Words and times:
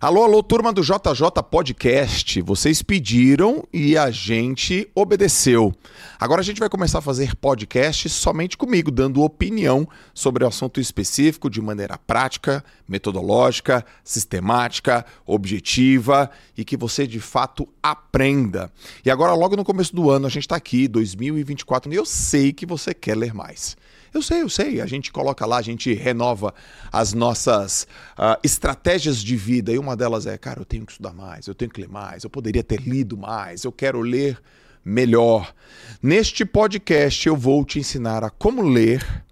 Alô, 0.00 0.22
alô, 0.22 0.44
turma 0.44 0.72
do 0.72 0.80
JJ 0.80 1.42
Podcast. 1.50 2.40
Vocês 2.42 2.82
pediram 2.82 3.66
e 3.72 3.96
a 3.96 4.12
gente 4.12 4.88
obedeceu. 4.94 5.74
Agora 6.20 6.40
a 6.40 6.44
gente 6.44 6.60
vai 6.60 6.68
começar 6.68 7.00
a 7.00 7.02
fazer 7.02 7.34
podcast 7.34 8.08
somente 8.08 8.56
comigo, 8.56 8.92
dando 8.92 9.24
opinião 9.24 9.88
sobre 10.14 10.44
o 10.44 10.46
assunto 10.46 10.80
específico 10.80 11.50
de 11.50 11.60
maneira 11.60 11.98
prática, 11.98 12.64
metodológica, 12.86 13.84
sistemática, 14.04 15.04
objetiva 15.26 16.30
e 16.56 16.64
que 16.64 16.76
você 16.76 17.04
de 17.04 17.18
fato 17.18 17.68
aprenda. 17.82 18.70
E 19.04 19.10
agora, 19.10 19.34
logo 19.34 19.56
no 19.56 19.64
começo 19.64 19.96
do 19.96 20.10
ano, 20.10 20.28
a 20.28 20.30
gente 20.30 20.44
está 20.44 20.54
aqui, 20.54 20.86
2024, 20.86 21.92
e 21.92 21.96
eu 21.96 22.06
sei 22.06 22.52
que 22.52 22.64
você 22.64 22.94
quer 22.94 23.16
ler 23.16 23.34
mais. 23.34 23.76
Eu 24.12 24.22
sei, 24.22 24.42
eu 24.42 24.48
sei. 24.48 24.80
A 24.80 24.86
gente 24.86 25.12
coloca 25.12 25.44
lá, 25.46 25.58
a 25.58 25.62
gente 25.62 25.92
renova 25.94 26.54
as 26.92 27.12
nossas 27.12 27.86
uh, 28.18 28.38
estratégias 28.42 29.22
de 29.22 29.36
vida. 29.36 29.72
E 29.72 29.78
uma 29.78 29.96
delas 29.96 30.26
é, 30.26 30.36
cara, 30.38 30.60
eu 30.60 30.64
tenho 30.64 30.86
que 30.86 30.92
estudar 30.92 31.12
mais, 31.12 31.46
eu 31.46 31.54
tenho 31.54 31.70
que 31.70 31.80
ler 31.80 31.88
mais, 31.88 32.24
eu 32.24 32.30
poderia 32.30 32.62
ter 32.62 32.80
lido 32.80 33.16
mais, 33.16 33.64
eu 33.64 33.72
quero 33.72 34.00
ler 34.00 34.38
melhor. 34.84 35.52
Neste 36.02 36.44
podcast 36.44 37.26
eu 37.26 37.36
vou 37.36 37.64
te 37.64 37.78
ensinar 37.78 38.24
a 38.24 38.30
como 38.30 38.62
ler 38.62 39.24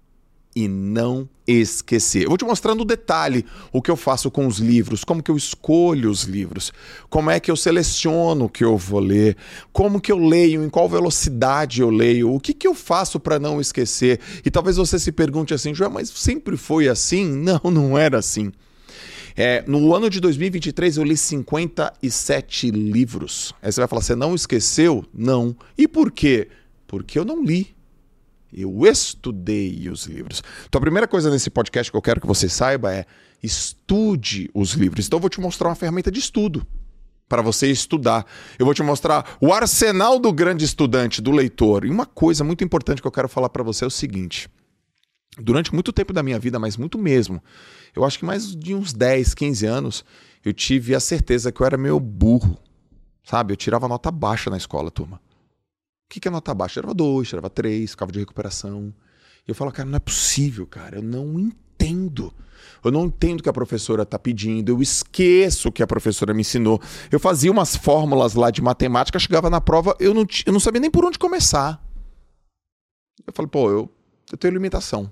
e 0.57 0.67
não 0.67 1.29
esquecer. 1.47 2.23
Eu 2.23 2.29
vou 2.29 2.37
te 2.37 2.43
mostrar 2.43 2.73
no 2.73 2.83
detalhe 2.83 3.45
o 3.71 3.79
que 3.79 3.91
eu 3.91 3.95
faço 3.95 4.31
com 4.31 4.47
os 4.47 4.57
livros, 4.57 5.03
como 5.03 5.21
que 5.21 5.29
eu 5.29 5.37
escolho 5.37 6.09
os 6.09 6.23
livros, 6.23 6.73
como 7.11 7.29
é 7.29 7.39
que 7.39 7.51
eu 7.51 7.55
seleciono 7.55 8.45
o 8.45 8.49
que 8.49 8.65
eu 8.65 8.75
vou 8.75 8.99
ler, 8.99 9.37
como 9.71 10.01
que 10.01 10.11
eu 10.11 10.17
leio, 10.17 10.63
em 10.63 10.69
qual 10.69 10.89
velocidade 10.89 11.81
eu 11.81 11.91
leio, 11.91 12.33
o 12.33 12.39
que 12.39 12.55
que 12.55 12.67
eu 12.67 12.73
faço 12.73 13.19
para 13.19 13.37
não 13.37 13.61
esquecer. 13.61 14.19
E 14.43 14.49
talvez 14.49 14.77
você 14.77 14.97
se 14.97 15.11
pergunte 15.11 15.53
assim, 15.53 15.75
João, 15.75 15.91
mas 15.91 16.09
sempre 16.09 16.57
foi 16.57 16.87
assim? 16.87 17.27
Não, 17.37 17.71
não 17.71 17.97
era 17.97 18.17
assim. 18.17 18.51
É, 19.35 19.63
no 19.67 19.93
ano 19.93 20.09
de 20.09 20.19
2023 20.19 20.97
eu 20.97 21.03
li 21.03 21.15
57 21.15 22.71
livros. 22.71 23.53
Aí 23.61 23.71
você 23.71 23.79
vai 23.79 23.87
falar, 23.87 24.01
você 24.01 24.15
não 24.15 24.33
esqueceu? 24.33 25.05
Não. 25.13 25.55
E 25.77 25.87
por 25.87 26.11
quê? 26.11 26.47
Porque 26.87 27.19
eu 27.19 27.23
não 27.23 27.43
li. 27.43 27.76
Eu 28.59 28.85
estudei 28.87 29.87
os 29.87 30.05
livros. 30.07 30.43
Então, 30.67 30.79
a 30.79 30.81
primeira 30.81 31.07
coisa 31.07 31.29
nesse 31.29 31.49
podcast 31.49 31.91
que 31.91 31.97
eu 31.97 32.01
quero 32.01 32.19
que 32.19 32.25
você 32.25 32.49
saiba 32.49 32.91
é 32.91 33.05
estude 33.43 34.49
os 34.51 34.71
livros. 34.71 35.05
Então, 35.05 35.17
eu 35.17 35.21
vou 35.21 35.29
te 35.29 35.39
mostrar 35.39 35.69
uma 35.69 35.75
ferramenta 35.75 36.09
de 36.09 36.19
estudo 36.19 36.65
para 37.29 37.41
você 37.41 37.69
estudar. 37.69 38.25
Eu 38.57 38.65
vou 38.65 38.73
te 38.73 38.81
mostrar 38.81 39.37
o 39.39 39.53
arsenal 39.53 40.17
do 40.19 40.33
grande 40.33 40.65
estudante, 40.65 41.21
do 41.21 41.31
leitor. 41.31 41.85
E 41.85 41.89
uma 41.91 42.05
coisa 42.05 42.43
muito 42.43 42.63
importante 42.63 43.01
que 43.01 43.07
eu 43.07 43.11
quero 43.11 43.29
falar 43.29 43.49
para 43.49 43.63
você 43.63 43.83
é 43.83 43.87
o 43.87 43.91
seguinte: 43.91 44.49
durante 45.37 45.73
muito 45.73 45.93
tempo 45.93 46.11
da 46.11 46.23
minha 46.23 46.39
vida, 46.39 46.57
mas 46.57 46.77
muito 46.77 46.97
mesmo, 46.97 47.43
eu 47.95 48.03
acho 48.03 48.17
que 48.17 48.25
mais 48.25 48.55
de 48.55 48.73
uns 48.73 48.93
10, 48.93 49.33
15 49.33 49.65
anos, 49.65 50.05
eu 50.43 50.53
tive 50.53 50.95
a 50.95 50.99
certeza 50.99 51.51
que 51.51 51.61
eu 51.61 51.65
era 51.65 51.77
meio 51.77 51.99
burro. 51.99 52.57
Sabe? 53.23 53.53
Eu 53.53 53.57
tirava 53.57 53.87
nota 53.87 54.09
baixa 54.09 54.49
na 54.49 54.57
escola, 54.57 54.89
turma. 54.89 55.19
O 56.07 56.09
que, 56.09 56.21
que 56.21 56.27
é 56.27 56.31
nota 56.31 56.53
baixa? 56.53 56.75
Tirava 56.75 56.93
dois, 56.93 57.27
tirava 57.27 57.49
três, 57.49 57.91
ficava 57.91 58.11
de 58.11 58.19
recuperação. 58.19 58.93
E 59.45 59.51
eu 59.51 59.55
falo, 59.55 59.71
cara, 59.73 59.89
não 59.89 59.97
é 59.97 59.99
possível, 59.99 60.65
cara. 60.65 60.97
Eu 60.97 61.03
não 61.03 61.37
entendo. 61.37 62.33
Eu 62.83 62.91
não 62.91 63.05
entendo 63.05 63.41
o 63.41 63.43
que 63.43 63.49
a 63.49 63.53
professora 63.53 64.03
está 64.03 64.17
pedindo, 64.17 64.71
eu 64.71 64.81
esqueço 64.81 65.67
o 65.67 65.71
que 65.71 65.83
a 65.83 65.87
professora 65.87 66.33
me 66.33 66.41
ensinou. 66.41 66.81
Eu 67.11 67.19
fazia 67.19 67.51
umas 67.51 67.75
fórmulas 67.75 68.33
lá 68.33 68.49
de 68.49 68.61
matemática, 68.61 69.19
chegava 69.19 69.49
na 69.49 69.59
prova, 69.59 69.95
eu 69.99 70.13
não, 70.13 70.25
eu 70.45 70.53
não 70.53 70.59
sabia 70.59 70.79
nem 70.79 70.89
por 70.89 71.03
onde 71.03 71.19
começar. 71.19 71.83
Eu 73.25 73.33
falo, 73.33 73.49
pô, 73.49 73.69
eu, 73.69 73.89
eu 74.31 74.37
tenho 74.37 74.53
limitação. 74.53 75.11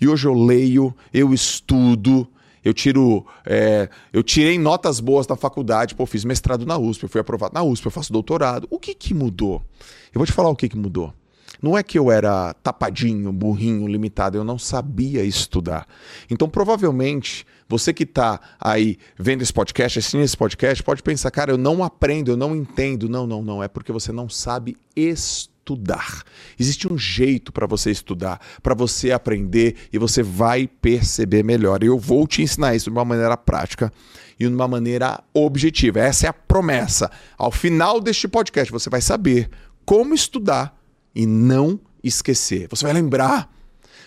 E 0.00 0.06
hoje 0.06 0.26
eu 0.26 0.34
leio, 0.34 0.94
eu 1.12 1.32
estudo, 1.32 2.28
eu 2.64 2.74
tiro. 2.74 3.26
É, 3.46 3.88
eu 4.12 4.22
tirei 4.22 4.58
notas 4.58 4.98
boas 4.98 5.26
da 5.26 5.36
faculdade, 5.36 5.94
pô, 5.94 6.06
fiz 6.06 6.24
mestrado 6.24 6.66
na 6.66 6.76
USP, 6.76 7.04
eu 7.04 7.08
fui 7.08 7.20
aprovado 7.20 7.54
na 7.54 7.62
USP, 7.62 7.86
eu 7.86 7.90
faço 7.92 8.12
doutorado. 8.12 8.66
O 8.70 8.78
que 8.78 8.94
que 8.94 9.14
mudou? 9.14 9.62
Eu 10.14 10.20
vou 10.20 10.26
te 10.26 10.32
falar 10.32 10.48
o 10.48 10.56
que 10.56 10.68
que 10.68 10.76
mudou. 10.76 11.12
Não 11.60 11.76
é 11.76 11.82
que 11.82 11.98
eu 11.98 12.10
era 12.10 12.52
tapadinho, 12.54 13.32
burrinho, 13.32 13.88
limitado, 13.88 14.36
eu 14.36 14.44
não 14.44 14.58
sabia 14.58 15.24
estudar. 15.24 15.86
Então, 16.30 16.48
provavelmente, 16.48 17.46
você 17.68 17.92
que 17.92 18.02
está 18.02 18.38
aí 18.60 18.98
vendo 19.18 19.42
esse 19.42 19.52
podcast, 19.52 19.98
assistindo 19.98 20.22
esse 20.22 20.36
podcast, 20.36 20.82
pode 20.82 21.02
pensar, 21.02 21.30
cara, 21.30 21.50
eu 21.50 21.58
não 21.58 21.82
aprendo, 21.82 22.30
eu 22.30 22.36
não 22.36 22.54
entendo. 22.54 23.08
Não, 23.08 23.26
não, 23.26 23.42
não. 23.42 23.62
É 23.62 23.68
porque 23.68 23.92
você 23.92 24.12
não 24.12 24.28
sabe 24.28 24.76
estudar. 24.94 26.22
Existe 26.58 26.92
um 26.92 26.98
jeito 26.98 27.50
para 27.50 27.66
você 27.66 27.90
estudar, 27.90 28.40
para 28.62 28.74
você 28.74 29.10
aprender 29.10 29.76
e 29.92 29.98
você 29.98 30.22
vai 30.22 30.68
perceber 30.68 31.42
melhor. 31.42 31.82
Eu 31.82 31.98
vou 31.98 32.26
te 32.26 32.42
ensinar 32.42 32.74
isso 32.74 32.90
de 32.90 32.96
uma 32.96 33.04
maneira 33.04 33.36
prática 33.36 33.92
e 34.38 34.46
de 34.46 34.54
uma 34.54 34.68
maneira 34.68 35.24
objetiva. 35.32 36.00
Essa 36.00 36.26
é 36.26 36.28
a 36.28 36.34
promessa. 36.34 37.10
Ao 37.38 37.50
final 37.50 38.00
deste 38.00 38.28
podcast, 38.28 38.70
você 38.70 38.90
vai 38.90 39.00
saber 39.00 39.48
como 39.84 40.14
estudar 40.14 40.78
e 41.14 41.26
não 41.26 41.78
esquecer. 42.02 42.68
Você 42.68 42.84
vai 42.84 42.92
lembrar 42.92 43.54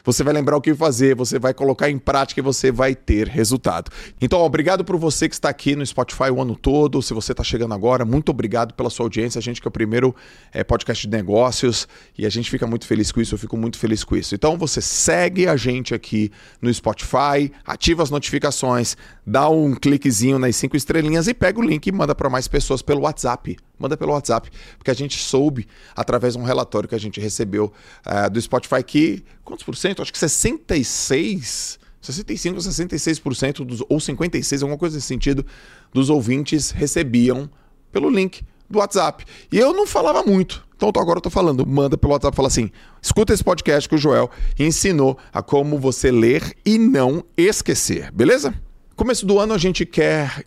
você 0.07 0.23
vai 0.23 0.33
lembrar 0.33 0.55
o 0.55 0.61
que 0.61 0.73
fazer, 0.73 1.13
você 1.15 1.37
vai 1.37 1.53
colocar 1.53 1.89
em 1.89 1.99
prática 1.99 2.39
e 2.39 2.41
você 2.41 2.71
vai 2.71 2.95
ter 2.95 3.27
resultado. 3.27 3.91
Então, 4.21 4.39
obrigado 4.39 4.85
por 4.85 4.95
você 4.95 5.27
que 5.27 5.35
está 5.35 5.49
aqui 5.49 5.75
no 5.75 5.85
Spotify 5.85 6.31
o 6.31 6.41
ano 6.41 6.55
todo. 6.55 7.01
Se 7.01 7.13
você 7.13 7.33
está 7.33 7.43
chegando 7.43 7.73
agora, 7.73 8.05
muito 8.05 8.29
obrigado 8.29 8.73
pela 8.73 8.89
sua 8.89 9.05
audiência. 9.05 9.37
A 9.37 9.41
gente 9.41 9.59
que 9.59 9.67
é 9.67 9.69
o 9.69 9.71
primeiro 9.71 10.15
é, 10.53 10.63
podcast 10.63 11.05
de 11.05 11.13
negócios 11.13 11.89
e 12.17 12.25
a 12.25 12.29
gente 12.29 12.49
fica 12.49 12.65
muito 12.65 12.87
feliz 12.87 13.11
com 13.11 13.19
isso. 13.19 13.35
Eu 13.35 13.39
fico 13.39 13.57
muito 13.57 13.77
feliz 13.77 14.01
com 14.05 14.15
isso. 14.15 14.33
Então, 14.33 14.57
você 14.57 14.79
segue 14.79 15.45
a 15.45 15.57
gente 15.57 15.93
aqui 15.93 16.31
no 16.61 16.73
Spotify, 16.73 17.51
ativa 17.65 18.01
as 18.01 18.09
notificações, 18.09 18.95
dá 19.29 19.49
um 19.49 19.75
cliquezinho 19.75 20.39
nas 20.39 20.55
cinco 20.55 20.77
estrelinhas 20.77 21.27
e 21.27 21.33
pega 21.33 21.59
o 21.59 21.61
link 21.61 21.85
e 21.85 21.91
manda 21.91 22.15
para 22.15 22.29
mais 22.29 22.47
pessoas 22.47 22.81
pelo 22.81 23.01
WhatsApp. 23.01 23.57
Manda 23.77 23.97
pelo 23.97 24.13
WhatsApp, 24.13 24.49
porque 24.77 24.89
a 24.89 24.93
gente 24.93 25.19
soube, 25.19 25.67
através 25.93 26.35
de 26.35 26.39
um 26.39 26.43
relatório 26.43 26.87
que 26.87 26.95
a 26.95 26.99
gente 26.99 27.19
recebeu 27.19 27.73
uh, 28.05 28.29
do 28.29 28.41
Spotify, 28.41 28.81
que 28.81 29.25
quantos 29.43 29.65
por 29.65 29.75
cento? 29.75 30.01
Acho 30.01 30.13
que 30.13 30.17
66, 30.17 31.77
65 32.01 32.55
ou 32.55 32.61
66% 32.61 33.65
dos, 33.65 33.83
ou 33.89 33.99
56, 33.99 34.63
alguma 34.63 34.77
coisa 34.77 34.95
nesse 34.95 35.07
sentido, 35.07 35.45
dos 35.93 36.09
ouvintes 36.09 36.71
recebiam 36.71 37.49
pelo 37.91 38.09
link 38.09 38.45
do 38.69 38.79
WhatsApp. 38.79 39.25
E 39.51 39.59
eu 39.59 39.73
não 39.73 39.85
falava 39.85 40.23
muito. 40.23 40.65
Então 40.77 40.89
agora 40.95 41.17
eu 41.17 41.21
tô 41.21 41.29
falando, 41.29 41.65
manda 41.65 41.97
pelo 41.97 42.13
WhatsApp, 42.13 42.35
fala 42.35 42.47
assim: 42.47 42.71
escuta 43.01 43.33
esse 43.33 43.43
podcast 43.43 43.89
que 43.89 43.95
o 43.95 43.97
Joel 43.97 44.31
ensinou 44.57 45.17
a 45.33 45.41
como 45.41 45.77
você 45.77 46.11
ler 46.11 46.55
e 46.65 46.77
não 46.77 47.25
esquecer, 47.35 48.09
beleza? 48.13 48.53
Começo 48.97 49.27
do 49.27 49.37
ano 49.37 49.53
a 49.53 49.59
gente 49.59 49.85
quer 49.85 50.43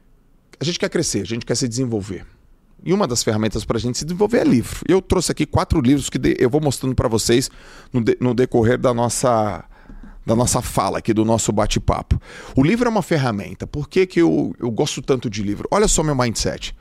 a 0.59 0.65
gente 0.65 0.77
quer 0.77 0.91
crescer, 0.91 1.21
a 1.21 1.25
gente 1.25 1.47
quer 1.47 1.55
se 1.55 1.69
desenvolver. 1.69 2.27
E 2.84 2.93
uma 2.93 3.06
das 3.06 3.22
ferramentas 3.22 3.65
para 3.65 3.78
a 3.78 3.81
gente 3.81 3.97
se 3.97 4.05
desenvolver 4.05 4.38
é 4.38 4.44
livro. 4.44 4.81
Eu 4.88 5.00
trouxe 5.00 5.31
aqui 5.31 5.47
quatro 5.47 5.81
livros 5.81 6.11
que 6.11 6.19
eu 6.37 6.50
vou 6.50 6.60
mostrando 6.60 6.93
para 6.93 7.06
vocês 7.06 7.49
no, 7.93 8.03
de, 8.03 8.16
no 8.21 8.34
decorrer 8.34 8.77
da 8.77 8.93
nossa, 8.93 9.65
da 10.27 10.34
nossa 10.34 10.60
fala 10.60 10.99
aqui, 10.99 11.15
do 11.15 11.25
nosso 11.25 11.53
bate-papo. 11.53 12.21
O 12.56 12.65
livro 12.65 12.89
é 12.89 12.91
uma 12.91 13.03
ferramenta. 13.03 13.69
Por 13.69 13.89
que, 13.89 14.05
que 14.05 14.21
eu, 14.21 14.53
eu 14.59 14.69
gosto 14.72 15.00
tanto 15.00 15.31
de 15.31 15.44
livro? 15.44 15.69
Olha 15.71 15.87
só 15.87 16.03
meu 16.03 16.16
mindset. 16.16 16.75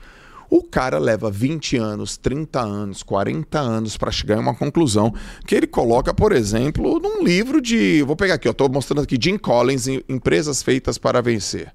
O 0.49 0.63
cara 0.63 0.97
leva 0.97 1.29
20 1.29 1.77
anos, 1.77 2.17
30 2.17 2.59
anos, 2.59 3.03
40 3.03 3.59
anos 3.59 3.97
para 3.97 4.11
chegar 4.11 4.37
em 4.37 4.39
uma 4.39 4.55
conclusão 4.55 5.13
que 5.45 5.53
ele 5.53 5.67
coloca, 5.67 6.13
por 6.13 6.31
exemplo, 6.31 6.99
num 6.99 7.23
livro 7.23 7.61
de. 7.61 8.01
Vou 8.03 8.15
pegar 8.15 8.35
aqui, 8.35 8.47
eu 8.47 8.51
estou 8.51 8.67
mostrando 8.69 9.03
aqui 9.03 9.17
Jim 9.21 9.37
Collins, 9.37 9.87
Empresas 10.07 10.63
Feitas 10.63 10.97
para 10.97 11.21
Vencer. 11.21 11.73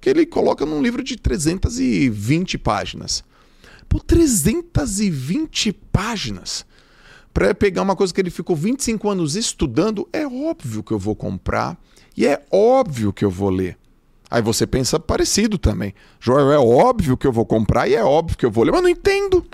Que 0.00 0.10
ele 0.10 0.26
coloca 0.26 0.66
num 0.66 0.82
livro 0.82 1.02
de 1.02 1.16
320 1.16 2.58
páginas 2.58 3.24
por 3.90 4.00
320 4.04 5.72
páginas. 5.72 6.64
Para 7.34 7.52
pegar 7.52 7.82
uma 7.82 7.96
coisa 7.96 8.14
que 8.14 8.20
ele 8.20 8.30
ficou 8.30 8.54
25 8.54 9.10
anos 9.10 9.34
estudando, 9.34 10.08
é 10.12 10.26
óbvio 10.26 10.82
que 10.82 10.92
eu 10.92 10.98
vou 10.98 11.16
comprar 11.16 11.76
e 12.16 12.24
é 12.24 12.40
óbvio 12.50 13.12
que 13.12 13.24
eu 13.24 13.30
vou 13.30 13.50
ler. 13.50 13.76
Aí 14.30 14.40
você 14.40 14.66
pensa 14.66 15.00
parecido 15.00 15.58
também. 15.58 15.92
Joel, 16.20 16.52
é 16.52 16.58
óbvio 16.58 17.16
que 17.16 17.26
eu 17.26 17.32
vou 17.32 17.44
comprar 17.44 17.88
e 17.88 17.94
é 17.94 18.04
óbvio 18.04 18.38
que 18.38 18.46
eu 18.46 18.50
vou 18.50 18.64
ler, 18.64 18.70
mas 18.70 18.82
não 18.82 18.88
entendo. 18.88 19.44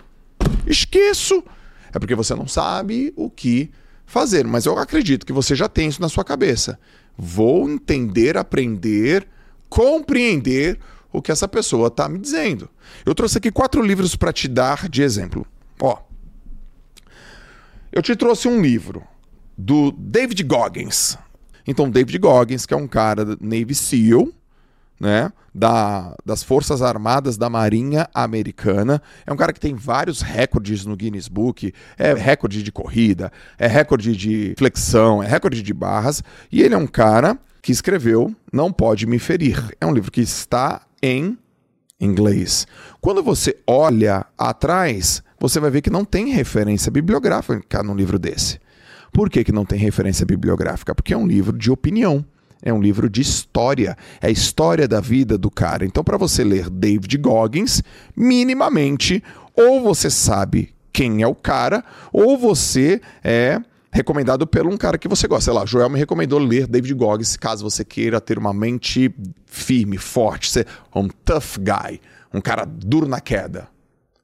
Esqueço. 0.66 1.42
É 1.92 1.98
porque 1.98 2.14
você 2.14 2.34
não 2.34 2.46
sabe 2.46 3.12
o 3.16 3.30
que 3.30 3.70
fazer, 4.04 4.44
mas 4.44 4.66
eu 4.66 4.78
acredito 4.78 5.24
que 5.24 5.32
você 5.32 5.54
já 5.54 5.68
tem 5.68 5.88
isso 5.88 6.02
na 6.02 6.08
sua 6.08 6.24
cabeça. 6.24 6.78
Vou 7.16 7.68
entender, 7.70 8.36
aprender, 8.36 9.26
compreender 9.68 10.78
o 11.10 11.22
que 11.22 11.32
essa 11.32 11.48
pessoa 11.48 11.88
está 11.88 12.08
me 12.08 12.18
dizendo. 12.18 12.68
Eu 13.04 13.14
trouxe 13.14 13.38
aqui 13.38 13.50
quatro 13.50 13.80
livros 13.82 14.14
para 14.14 14.32
te 14.32 14.46
dar 14.46 14.88
de 14.90 15.02
exemplo. 15.02 15.46
Ó, 15.80 15.98
eu 17.90 18.02
te 18.02 18.14
trouxe 18.14 18.46
um 18.46 18.60
livro 18.60 19.02
do 19.56 19.90
David 19.92 20.42
Goggins. 20.42 21.16
Então, 21.66 21.90
David 21.90 22.18
Goggins, 22.18 22.66
que 22.66 22.74
é 22.74 22.76
um 22.76 22.86
cara 22.86 23.24
Navy 23.40 23.74
SEAL, 23.74 24.28
né, 24.98 25.32
da, 25.54 26.14
das 26.24 26.42
Forças 26.42 26.82
Armadas 26.82 27.36
da 27.36 27.48
Marinha 27.48 28.08
Americana. 28.14 29.00
É 29.26 29.32
um 29.32 29.36
cara 29.36 29.52
que 29.52 29.60
tem 29.60 29.74
vários 29.74 30.20
recordes 30.20 30.84
no 30.84 30.96
Guinness 30.96 31.28
Book. 31.28 31.72
É 31.98 32.14
recorde 32.14 32.62
de 32.62 32.72
corrida, 32.72 33.30
é 33.58 33.66
recorde 33.66 34.16
de 34.16 34.54
flexão, 34.58 35.22
é 35.22 35.26
recorde 35.26 35.62
de 35.62 35.74
barras. 35.74 36.22
E 36.50 36.62
ele 36.62 36.74
é 36.74 36.78
um 36.78 36.86
cara 36.86 37.38
que 37.62 37.72
escreveu 37.72 38.34
Não 38.52 38.72
Pode 38.72 39.06
Me 39.06 39.18
Ferir. 39.18 39.62
É 39.80 39.86
um 39.86 39.92
livro 39.92 40.10
que 40.10 40.20
está 40.20 40.82
em 41.02 41.38
inglês. 42.00 42.66
Quando 43.00 43.22
você 43.22 43.56
olha 43.66 44.26
atrás, 44.36 45.22
você 45.38 45.58
vai 45.58 45.70
ver 45.70 45.80
que 45.80 45.90
não 45.90 46.04
tem 46.04 46.30
referência 46.30 46.90
bibliográfica 46.90 47.82
no 47.82 47.94
livro 47.94 48.18
desse. 48.18 48.60
Por 49.12 49.30
que, 49.30 49.42
que 49.42 49.52
não 49.52 49.64
tem 49.64 49.78
referência 49.78 50.26
bibliográfica? 50.26 50.94
Porque 50.94 51.14
é 51.14 51.16
um 51.16 51.26
livro 51.26 51.56
de 51.56 51.70
opinião. 51.70 52.24
É 52.62 52.72
um 52.72 52.80
livro 52.80 53.08
de 53.08 53.20
história, 53.20 53.96
é 54.20 54.28
a 54.28 54.30
história 54.30 54.88
da 54.88 55.00
vida 55.00 55.36
do 55.36 55.50
cara. 55.50 55.84
Então, 55.84 56.02
para 56.02 56.16
você 56.16 56.42
ler 56.42 56.70
David 56.70 57.16
Goggins, 57.18 57.82
minimamente, 58.16 59.22
ou 59.54 59.82
você 59.82 60.10
sabe 60.10 60.74
quem 60.92 61.22
é 61.22 61.26
o 61.26 61.34
cara, 61.34 61.84
ou 62.12 62.38
você 62.38 63.00
é 63.22 63.60
recomendado 63.92 64.46
por 64.46 64.66
um 64.66 64.76
cara 64.76 64.98
que 64.98 65.08
você 65.08 65.26
gosta. 65.26 65.44
Sei 65.44 65.54
lá, 65.54 65.64
Joel 65.66 65.88
me 65.88 65.98
recomendou 65.98 66.38
ler 66.38 66.66
David 66.66 66.94
Goggins, 66.94 67.36
caso 67.36 67.64
você 67.64 67.84
queira 67.84 68.20
ter 68.20 68.38
uma 68.38 68.52
mente 68.52 69.14
firme, 69.46 69.96
forte, 69.96 70.50
ser 70.50 70.66
um 70.94 71.08
tough 71.08 71.58
guy, 71.58 72.00
um 72.32 72.40
cara 72.40 72.64
duro 72.64 73.06
na 73.06 73.20
queda. 73.20 73.68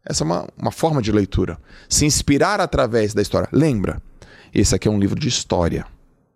Essa 0.05 0.25
é 0.25 0.27
uma, 0.27 0.49
uma 0.59 0.73
forma 0.73 1.01
de 1.01 1.13
leitura. 1.13 1.59
Se 1.89 2.05
inspirar 2.05 2.61
através 2.61 3.15
da 3.15 3.23
história. 3.23 3.49
Lembra, 3.53 4.03
esse 4.53 4.75
aqui 4.75 4.89
é 4.89 4.91
um 4.91 4.99
livro 4.99 5.19
de 5.19 5.29
história. 5.29 5.87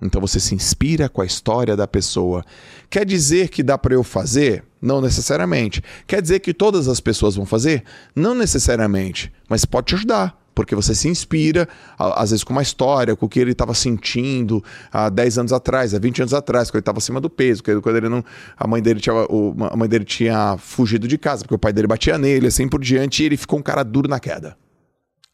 Então 0.00 0.20
você 0.20 0.38
se 0.38 0.54
inspira 0.54 1.08
com 1.08 1.22
a 1.22 1.26
história 1.26 1.76
da 1.76 1.86
pessoa. 1.86 2.44
Quer 2.90 3.06
dizer 3.06 3.48
que 3.48 3.62
dá 3.62 3.78
para 3.78 3.94
eu 3.94 4.04
fazer? 4.04 4.64
Não 4.80 5.00
necessariamente. 5.00 5.82
Quer 6.06 6.20
dizer 6.20 6.40
que 6.40 6.52
todas 6.52 6.86
as 6.86 7.00
pessoas 7.00 7.34
vão 7.34 7.46
fazer? 7.46 7.82
Não 8.14 8.34
necessariamente. 8.34 9.32
Mas 9.48 9.64
pode 9.64 9.86
te 9.86 9.94
ajudar 9.94 10.38
porque 10.56 10.74
você 10.74 10.94
se 10.94 11.06
inspira, 11.06 11.68
às 11.98 12.30
vezes, 12.30 12.42
com 12.42 12.50
uma 12.50 12.62
história, 12.62 13.14
com 13.14 13.26
o 13.26 13.28
que 13.28 13.38
ele 13.38 13.52
estava 13.52 13.74
sentindo 13.74 14.64
há 14.90 15.10
10 15.10 15.36
anos 15.36 15.52
atrás, 15.52 15.92
há 15.92 15.98
20 15.98 16.22
anos 16.22 16.32
atrás, 16.32 16.70
quando 16.70 16.76
ele 16.76 16.80
estava 16.80 16.96
acima 16.96 17.20
do 17.20 17.28
peso, 17.28 17.62
quando 17.62 17.94
ele 17.94 18.08
não, 18.08 18.24
a, 18.56 18.66
mãe 18.66 18.80
dele 18.80 18.98
tinha, 18.98 19.14
a 19.14 19.76
mãe 19.76 19.86
dele 19.86 20.06
tinha 20.06 20.56
fugido 20.56 21.06
de 21.06 21.18
casa, 21.18 21.42
porque 21.42 21.54
o 21.54 21.58
pai 21.58 21.74
dele 21.74 21.86
batia 21.86 22.16
nele, 22.16 22.46
assim 22.46 22.66
por 22.66 22.80
diante, 22.80 23.22
e 23.22 23.26
ele 23.26 23.36
ficou 23.36 23.58
um 23.58 23.62
cara 23.62 23.82
duro 23.82 24.08
na 24.08 24.18
queda. 24.18 24.56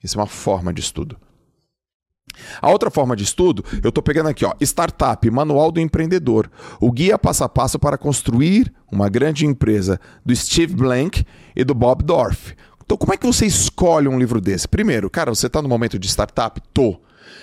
Isso 0.03 0.19
é 0.19 0.21
uma 0.21 0.27
forma 0.27 0.73
de 0.73 0.81
estudo. 0.81 1.17
A 2.61 2.71
outra 2.71 2.91
forma 2.91 3.17
de 3.17 3.25
estudo, 3.25 3.65
eu 3.83 3.89
estou 3.89 4.03
pegando 4.03 4.29
aqui, 4.29 4.45
ó, 4.45 4.55
Startup, 4.61 5.31
Manual 5.31 5.71
do 5.71 5.81
Empreendedor, 5.81 6.51
o 6.81 6.91
guia 6.91 7.19
passo 7.19 7.45
a 7.45 7.49
passo 7.49 7.79
para 7.79 7.99
construir 7.99 8.73
uma 8.91 9.09
grande 9.09 9.47
empresa, 9.47 10.01
do 10.25 10.35
Steve 10.35 10.75
Blank 10.75 11.25
e 11.55 11.65
do 11.65 11.75
Bob 11.75 12.03
Dorff. 12.03 12.55
Então, 12.85 12.97
como 12.97 13.15
é 13.15 13.17
que 13.17 13.27
você 13.27 13.47
escolhe 13.47 14.09
um 14.09 14.19
livro 14.19 14.41
desse? 14.41 14.69
Primeiro, 14.69 15.09
cara, 15.09 15.35
você 15.35 15.47
está 15.47 15.63
no 15.63 15.69
momento 15.69 15.99
de 15.99 16.09
startup? 16.09 16.61
Tô. 16.75 17.01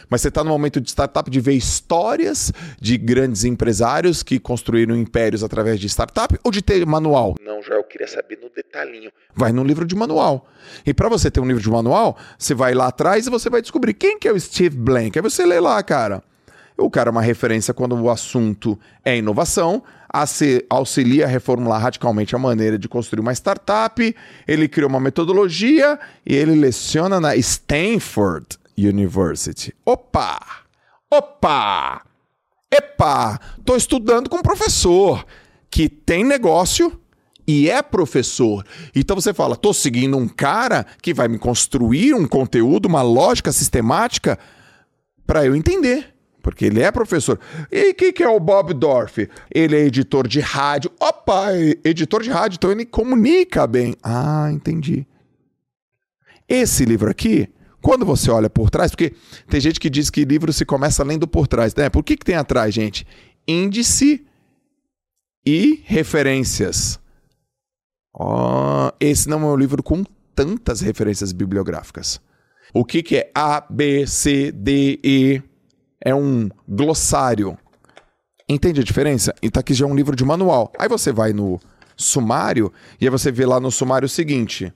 Mas 0.09 0.21
você 0.21 0.29
está 0.29 0.43
no 0.43 0.49
momento 0.49 0.79
de 0.81 0.89
startup 0.89 1.29
de 1.29 1.39
ver 1.39 1.53
histórias 1.53 2.51
de 2.79 2.97
grandes 2.97 3.43
empresários 3.43 4.23
que 4.23 4.39
construíram 4.39 4.95
impérios 4.95 5.43
através 5.43 5.79
de 5.79 5.87
startup 5.87 6.37
ou 6.43 6.51
de 6.51 6.61
ter 6.61 6.85
manual? 6.85 7.35
Não, 7.43 7.61
já 7.61 7.75
eu 7.75 7.83
queria 7.83 8.07
saber 8.07 8.39
no 8.41 8.49
detalhinho. 8.49 9.11
Vai 9.35 9.51
num 9.51 9.63
livro 9.63 9.85
de 9.85 9.95
manual. 9.95 10.47
E 10.85 10.93
para 10.93 11.09
você 11.09 11.29
ter 11.29 11.39
um 11.39 11.47
livro 11.47 11.61
de 11.61 11.69
manual, 11.69 12.17
você 12.37 12.53
vai 12.53 12.73
lá 12.73 12.87
atrás 12.87 13.27
e 13.27 13.29
você 13.29 13.49
vai 13.49 13.61
descobrir 13.61 13.93
quem 13.93 14.19
que 14.19 14.27
é 14.27 14.31
o 14.31 14.39
Steve 14.39 14.77
Blank. 14.77 15.17
Aí 15.17 15.23
você 15.23 15.45
lê 15.45 15.59
lá, 15.59 15.81
cara. 15.83 16.23
O 16.79 16.89
cara 16.89 17.09
é 17.09 17.11
uma 17.11 17.21
referência 17.21 17.73
quando 17.73 17.93
o 17.99 18.09
assunto 18.09 18.79
é 19.03 19.17
inovação, 19.17 19.83
auxilia 20.69 21.25
a 21.25 21.27
reformular 21.27 21.81
radicalmente 21.81 22.35
a 22.35 22.39
maneira 22.39 22.79
de 22.79 22.87
construir 22.87 23.19
uma 23.19 23.33
startup, 23.33 24.15
ele 24.47 24.67
criou 24.69 24.89
uma 24.89 24.99
metodologia 24.99 25.99
e 26.25 26.33
ele 26.33 26.55
leciona 26.55 27.19
na 27.19 27.35
Stanford 27.35 28.57
University. 28.87 29.73
Opa! 29.85 30.39
Opa! 31.11 32.03
Epa! 32.71 33.39
Tô 33.65 33.75
estudando 33.75 34.29
com 34.29 34.37
um 34.37 34.41
professor 34.41 35.25
que 35.69 35.89
tem 35.89 36.23
negócio 36.23 36.99
e 37.47 37.69
é 37.69 37.81
professor. 37.81 38.65
Então 38.95 39.15
você 39.15 39.33
fala, 39.33 39.55
tô 39.55 39.73
seguindo 39.73 40.17
um 40.17 40.27
cara 40.27 40.85
que 41.01 41.13
vai 41.13 41.27
me 41.27 41.39
construir 41.39 42.13
um 42.13 42.27
conteúdo, 42.27 42.85
uma 42.87 43.01
lógica 43.01 43.51
sistemática 43.51 44.37
para 45.25 45.45
eu 45.45 45.55
entender 45.55 46.13
porque 46.41 46.65
ele 46.65 46.81
é 46.81 46.91
professor. 46.91 47.39
E 47.71 47.91
o 47.91 47.93
que, 47.93 48.11
que 48.11 48.23
é 48.23 48.29
o 48.29 48.39
Bob 48.39 48.73
Dorff? 48.73 49.29
Ele 49.53 49.75
é 49.75 49.85
editor 49.85 50.27
de 50.27 50.39
rádio. 50.39 50.91
Opa, 50.99 51.49
editor 51.83 52.23
de 52.23 52.29
rádio, 52.29 52.55
então 52.55 52.71
ele 52.71 52.85
comunica 52.85 53.67
bem. 53.67 53.95
Ah, 54.01 54.49
entendi. 54.51 55.05
Esse 56.47 56.85
livro 56.85 57.09
aqui, 57.09 57.47
quando 57.81 58.05
você 58.05 58.29
olha 58.29 58.49
por 58.49 58.69
trás, 58.69 58.91
porque 58.91 59.13
tem 59.47 59.59
gente 59.59 59.79
que 59.79 59.89
diz 59.89 60.09
que 60.09 60.25
livro 60.25 60.51
se 60.51 60.65
começa 60.65 61.03
lendo 61.03 61.27
por 61.27 61.47
trás, 61.47 61.73
né? 61.75 61.89
Por 61.89 62.03
que, 62.03 62.17
que 62.17 62.25
tem 62.25 62.35
atrás, 62.35 62.73
gente? 62.73 63.05
Índice 63.47 64.25
e 65.45 65.81
referências. 65.85 66.99
Oh, 68.13 68.91
esse 68.99 69.29
não 69.29 69.43
é 69.43 69.45
um 69.45 69.55
livro 69.55 69.81
com 69.81 70.03
tantas 70.35 70.81
referências 70.81 71.31
bibliográficas. 71.31 72.19
O 72.73 72.85
que, 72.85 73.01
que 73.01 73.17
é 73.17 73.31
A, 73.33 73.61
B, 73.69 74.05
C, 74.05 74.51
D, 74.51 74.99
E? 75.03 75.43
é 76.03 76.15
um 76.15 76.49
glossário. 76.67 77.57
Entende 78.47 78.81
a 78.81 78.83
diferença? 78.83 79.33
E 79.41 79.49
tá 79.49 79.59
aqui 79.59 79.73
já 79.73 79.85
é 79.85 79.89
um 79.89 79.95
livro 79.95 80.15
de 80.15 80.25
manual. 80.25 80.71
Aí 80.77 80.87
você 80.87 81.11
vai 81.11 81.33
no 81.33 81.59
sumário 81.95 82.71
e 82.99 83.05
aí 83.05 83.09
você 83.09 83.31
vê 83.31 83.45
lá 83.45 83.59
no 83.59 83.71
sumário 83.71 84.05
o 84.05 84.09
seguinte: 84.09 84.73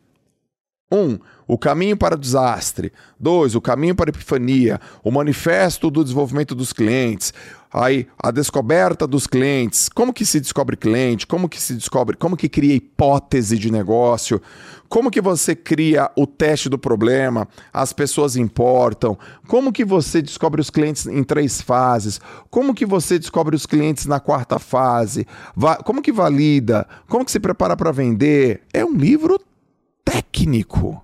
1. 0.91 0.95
Um, 0.95 1.19
o 1.47 1.57
caminho 1.57 1.97
para 1.97 2.15
o 2.15 2.17
desastre. 2.17 2.91
2. 3.19 3.55
O 3.55 3.61
caminho 3.61 3.95
para 3.95 4.09
a 4.09 4.13
epifania. 4.13 4.79
O 5.03 5.11
manifesto 5.11 5.89
do 5.89 6.03
desenvolvimento 6.03 6.53
dos 6.53 6.71
clientes. 6.71 7.33
Aí, 7.71 8.07
a 8.21 8.29
descoberta 8.29 9.07
dos 9.07 9.25
clientes. 9.25 9.89
Como 9.89 10.13
que 10.13 10.25
se 10.25 10.39
descobre 10.39 10.77
cliente? 10.77 11.25
Como 11.25 11.49
que 11.49 11.59
se 11.59 11.73
descobre? 11.73 12.15
Como 12.15 12.37
que 12.37 12.47
cria 12.47 12.75
hipótese 12.75 13.57
de 13.57 13.71
negócio? 13.71 14.39
Como 14.87 15.09
que 15.09 15.19
você 15.19 15.55
cria 15.55 16.11
o 16.15 16.27
teste 16.27 16.69
do 16.69 16.77
problema? 16.77 17.47
As 17.73 17.91
pessoas 17.91 18.35
importam. 18.35 19.17
Como 19.47 19.73
que 19.73 19.83
você 19.83 20.21
descobre 20.21 20.61
os 20.61 20.69
clientes 20.69 21.07
em 21.07 21.23
três 21.23 21.61
fases? 21.61 22.21
Como 22.51 22.75
que 22.75 22.85
você 22.85 23.17
descobre 23.17 23.55
os 23.55 23.65
clientes 23.65 24.05
na 24.05 24.19
quarta 24.19 24.59
fase? 24.59 25.25
Como 25.83 26.01
que 26.01 26.11
valida? 26.11 26.87
Como 27.09 27.25
que 27.25 27.31
se 27.31 27.39
prepara 27.39 27.75
para 27.75 27.91
vender? 27.91 28.61
É 28.71 28.85
um 28.85 28.93
livro 28.93 29.39
técnico. 30.13 31.03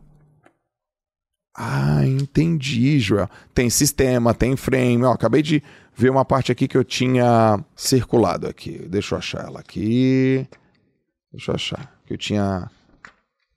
Ah, 1.55 2.05
entendi, 2.05 2.99
Joel. 2.99 3.29
Tem 3.53 3.69
sistema, 3.69 4.33
tem 4.33 4.55
frame. 4.55 5.03
Ó, 5.03 5.11
acabei 5.11 5.41
de 5.41 5.63
ver 5.95 6.09
uma 6.09 6.23
parte 6.23 6.51
aqui 6.51 6.67
que 6.67 6.77
eu 6.77 6.83
tinha 6.83 7.59
circulado 7.75 8.47
aqui. 8.47 8.87
Deixa 8.87 9.15
eu 9.15 9.19
achar 9.19 9.45
ela 9.45 9.59
aqui. 9.59 10.47
Deixa 11.31 11.51
eu 11.51 11.55
achar. 11.55 11.99
Que 12.05 12.13
eu 12.13 12.17
tinha 12.17 12.69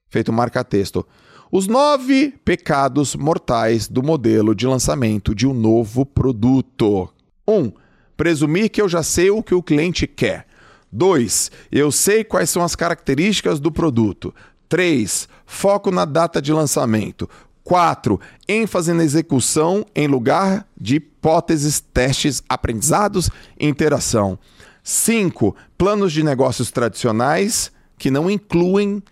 feito 0.09 0.33
marca-texto. 0.33 1.07
Os 1.51 1.67
nove 1.67 2.35
pecados 2.45 3.15
mortais 3.15 3.87
do 3.87 4.03
modelo 4.03 4.55
de 4.55 4.67
lançamento 4.67 5.35
de 5.35 5.47
um 5.47 5.53
novo 5.53 6.05
produto. 6.07 7.13
1. 7.47 7.53
Um, 7.53 7.73
presumir 8.17 8.71
que 8.71 8.81
eu 8.81 8.89
já 8.89 9.03
sei 9.03 9.31
o 9.31 9.43
que 9.43 9.55
o 9.55 9.63
cliente 9.63 10.07
quer. 10.07 10.47
2. 10.91 11.51
Eu 11.71 11.91
sei 11.93 12.25
quais 12.25 12.51
são 12.51 12.63
as 12.63 12.75
características 12.75 13.61
do 13.61 13.71
produto. 13.71 14.35
3. 14.73 15.29
Foco 15.45 15.91
na 15.91 16.07
data 16.07 16.41
de 16.41 16.51
lançamento. 16.51 17.29
4. 17.63 18.19
ênfase 18.49 18.95
na 18.95 19.05
execução 19.05 19.85
em 19.95 20.07
lugar 20.07 20.67
de 20.81 20.95
hipóteses, 20.95 21.79
testes, 21.79 22.43
aprendizados 22.49 23.29
e 23.61 23.69
interação. 23.69 24.39
5. 24.83 25.55
Planos 25.77 26.11
de 26.11 26.23
negócios 26.23 26.71
tradicionais 26.71 27.71
que 27.99 28.11
não 28.11 28.31
incluem 28.31 29.03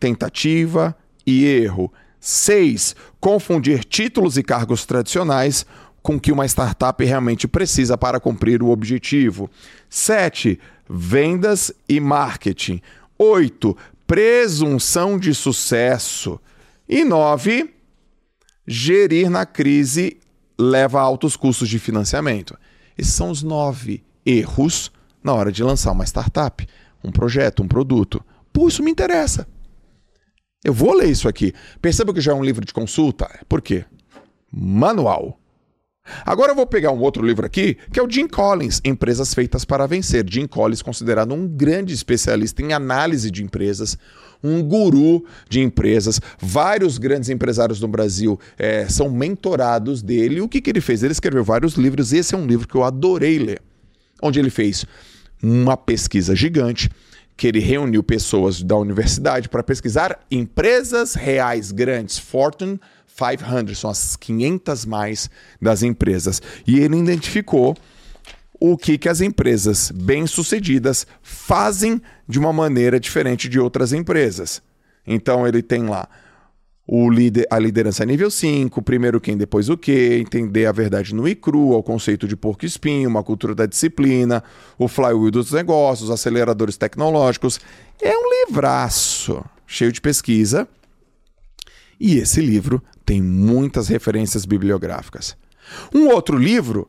tentativa 0.00 0.96
e 1.24 1.44
erro. 1.44 1.92
6. 2.18 2.96
Confundir 3.20 3.84
títulos 3.84 4.36
e 4.36 4.42
cargos 4.42 4.84
tradicionais 4.84 5.64
com 6.02 6.16
o 6.16 6.20
que 6.20 6.32
uma 6.32 6.44
startup 6.44 7.04
realmente 7.04 7.46
precisa 7.46 7.96
para 7.96 8.18
cumprir 8.18 8.64
o 8.64 8.70
objetivo. 8.70 9.48
7. 9.88 10.58
Vendas 10.90 11.70
e 11.88 12.00
marketing. 12.00 12.82
8. 13.16 13.76
Presunção 14.06 15.18
de 15.18 15.34
sucesso. 15.34 16.40
E 16.88 17.04
9 17.04 17.74
Gerir 18.66 19.28
na 19.28 19.44
crise 19.44 20.18
leva 20.58 20.98
a 20.98 21.02
altos 21.02 21.36
custos 21.36 21.68
de 21.68 21.78
financiamento. 21.78 22.56
Esses 22.96 23.12
são 23.12 23.30
os 23.30 23.42
nove 23.42 24.02
erros 24.24 24.90
na 25.22 25.34
hora 25.34 25.52
de 25.52 25.62
lançar 25.62 25.92
uma 25.92 26.04
startup, 26.04 26.66
um 27.02 27.10
projeto, 27.10 27.62
um 27.62 27.68
produto. 27.68 28.24
Pô, 28.52 28.68
isso 28.68 28.82
me 28.82 28.90
interessa. 28.90 29.46
Eu 30.64 30.72
vou 30.72 30.94
ler 30.94 31.10
isso 31.10 31.28
aqui. 31.28 31.52
Perceba 31.82 32.14
que 32.14 32.20
já 32.20 32.32
é 32.32 32.34
um 32.34 32.44
livro 32.44 32.64
de 32.64 32.72
consulta. 32.72 33.28
Por 33.48 33.60
quê? 33.60 33.84
Manual. 34.50 35.38
Agora 36.26 36.52
eu 36.52 36.56
vou 36.56 36.66
pegar 36.66 36.90
um 36.90 37.00
outro 37.00 37.24
livro 37.24 37.46
aqui, 37.46 37.76
que 37.92 37.98
é 37.98 38.02
o 38.02 38.10
Jim 38.10 38.28
Collins, 38.28 38.80
Empresas 38.84 39.32
Feitas 39.32 39.64
para 39.64 39.86
Vencer. 39.86 40.24
Jim 40.28 40.46
Collins, 40.46 40.82
considerado 40.82 41.32
um 41.32 41.48
grande 41.48 41.94
especialista 41.94 42.62
em 42.62 42.72
análise 42.72 43.30
de 43.30 43.42
empresas, 43.42 43.96
um 44.42 44.62
guru 44.62 45.24
de 45.48 45.60
empresas. 45.60 46.20
Vários 46.38 46.98
grandes 46.98 47.30
empresários 47.30 47.80
no 47.80 47.88
Brasil 47.88 48.38
é, 48.58 48.86
são 48.88 49.10
mentorados 49.10 50.02
dele. 50.02 50.40
O 50.40 50.48
que, 50.48 50.60
que 50.60 50.70
ele 50.70 50.80
fez? 50.80 51.02
Ele 51.02 51.12
escreveu 51.12 51.42
vários 51.42 51.74
livros. 51.74 52.12
Esse 52.12 52.34
é 52.34 52.38
um 52.38 52.46
livro 52.46 52.68
que 52.68 52.74
eu 52.74 52.84
adorei 52.84 53.38
ler, 53.38 53.62
onde 54.22 54.38
ele 54.38 54.50
fez 54.50 54.84
uma 55.42 55.76
pesquisa 55.76 56.34
gigante 56.34 56.90
que 57.36 57.48
ele 57.48 57.58
reuniu 57.58 58.02
pessoas 58.02 58.62
da 58.62 58.76
universidade 58.76 59.48
para 59.48 59.62
pesquisar 59.62 60.20
empresas 60.30 61.14
reais 61.14 61.72
grandes, 61.72 62.18
Fortune 62.18 62.78
500, 63.16 63.78
são 63.78 63.90
as 63.90 64.16
500 64.16 64.84
mais 64.84 65.30
das 65.60 65.82
empresas. 65.82 66.42
E 66.66 66.78
ele 66.80 66.96
identificou 66.96 67.76
o 68.60 68.76
que, 68.76 68.96
que 68.96 69.08
as 69.08 69.20
empresas 69.20 69.90
bem-sucedidas 69.90 71.06
fazem 71.22 72.00
de 72.26 72.38
uma 72.38 72.52
maneira 72.52 72.98
diferente 72.98 73.48
de 73.48 73.60
outras 73.60 73.92
empresas. 73.92 74.62
Então 75.06 75.46
ele 75.46 75.62
tem 75.62 75.84
lá 75.84 76.08
o 76.86 77.08
líder, 77.08 77.46
a 77.50 77.58
liderança 77.58 78.04
nível 78.04 78.30
5, 78.30 78.82
primeiro 78.82 79.20
quem, 79.20 79.36
depois 79.36 79.68
o 79.68 79.76
que, 79.76 80.18
entender 80.20 80.66
a 80.66 80.72
verdade 80.72 81.14
no 81.14 81.26
e 81.26 81.34
cru, 81.34 81.70
o 81.70 81.82
conceito 81.82 82.28
de 82.28 82.36
porco 82.36 82.66
espinho, 82.66 83.08
uma 83.08 83.22
cultura 83.22 83.54
da 83.54 83.64
disciplina, 83.64 84.44
o 84.78 84.86
flywheel 84.86 85.30
dos 85.30 85.52
negócios, 85.52 86.10
aceleradores 86.10 86.76
tecnológicos. 86.76 87.58
É 88.02 88.16
um 88.16 88.46
livraço 88.46 89.42
cheio 89.66 89.90
de 89.90 90.00
pesquisa. 90.00 90.68
E 91.98 92.16
esse 92.16 92.40
livro 92.40 92.82
tem 93.04 93.22
muitas 93.22 93.88
referências 93.88 94.44
bibliográficas. 94.44 95.36
Um 95.94 96.08
outro 96.08 96.36
livro 96.36 96.88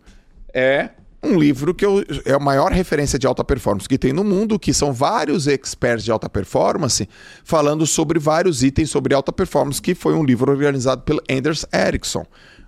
é 0.54 0.92
um 1.26 1.40
livro 1.40 1.74
que 1.74 1.86
eu, 1.86 2.04
é 2.24 2.34
a 2.34 2.40
maior 2.40 2.72
referência 2.72 3.18
de 3.18 3.26
alta 3.26 3.44
performance 3.44 3.90
que 3.90 3.98
tem 3.98 4.14
no 4.14 4.24
mundo, 4.24 4.60
que 4.60 4.74
são 4.74 4.94
vários 4.94 5.48
experts 5.48 6.06
de 6.06 6.12
alta 6.12 6.30
performance 6.30 7.10
falando 7.44 7.86
sobre 7.88 8.20
vários 8.20 8.62
itens 8.64 8.90
sobre 8.90 9.14
alta 9.14 9.34
performance, 9.34 9.82
que 9.82 9.96
foi 9.96 10.14
um 10.14 10.24
livro 10.24 10.52
organizado 10.52 11.02
pelo 11.02 11.22
Anders 11.30 11.66
Ericsson, 11.74 12.26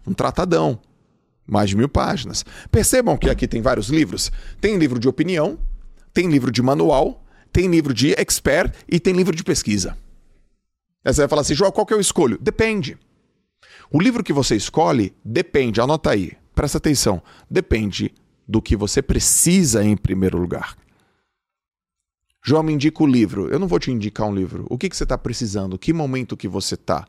um 0.08 0.14
tratadão, 0.14 0.80
mais 1.46 1.70
de 1.70 1.78
mil 1.78 1.88
páginas. 1.88 2.44
Percebam 2.72 3.16
que 3.16 3.30
aqui 3.30 3.48
tem 3.48 3.62
vários 3.62 3.90
livros. 3.90 4.32
Tem 4.60 4.78
livro 4.78 5.00
de 5.00 5.08
opinião, 5.08 5.60
tem 6.14 6.28
livro 6.28 6.52
de 6.52 6.62
manual, 6.62 7.24
tem 7.54 7.68
livro 7.68 7.94
de 7.94 8.14
expert 8.20 8.74
e 8.88 9.00
tem 9.00 9.14
livro 9.14 9.36
de 9.36 9.44
pesquisa. 9.44 9.96
Aí 11.08 11.14
você 11.14 11.22
vai 11.22 11.30
falar 11.30 11.42
assim, 11.44 11.56
João, 11.56 11.72
qual 11.72 11.86
que 11.86 11.94
eu 11.94 12.02
escolho? 12.02 12.38
Depende. 12.38 12.98
O 13.90 14.02
livro 14.02 14.22
que 14.22 14.34
você 14.34 14.58
escolhe 14.58 15.16
depende, 15.24 15.80
anota 15.80 16.10
aí, 16.10 16.34
presta 16.54 16.80
atenção, 16.80 17.24
depende 17.50 18.14
do 18.46 18.62
que 18.62 18.76
você 18.76 19.02
precisa 19.02 19.82
em 19.86 19.96
primeiro 19.96 20.38
lugar. 20.38 20.76
João, 22.44 22.62
me 22.62 22.74
indica 22.74 23.02
o 23.02 23.08
livro. 23.08 23.48
Eu 23.48 23.58
não 23.58 23.70
vou 23.70 23.80
te 23.80 23.90
indicar 23.90 24.28
um 24.28 24.36
livro. 24.36 24.66
O 24.70 24.78
que, 24.78 24.90
que 24.90 24.98
você 24.98 25.04
está 25.04 25.18
precisando? 25.18 25.80
Que 25.80 25.94
momento 25.94 26.36
que 26.36 26.46
você 26.46 26.76
está? 26.76 27.08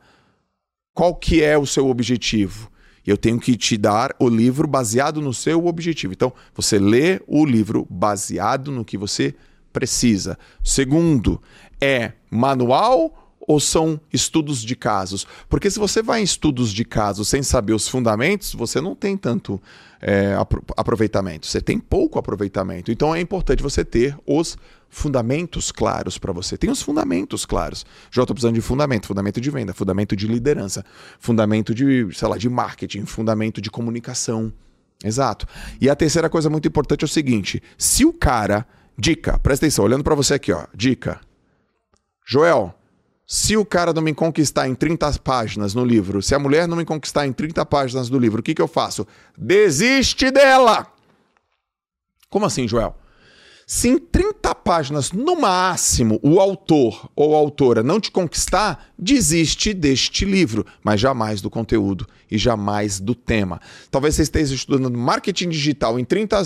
Qual 0.93 1.13
que 1.13 1.43
é 1.43 1.57
o 1.57 1.65
seu 1.65 1.89
objetivo? 1.89 2.71
Eu 3.05 3.17
tenho 3.17 3.37
que 3.37 3.57
te 3.57 3.75
dar 3.75 4.15
o 4.17 4.29
livro 4.29 4.65
baseado 4.65 5.21
no 5.21 5.33
seu 5.33 5.65
objetivo. 5.65 6.13
Então, 6.13 6.31
você 6.55 6.79
lê 6.79 7.21
o 7.27 7.45
livro 7.45 7.85
baseado 7.89 8.71
no 8.71 8.85
que 8.85 8.97
você 8.97 9.35
precisa. 9.73 10.39
Segundo, 10.63 11.41
é 11.81 12.13
manual 12.31 13.18
ou 13.39 13.59
são 13.59 13.99
estudos 14.11 14.61
de 14.61 14.75
casos? 14.75 15.25
Porque 15.47 15.69
se 15.69 15.79
você 15.79 16.01
vai 16.01 16.21
em 16.21 16.23
estudos 16.23 16.71
de 16.71 16.85
casos 16.85 17.27
sem 17.27 17.41
saber 17.41 17.73
os 17.73 17.87
fundamentos, 17.87 18.53
você 18.53 18.79
não 18.79 18.95
tem 18.95 19.17
tanto 19.17 19.61
é, 20.01 20.35
aproveitamento. 20.77 21.47
Você 21.47 21.61
tem 21.61 21.79
pouco 21.79 22.19
aproveitamento. 22.19 22.91
Então 22.91 23.13
é 23.13 23.19
importante 23.19 23.61
você 23.61 23.83
ter 23.83 24.17
os 24.25 24.57
fundamentos 24.89 25.71
claros 25.71 26.17
para 26.17 26.31
você. 26.31 26.57
Tem 26.57 26.69
os 26.69 26.81
fundamentos 26.81 27.45
claros. 27.45 27.85
Já 28.11 28.23
estou 28.23 28.33
precisando 28.33 28.55
de 28.55 28.61
fundamento, 28.61 29.07
fundamento 29.07 29.39
de 29.39 29.51
venda, 29.51 29.73
fundamento 29.73 30.15
de 30.15 30.27
liderança, 30.27 30.83
fundamento 31.19 31.73
de, 31.73 32.07
sei 32.13 32.27
lá, 32.27 32.37
de 32.37 32.49
marketing, 32.49 33.05
fundamento 33.05 33.61
de 33.61 33.69
comunicação. 33.69 34.51
Exato. 35.03 35.47
E 35.79 35.89
a 35.89 35.95
terceira 35.95 36.29
coisa 36.29 36.49
muito 36.49 36.67
importante 36.67 37.03
é 37.03 37.05
o 37.05 37.09
seguinte: 37.09 37.61
se 37.77 38.05
o 38.05 38.11
cara, 38.11 38.65
dica, 38.97 39.39
presta 39.39 39.65
atenção, 39.65 39.85
olhando 39.85 40.03
para 40.03 40.15
você 40.15 40.33
aqui, 40.33 40.51
ó, 40.51 40.65
dica. 40.73 41.21
Joel, 42.25 42.75
se 43.31 43.55
o 43.55 43.63
cara 43.63 43.93
não 43.93 44.01
me 44.01 44.11
conquistar 44.11 44.67
em 44.67 44.73
30 44.73 45.19
páginas 45.19 45.75
no 45.75 45.85
livro, 45.85 46.19
se 46.19 46.33
a 46.33 46.39
mulher 46.39 46.67
não 46.67 46.75
me 46.75 46.83
conquistar 46.83 47.27
em 47.27 47.31
30 47.31 47.63
páginas 47.63 48.09
do 48.09 48.17
livro, 48.17 48.39
o 48.39 48.43
que, 48.43 48.55
que 48.55 48.61
eu 48.61 48.67
faço? 48.67 49.05
Desiste 49.37 50.31
dela! 50.31 50.87
Como 52.27 52.47
assim, 52.47 52.67
Joel? 52.67 52.95
Se 53.67 53.87
em 53.87 53.99
30 53.99 54.55
páginas, 54.55 55.11
no 55.11 55.39
máximo, 55.39 56.19
o 56.23 56.39
autor 56.39 57.07
ou 57.15 57.35
autora 57.35 57.83
não 57.83 57.99
te 57.99 58.09
conquistar, 58.09 58.91
desiste 58.97 59.75
deste 59.75 60.25
livro, 60.25 60.65
mas 60.83 60.99
jamais 60.99 61.39
do 61.39 61.51
conteúdo 61.51 62.07
e 62.31 62.35
jamais 62.35 62.99
do 62.99 63.13
tema. 63.13 63.61
Talvez 63.91 64.15
você 64.15 64.23
esteja 64.23 64.55
estudando 64.55 64.97
marketing 64.97 65.49
digital, 65.49 65.99
em 65.99 66.03
30 66.03 66.41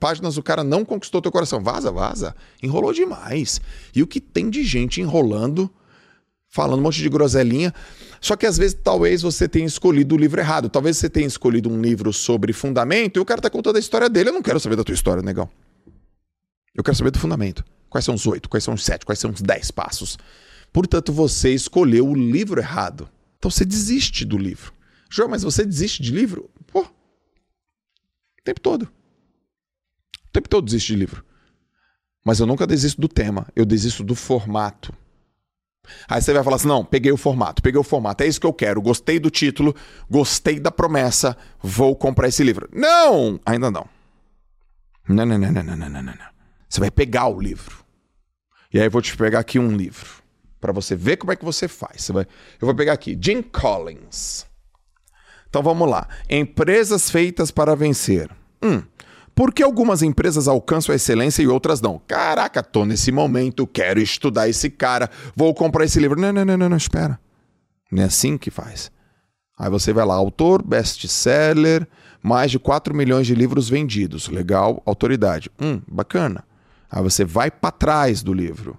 páginas 0.00 0.36
o 0.36 0.42
cara 0.42 0.64
não 0.64 0.84
conquistou 0.84 1.22
teu 1.22 1.30
coração. 1.30 1.62
Vaza, 1.62 1.92
vaza. 1.92 2.34
Enrolou 2.60 2.92
demais. 2.92 3.60
E 3.94 4.02
o 4.02 4.08
que 4.08 4.20
tem 4.20 4.50
de 4.50 4.64
gente 4.64 5.00
enrolando 5.00 5.70
falando 6.56 6.80
um 6.80 6.82
monte 6.82 7.02
de 7.02 7.08
groselinha. 7.10 7.74
Só 8.18 8.34
que 8.34 8.46
às 8.46 8.56
vezes 8.56 8.78
talvez 8.82 9.20
você 9.20 9.46
tenha 9.46 9.66
escolhido 9.66 10.14
o 10.14 10.18
livro 10.18 10.40
errado. 10.40 10.70
Talvez 10.70 10.96
você 10.96 11.10
tenha 11.10 11.26
escolhido 11.26 11.68
um 11.68 11.82
livro 11.82 12.14
sobre 12.14 12.54
fundamento 12.54 13.18
e 13.18 13.20
o 13.20 13.26
cara 13.26 13.42
tá 13.42 13.50
contando 13.50 13.76
a 13.76 13.78
história 13.78 14.08
dele. 14.08 14.30
Eu 14.30 14.32
não 14.32 14.42
quero 14.42 14.58
saber 14.58 14.74
da 14.74 14.82
tua 14.82 14.94
história, 14.94 15.22
negão. 15.22 15.50
Eu 16.74 16.82
quero 16.82 16.96
saber 16.96 17.10
do 17.10 17.18
fundamento. 17.18 17.62
Quais 17.90 18.06
são 18.06 18.14
os 18.14 18.26
oito? 18.26 18.48
Quais 18.48 18.64
são 18.64 18.72
os 18.72 18.82
sete? 18.82 19.04
Quais 19.04 19.18
são 19.18 19.30
os 19.30 19.42
dez 19.42 19.70
passos? 19.70 20.16
Portanto, 20.72 21.12
você 21.12 21.52
escolheu 21.52 22.08
o 22.08 22.14
livro 22.14 22.58
errado. 22.58 23.08
Então 23.38 23.50
você 23.50 23.64
desiste 23.64 24.24
do 24.24 24.38
livro. 24.38 24.72
João, 25.10 25.28
mas 25.28 25.42
você 25.42 25.64
desiste 25.64 26.02
de 26.02 26.10
livro? 26.10 26.48
Pô. 26.66 26.80
O 26.80 28.42
tempo 28.42 28.60
todo. 28.60 28.82
O 28.82 30.32
tempo 30.32 30.48
todo 30.48 30.64
desiste 30.64 30.94
de 30.94 30.98
livro. 30.98 31.22
Mas 32.24 32.40
eu 32.40 32.46
nunca 32.46 32.66
desisto 32.66 32.98
do 32.98 33.08
tema. 33.08 33.46
Eu 33.54 33.66
desisto 33.66 34.02
do 34.02 34.14
formato. 34.14 34.92
Aí 36.08 36.20
você 36.20 36.32
vai 36.32 36.42
falar 36.42 36.56
assim: 36.56 36.68
não, 36.68 36.84
peguei 36.84 37.12
o 37.12 37.16
formato, 37.16 37.62
peguei 37.62 37.80
o 37.80 37.84
formato, 37.84 38.22
é 38.22 38.26
isso 38.26 38.40
que 38.40 38.46
eu 38.46 38.52
quero, 38.52 38.80
gostei 38.80 39.18
do 39.18 39.30
título, 39.30 39.74
gostei 40.10 40.60
da 40.60 40.70
promessa, 40.70 41.36
vou 41.62 41.94
comprar 41.96 42.28
esse 42.28 42.42
livro. 42.42 42.68
Não! 42.72 43.40
Ainda 43.46 43.70
não. 43.70 43.86
Não, 45.08 45.24
não, 45.24 45.38
não, 45.38 45.52
não, 45.52 45.62
não, 45.62 45.76
não, 45.76 45.88
não, 45.88 46.02
não. 46.02 46.14
Você 46.68 46.80
vai 46.80 46.90
pegar 46.90 47.28
o 47.28 47.40
livro. 47.40 47.84
E 48.72 48.78
aí 48.78 48.86
eu 48.86 48.90
vou 48.90 49.00
te 49.00 49.16
pegar 49.16 49.38
aqui 49.38 49.58
um 49.58 49.76
livro. 49.76 50.22
para 50.60 50.72
você 50.72 50.96
ver 50.96 51.16
como 51.16 51.32
é 51.32 51.36
que 51.36 51.44
você 51.44 51.68
faz. 51.68 52.02
Você 52.02 52.12
vai... 52.12 52.24
Eu 52.60 52.66
vou 52.66 52.74
pegar 52.74 52.92
aqui, 52.92 53.16
Jim 53.20 53.40
Collins. 53.40 54.46
Então 55.48 55.62
vamos 55.62 55.88
lá. 55.88 56.08
Empresas 56.28 57.08
feitas 57.08 57.50
para 57.50 57.76
vencer. 57.76 58.28
Hum. 58.62 58.82
Por 59.36 59.52
que 59.52 59.62
algumas 59.62 60.00
empresas 60.00 60.48
alcançam 60.48 60.94
a 60.94 60.96
excelência 60.96 61.42
e 61.42 61.46
outras 61.46 61.82
não? 61.82 62.00
Caraca, 62.06 62.62
tô 62.62 62.86
nesse 62.86 63.12
momento, 63.12 63.66
quero 63.66 64.00
estudar 64.00 64.48
esse 64.48 64.70
cara, 64.70 65.10
vou 65.36 65.52
comprar 65.52 65.84
esse 65.84 66.00
livro. 66.00 66.18
Não, 66.18 66.32
não, 66.32 66.42
não, 66.42 66.56
não, 66.56 66.68
não 66.70 66.76
espera. 66.78 67.20
Não 67.92 68.02
é 68.02 68.06
assim 68.06 68.38
que 68.38 68.50
faz. 68.50 68.90
Aí 69.58 69.68
você 69.68 69.92
vai 69.92 70.06
lá, 70.06 70.14
autor, 70.14 70.62
best-seller, 70.62 71.86
mais 72.22 72.50
de 72.50 72.58
4 72.58 72.94
milhões 72.94 73.26
de 73.26 73.34
livros 73.34 73.68
vendidos. 73.68 74.26
Legal, 74.28 74.82
autoridade. 74.86 75.50
Hum, 75.60 75.82
bacana. 75.86 76.42
Aí 76.90 77.02
você 77.02 77.22
vai 77.22 77.50
para 77.50 77.70
trás 77.70 78.22
do 78.22 78.32
livro. 78.32 78.78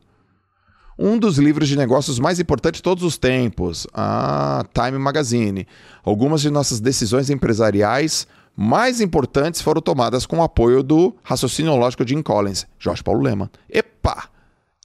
Um 0.98 1.20
dos 1.20 1.38
livros 1.38 1.68
de 1.68 1.78
negócios 1.78 2.18
mais 2.18 2.40
importantes 2.40 2.80
de 2.80 2.84
todos 2.84 3.04
os 3.04 3.16
tempos. 3.16 3.86
Ah, 3.94 4.66
Time 4.74 4.98
Magazine. 4.98 5.68
Algumas 6.04 6.42
de 6.42 6.50
nossas 6.50 6.80
decisões 6.80 7.30
empresariais 7.30 8.26
mais 8.60 9.00
importantes 9.00 9.62
foram 9.62 9.80
tomadas 9.80 10.26
com 10.26 10.40
o 10.40 10.44
apoio 10.44 10.82
do 10.82 11.16
raciocínio 11.24 11.76
lógico 11.76 12.04
de 12.04 12.16
Jim 12.16 12.24
Collins, 12.24 12.66
Jorge 12.80 13.04
Paulo 13.04 13.22
Leman. 13.22 13.52
Epa! 13.70 14.30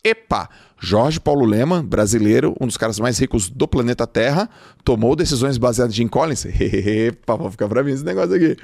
Epa! 0.05 0.51
Jorge 0.79 1.19
Paulo 1.19 1.47
Leman, 1.47 1.83
brasileiro, 1.83 2.55
um 2.61 2.67
dos 2.67 2.77
caras 2.77 3.01
mais 3.01 3.19
ricos 3.19 3.49
do 3.49 3.67
planeta 3.67 4.07
Terra, 4.07 4.51
tomou 4.85 5.17
decisões 5.17 5.57
baseadas 5.57 5.95
em 5.95 5.97
Jim 5.97 6.09
Collins. 6.09 6.45
Epa, 6.61 7.35
vou 7.35 7.51
ficar 7.51 7.67
pra 7.67 7.83
mim 7.83 7.93
esse 7.93 8.05
negócio 8.05 8.35
aqui. 8.35 8.59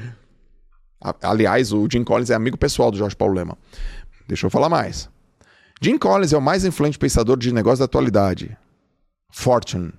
Aliás, 1.23 1.73
o 1.73 1.89
Jim 1.91 2.05
Collins 2.05 2.29
é 2.29 2.35
amigo 2.35 2.59
pessoal 2.59 2.91
do 2.91 2.99
Jorge 2.99 3.17
Paulo 3.17 3.35
Leman. 3.35 3.57
Deixa 4.27 4.45
eu 4.47 4.51
falar 4.51 4.69
mais. 4.69 5.09
Jim 5.81 5.97
Collins 5.97 6.35
é 6.35 6.37
o 6.37 6.43
mais 6.43 6.67
influente 6.67 6.99
pensador 6.99 7.39
de 7.39 7.51
negócio 7.51 7.79
da 7.79 7.87
atualidade. 7.87 8.55
Fortune. 9.31 9.93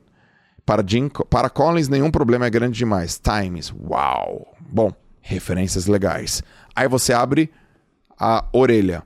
Para, 0.65 0.83
Jim, 0.85 1.09
para 1.29 1.49
Collins, 1.49 1.87
nenhum 1.87 2.11
problema 2.11 2.45
é 2.45 2.49
grande 2.49 2.77
demais. 2.77 3.19
Times. 3.19 3.73
Uau! 3.89 4.55
Bom, 4.59 4.93
referências 5.21 5.85
legais. 5.85 6.43
Aí 6.75 6.87
você 6.87 7.13
abre 7.13 7.51
a 8.17 8.45
orelha. 8.53 9.03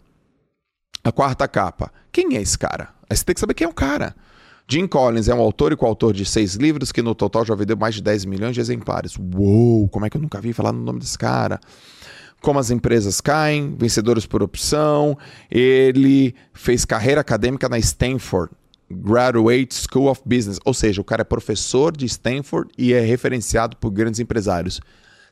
A 1.04 1.12
quarta 1.12 1.48
capa. 1.48 1.92
Quem 2.12 2.38
é 2.38 2.42
esse 2.42 2.58
cara? 2.58 2.90
Aí 3.10 3.18
você 3.18 3.26
tem 3.26 3.34
que 3.34 3.42
saber 3.42 3.54
quem 3.54 3.66
é 3.66 3.70
o 3.70 3.74
cara. 3.74 4.16
Jim 4.68 4.88
Collins 4.88 5.28
é 5.28 5.36
um 5.36 5.42
autor 5.42 5.74
e 5.74 5.76
coautor 5.76 6.14
de 6.14 6.26
seis 6.26 6.56
livros 6.56 6.92
que 6.92 7.02
no 7.02 7.14
total 7.14 7.46
já 7.46 7.54
vendeu 7.54 7.76
mais 7.76 7.96
de 7.96 8.02
10 8.02 8.26
milhões 8.26 8.56
de 8.56 8.62
exemplares. 8.62 9.18
Uou, 9.18 9.90
como 9.90 10.06
é 10.06 10.10
que 10.10 10.18
eu 10.18 10.22
nunca 10.22 10.40
vi 10.40 10.54
falar 10.54 10.72
no 10.72 10.82
nome 10.82 11.00
desse 11.00 11.18
cara? 11.18 11.60
Como 12.42 12.60
as 12.60 12.72
empresas 12.72 13.20
caem, 13.20 13.76
vencedores 13.78 14.26
por 14.26 14.42
opção. 14.42 15.18
Ele 15.52 16.34
fez 16.54 16.86
carreira 16.86 17.22
acadêmica 17.22 17.68
na 17.68 17.78
Stanford 17.78 18.54
Graduate 18.90 19.74
School 19.74 20.10
of 20.10 20.22
Business, 20.26 20.60
ou 20.64 20.74
seja, 20.74 21.02
o 21.02 21.04
cara 21.04 21.22
é 21.22 21.26
professor 21.26 21.96
de 21.96 22.06
Stanford 22.06 22.70
e 22.78 22.94
é 22.94 23.00
referenciado 23.00 23.76
por 23.78 23.90
grandes 23.92 24.20
empresários. 24.20 24.80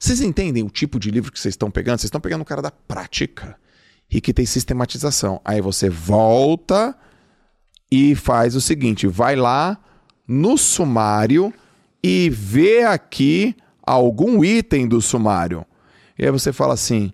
Vocês 0.02 0.20
entendem 0.20 0.64
o 0.64 0.70
tipo 0.70 1.00
de 1.00 1.12
livro 1.12 1.32
que 1.32 1.40
vocês 1.40 1.54
estão 1.54 1.70
pegando? 1.70 2.00
Vocês 2.00 2.08
estão 2.08 2.20
pegando 2.20 2.42
o 2.42 2.46
cara 2.46 2.60
da 2.60 2.72
prática. 2.72 3.56
e 4.10 4.20
que 4.20 4.34
tem 4.34 4.48
sistematização. 4.48 5.40
Aí 5.46 5.62
você 5.62 5.90
volta 5.90 6.98
e 7.90 8.16
faz 8.16 8.56
o 8.56 8.62
seguinte: 8.62 9.06
vai 9.06 9.36
lá 9.36 9.80
no 10.28 10.58
sumário 10.58 11.54
e 12.04 12.32
vê 12.32 12.84
aqui 12.84 13.56
algum 13.84 14.44
item 14.44 14.88
do 14.88 15.00
sumário. 15.00 15.64
E 16.18 16.26
aí 16.26 16.32
você 16.32 16.52
fala 16.52 16.74
assim: 16.74 17.14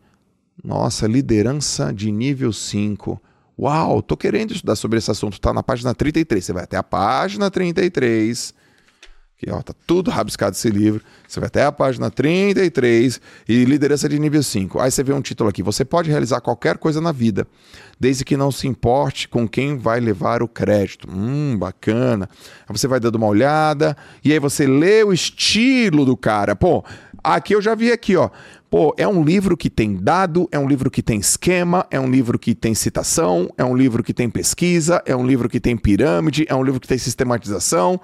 nossa, 0.63 1.05
liderança 1.07 1.93
de 1.93 2.09
nível 2.09 2.53
5. 2.53 3.21
Uau, 3.59 4.01
tô 4.01 4.15
querendo 4.15 4.53
estudar 4.53 4.77
sobre 4.77 4.97
esse 4.97 5.11
assunto. 5.11 5.41
Tá 5.41 5.51
na 5.53 5.61
página 5.61 5.93
33. 5.93 6.43
Você 6.43 6.53
vai 6.53 6.63
até 6.63 6.77
a 6.77 6.83
página 6.83 7.51
33 7.51 8.53
Aqui, 9.39 9.51
ó, 9.51 9.61
tá 9.61 9.71
tudo 9.85 10.09
rabiscado 10.09 10.55
esse 10.55 10.67
livro. 10.67 11.03
Você 11.27 11.39
vai 11.39 11.45
até 11.45 11.63
a 11.63 11.71
página 11.71 12.09
33 12.09 13.21
e 13.47 13.65
liderança 13.65 14.09
de 14.09 14.17
nível 14.17 14.41
5. 14.41 14.79
Aí 14.79 14.89
você 14.89 15.03
vê 15.03 15.13
um 15.13 15.21
título 15.21 15.47
aqui: 15.47 15.61
Você 15.61 15.85
pode 15.85 16.09
realizar 16.09 16.41
qualquer 16.41 16.79
coisa 16.79 16.99
na 16.99 17.11
vida, 17.11 17.45
desde 17.99 18.25
que 18.25 18.35
não 18.35 18.51
se 18.51 18.67
importe 18.67 19.29
com 19.29 19.47
quem 19.47 19.77
vai 19.77 19.99
levar 19.99 20.41
o 20.41 20.47
crédito. 20.47 21.07
Hum, 21.07 21.55
bacana. 21.55 22.27
Aí 22.67 22.75
você 22.75 22.87
vai 22.87 22.99
dando 22.99 23.13
uma 23.13 23.27
olhada 23.27 23.95
e 24.25 24.33
aí 24.33 24.39
você 24.39 24.65
lê 24.65 25.03
o 25.03 25.13
estilo 25.13 26.03
do 26.03 26.17
cara. 26.17 26.55
Pô, 26.55 26.83
aqui 27.23 27.53
eu 27.53 27.61
já 27.61 27.75
vi 27.75 27.91
aqui, 27.91 28.15
ó. 28.15 28.31
Pô, 28.71 28.95
é 28.97 29.07
um 29.07 29.23
livro 29.23 29.55
que 29.55 29.69
tem 29.69 29.95
dado, 29.95 30.49
é 30.51 30.57
um 30.57 30.67
livro 30.67 30.89
que 30.89 31.03
tem 31.03 31.19
esquema, 31.19 31.85
é 31.91 31.99
um 31.99 32.09
livro 32.09 32.39
que 32.39 32.55
tem 32.55 32.73
citação, 32.73 33.53
é 33.55 33.63
um 33.63 33.77
livro 33.77 34.03
que 34.03 34.15
tem 34.15 34.31
pesquisa, 34.31 34.99
é 35.05 35.15
um 35.15 35.27
livro 35.27 35.47
que 35.47 35.59
tem 35.59 35.77
pirâmide, 35.77 36.43
é 36.49 36.55
um 36.55 36.63
livro 36.63 36.79
que 36.79 36.87
tem 36.87 36.97
sistematização. 36.97 38.01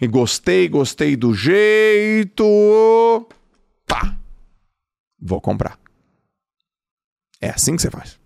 E 0.00 0.06
gostei, 0.06 0.68
gostei 0.68 1.16
do 1.16 1.34
jeito. 1.34 2.44
Pá! 3.86 4.18
Vou 5.18 5.40
comprar. 5.40 5.78
É 7.40 7.50
assim 7.50 7.76
que 7.76 7.82
você 7.82 7.90
faz. 7.90 8.18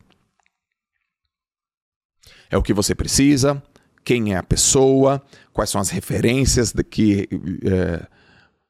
É 2.51 2.57
o 2.57 2.63
que 2.63 2.75
você 2.75 2.95
precisa, 2.95 3.63
quem 4.05 4.35
é 4.35 4.37
a 4.37 4.43
pessoa, 4.43 5.23
quais 5.53 5.71
são 5.71 5.81
as 5.81 5.91
referências 5.91 6.73
que 6.91 7.29
é, 7.65 8.07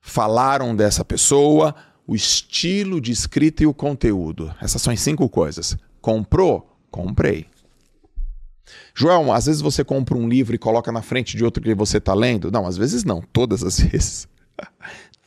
falaram 0.01 0.77
dessa 0.77 1.03
pessoa, 1.03 1.75
o 2.07 2.15
estilo 2.15 3.01
de 3.01 3.11
escrita 3.11 3.63
e 3.63 3.67
o 3.67 3.73
conteúdo. 3.73 4.55
Essas 4.61 4.83
são 4.83 4.93
as 4.93 5.01
cinco 5.01 5.29
coisas. 5.29 5.77
Comprou? 6.01 6.77
Comprei. 6.91 7.47
Joel, 8.95 9.33
às 9.33 9.47
vezes 9.47 9.61
você 9.61 9.85
compra 9.85 10.17
um 10.17 10.29
livro 10.29 10.55
e 10.55 10.59
coloca 10.59 10.93
na 10.93 11.03
frente 11.03 11.37
de 11.37 11.45
outro 11.45 11.63
que 11.63 11.75
você 11.75 11.99
está 11.99 12.15
lendo. 12.15 12.51
Não, 12.51 12.67
às 12.67 12.77
vezes 12.77 13.05
não, 13.05 13.21
todas 13.21 13.63
as 13.65 13.79
vezes. 13.81 14.29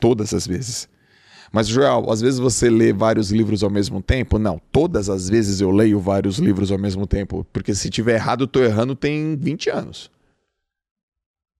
todas 0.00 0.32
as 0.32 0.46
vezes. 0.46 0.88
Mas, 1.52 1.68
Joel, 1.68 2.10
às 2.10 2.20
vezes 2.20 2.40
você 2.40 2.68
lê 2.68 2.92
vários 2.92 3.30
livros 3.30 3.62
ao 3.62 3.70
mesmo 3.70 4.02
tempo? 4.02 4.40
Não, 4.40 4.60
todas 4.72 5.08
as 5.08 5.28
vezes 5.28 5.60
eu 5.60 5.70
leio 5.70 6.00
vários 6.00 6.38
livros 6.38 6.72
ao 6.72 6.78
mesmo 6.78 7.06
tempo. 7.06 7.46
Porque 7.52 7.74
se 7.74 7.88
tiver 7.90 8.14
errado, 8.14 8.42
eu 8.42 8.46
estou 8.46 8.62
errando 8.64 8.96
tem 8.96 9.36
20 9.36 9.70
anos. 9.70 10.10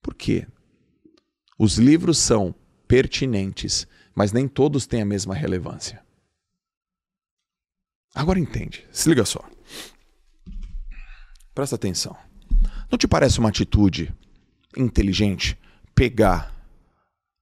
Por 0.03 0.15
quê? 0.15 0.47
Os 1.57 1.79
livros 1.79 2.19
são 2.19 2.55
pertinentes, 2.89 3.87
mas 4.15 4.33
nem 4.33 4.49
todos 4.49 4.85
têm 4.85 5.03
a 5.03 5.07
mesma 5.07 5.35
relevância. 5.35 6.03
Agora 8.13 8.39
entende, 8.39 8.85
se 8.91 9.09
liga 9.09 9.25
só. 9.25 9.45
Presta 11.55 11.77
atenção. 11.77 12.17
Não 12.91 12.99
te 12.99 13.07
parece 13.07 13.39
uma 13.39 13.49
atitude 13.49 14.13
inteligente 14.77 15.57
pegar 15.95 16.53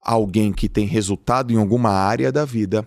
alguém 0.00 0.52
que 0.52 0.68
tem 0.68 0.86
resultado 0.86 1.52
em 1.52 1.56
alguma 1.56 1.90
área 1.90 2.30
da 2.30 2.44
vida 2.44 2.86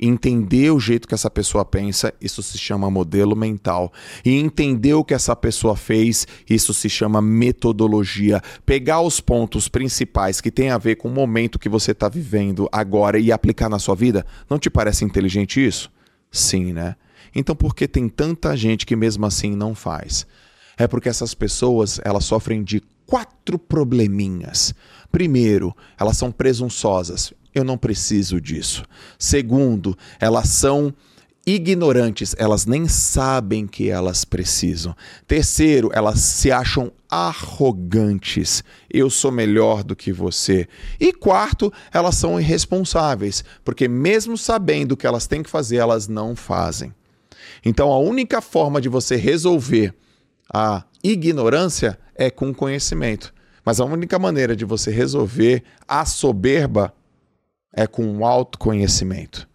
entender 0.00 0.70
o 0.70 0.80
jeito 0.80 1.06
que 1.06 1.14
essa 1.14 1.30
pessoa 1.30 1.64
pensa, 1.64 2.14
isso 2.20 2.42
se 2.42 2.56
chama 2.56 2.90
modelo 2.90 3.36
mental. 3.36 3.92
E 4.24 4.30
entender 4.30 4.94
o 4.94 5.04
que 5.04 5.12
essa 5.12 5.36
pessoa 5.36 5.76
fez, 5.76 6.26
isso 6.48 6.72
se 6.72 6.88
chama 6.88 7.20
metodologia. 7.20 8.40
Pegar 8.64 9.02
os 9.02 9.20
pontos 9.20 9.68
principais 9.68 10.40
que 10.40 10.50
tem 10.50 10.70
a 10.70 10.78
ver 10.78 10.96
com 10.96 11.08
o 11.08 11.12
momento 11.12 11.58
que 11.58 11.68
você 11.68 11.92
está 11.92 12.08
vivendo 12.08 12.68
agora 12.72 13.18
e 13.18 13.30
aplicar 13.30 13.68
na 13.68 13.78
sua 13.78 13.94
vida, 13.94 14.24
não 14.48 14.58
te 14.58 14.70
parece 14.70 15.04
inteligente 15.04 15.64
isso? 15.64 15.92
Sim, 16.32 16.72
né? 16.72 16.96
Então 17.34 17.54
por 17.54 17.74
que 17.74 17.86
tem 17.86 18.08
tanta 18.08 18.56
gente 18.56 18.86
que 18.86 18.96
mesmo 18.96 19.26
assim 19.26 19.54
não 19.54 19.74
faz? 19.74 20.26
É 20.80 20.88
porque 20.88 21.10
essas 21.10 21.34
pessoas 21.34 22.00
elas 22.02 22.24
sofrem 22.24 22.64
de 22.64 22.82
quatro 23.04 23.58
probleminhas. 23.58 24.74
Primeiro, 25.12 25.76
elas 25.98 26.16
são 26.16 26.32
presunçosas. 26.32 27.34
Eu 27.54 27.64
não 27.64 27.76
preciso 27.76 28.40
disso. 28.40 28.82
Segundo, 29.18 29.94
elas 30.18 30.48
são 30.48 30.94
ignorantes, 31.46 32.34
elas 32.38 32.64
nem 32.64 32.88
sabem 32.88 33.66
que 33.66 33.90
elas 33.90 34.24
precisam. 34.24 34.96
Terceiro, 35.26 35.90
elas 35.92 36.20
se 36.20 36.50
acham 36.50 36.90
arrogantes. 37.10 38.64
Eu 38.88 39.10
sou 39.10 39.30
melhor 39.30 39.84
do 39.84 39.94
que 39.94 40.10
você. 40.10 40.66
E 40.98 41.12
quarto, 41.12 41.70
elas 41.92 42.14
são 42.14 42.40
irresponsáveis, 42.40 43.44
porque 43.62 43.86
mesmo 43.86 44.38
sabendo 44.38 44.92
o 44.92 44.96
que 44.96 45.06
elas 45.06 45.26
têm 45.26 45.42
que 45.42 45.50
fazer, 45.50 45.76
elas 45.76 46.08
não 46.08 46.34
fazem. 46.34 46.94
Então 47.62 47.92
a 47.92 47.98
única 47.98 48.40
forma 48.40 48.80
de 48.80 48.88
você 48.88 49.16
resolver 49.16 49.94
a 50.52 50.84
ignorância 51.02 51.98
é 52.14 52.30
com 52.30 52.52
conhecimento. 52.52 53.32
Mas 53.64 53.80
a 53.80 53.84
única 53.84 54.18
maneira 54.18 54.56
de 54.56 54.64
você 54.64 54.90
resolver 54.90 55.62
a 55.86 56.04
soberba 56.04 56.94
é 57.72 57.86
com 57.86 58.18
o 58.18 58.24
autoconhecimento. 58.24 59.48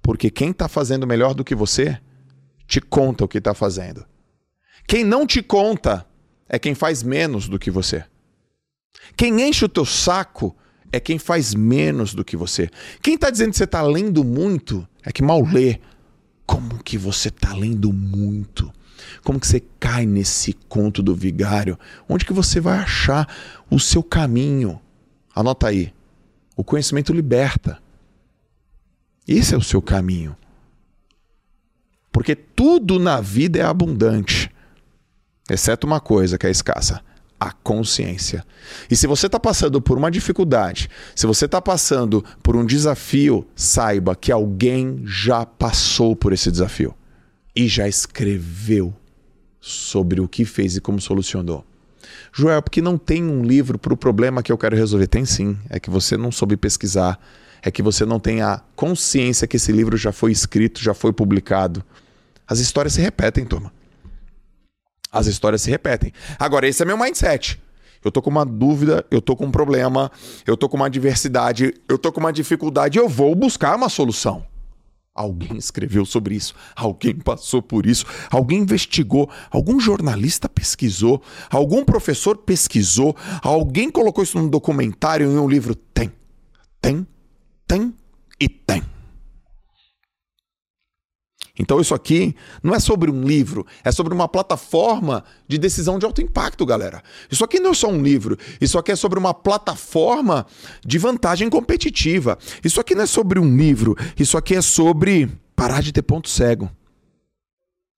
Porque 0.00 0.30
quem 0.30 0.50
está 0.50 0.68
fazendo 0.68 1.06
melhor 1.06 1.34
do 1.34 1.44
que 1.44 1.54
você 1.54 2.00
te 2.66 2.80
conta 2.80 3.24
o 3.24 3.28
que 3.28 3.38
está 3.38 3.54
fazendo. 3.54 4.04
Quem 4.86 5.04
não 5.04 5.26
te 5.26 5.42
conta 5.42 6.06
é 6.48 6.58
quem 6.58 6.74
faz 6.74 7.02
menos 7.02 7.48
do 7.48 7.58
que 7.58 7.70
você. 7.70 8.04
Quem 9.16 9.42
enche 9.42 9.64
o 9.64 9.68
teu 9.68 9.84
saco 9.84 10.56
é 10.92 11.00
quem 11.00 11.18
faz 11.18 11.54
menos 11.54 12.14
do 12.14 12.24
que 12.24 12.36
você. 12.36 12.70
Quem 13.02 13.14
está 13.14 13.30
dizendo 13.30 13.50
que 13.50 13.56
você 13.56 13.64
está 13.64 13.82
lendo 13.82 14.22
muito 14.24 14.86
é 15.02 15.12
que 15.12 15.22
mal 15.22 15.42
lê. 15.42 15.80
Como 16.46 16.82
que 16.82 16.98
você 16.98 17.28
está 17.28 17.52
lendo 17.54 17.92
muito? 17.92 18.72
Como 19.22 19.40
que 19.40 19.46
você 19.46 19.60
cai 19.80 20.06
nesse 20.06 20.52
conto 20.68 21.02
do 21.02 21.14
vigário? 21.14 21.78
Onde 22.08 22.24
que 22.24 22.32
você 22.32 22.60
vai 22.60 22.78
achar 22.78 23.28
o 23.70 23.78
seu 23.78 24.02
caminho? 24.02 24.80
Anota 25.34 25.68
aí. 25.68 25.92
O 26.56 26.62
conhecimento 26.62 27.12
liberta. 27.12 27.82
Esse 29.26 29.54
é 29.54 29.58
o 29.58 29.62
seu 29.62 29.80
caminho. 29.80 30.36
Porque 32.12 32.36
tudo 32.36 33.00
na 33.00 33.20
vida 33.20 33.58
é 33.58 33.62
abundante, 33.62 34.48
exceto 35.50 35.84
uma 35.84 36.00
coisa 36.00 36.38
que 36.38 36.46
é 36.46 36.50
escassa: 36.50 37.02
a 37.44 37.52
consciência. 37.52 38.44
E 38.90 38.96
se 38.96 39.06
você 39.06 39.26
está 39.26 39.38
passando 39.38 39.80
por 39.80 39.98
uma 39.98 40.10
dificuldade, 40.10 40.88
se 41.14 41.26
você 41.26 41.44
está 41.44 41.60
passando 41.60 42.24
por 42.42 42.56
um 42.56 42.64
desafio, 42.64 43.46
saiba 43.54 44.16
que 44.16 44.32
alguém 44.32 45.02
já 45.04 45.44
passou 45.44 46.16
por 46.16 46.32
esse 46.32 46.50
desafio 46.50 46.94
e 47.54 47.68
já 47.68 47.86
escreveu 47.86 48.94
sobre 49.60 50.20
o 50.20 50.28
que 50.28 50.44
fez 50.44 50.76
e 50.76 50.80
como 50.80 51.00
solucionou. 51.00 51.64
Joel, 52.32 52.62
porque 52.62 52.82
não 52.82 52.98
tem 52.98 53.22
um 53.24 53.42
livro 53.42 53.78
para 53.78 53.92
o 53.92 53.96
problema 53.96 54.42
que 54.42 54.50
eu 54.50 54.58
quero 54.58 54.76
resolver? 54.76 55.06
Tem 55.06 55.24
sim. 55.24 55.56
É 55.68 55.78
que 55.78 55.90
você 55.90 56.16
não 56.16 56.32
soube 56.32 56.56
pesquisar. 56.56 57.18
É 57.62 57.70
que 57.70 57.82
você 57.82 58.04
não 58.04 58.18
tem 58.18 58.42
a 58.42 58.60
consciência 58.76 59.46
que 59.46 59.56
esse 59.56 59.72
livro 59.72 59.96
já 59.96 60.12
foi 60.12 60.32
escrito, 60.32 60.82
já 60.82 60.92
foi 60.92 61.12
publicado. 61.12 61.84
As 62.46 62.58
histórias 62.58 62.94
se 62.94 63.00
repetem, 63.00 63.44
turma. 63.44 63.72
As 65.14 65.28
histórias 65.28 65.62
se 65.62 65.70
repetem. 65.70 66.12
Agora, 66.36 66.66
esse 66.66 66.82
é 66.82 66.84
meu 66.84 66.98
mindset. 66.98 67.62
Eu 68.04 68.10
tô 68.10 68.20
com 68.20 68.28
uma 68.28 68.44
dúvida, 68.44 69.06
eu 69.12 69.22
tô 69.22 69.36
com 69.36 69.46
um 69.46 69.50
problema, 69.50 70.10
eu 70.44 70.56
tô 70.56 70.68
com 70.68 70.76
uma 70.76 70.86
adversidade, 70.86 71.72
eu 71.88 71.96
tô 71.96 72.10
com 72.10 72.18
uma 72.18 72.32
dificuldade, 72.32 72.98
eu 72.98 73.08
vou 73.08 73.32
buscar 73.34 73.76
uma 73.76 73.88
solução. 73.88 74.44
Alguém 75.14 75.56
escreveu 75.56 76.04
sobre 76.04 76.34
isso, 76.34 76.52
alguém 76.74 77.14
passou 77.14 77.62
por 77.62 77.86
isso, 77.86 78.04
alguém 78.28 78.58
investigou, 78.58 79.30
algum 79.48 79.78
jornalista 79.78 80.48
pesquisou, 80.48 81.22
algum 81.48 81.84
professor 81.84 82.36
pesquisou, 82.36 83.16
alguém 83.40 83.88
colocou 83.90 84.24
isso 84.24 84.36
num 84.36 84.48
documentário, 84.48 85.30
em 85.30 85.38
um 85.38 85.48
livro. 85.48 85.76
Tem, 85.76 86.12
tem, 86.82 87.06
tem 87.66 87.94
e 88.40 88.48
tem. 88.48 88.82
Então 91.58 91.80
isso 91.80 91.94
aqui 91.94 92.34
não 92.62 92.74
é 92.74 92.80
sobre 92.80 93.10
um 93.10 93.22
livro, 93.22 93.64
é 93.84 93.92
sobre 93.92 94.12
uma 94.12 94.26
plataforma 94.26 95.22
de 95.46 95.56
decisão 95.56 96.00
de 96.00 96.04
alto 96.04 96.20
impacto, 96.20 96.66
galera. 96.66 97.00
Isso 97.30 97.44
aqui 97.44 97.60
não 97.60 97.70
é 97.70 97.74
só 97.74 97.88
um 97.88 98.02
livro, 98.02 98.36
isso 98.60 98.76
aqui 98.76 98.90
é 98.90 98.96
sobre 98.96 99.20
uma 99.20 99.32
plataforma 99.32 100.46
de 100.84 100.98
vantagem 100.98 101.48
competitiva. 101.48 102.36
Isso 102.64 102.80
aqui 102.80 102.94
não 102.96 103.02
é 103.02 103.06
sobre 103.06 103.38
um 103.38 103.56
livro, 103.56 103.96
isso 104.18 104.36
aqui 104.36 104.56
é 104.56 104.62
sobre 104.62 105.30
parar 105.54 105.80
de 105.80 105.92
ter 105.92 106.02
ponto 106.02 106.28
cego. 106.28 106.68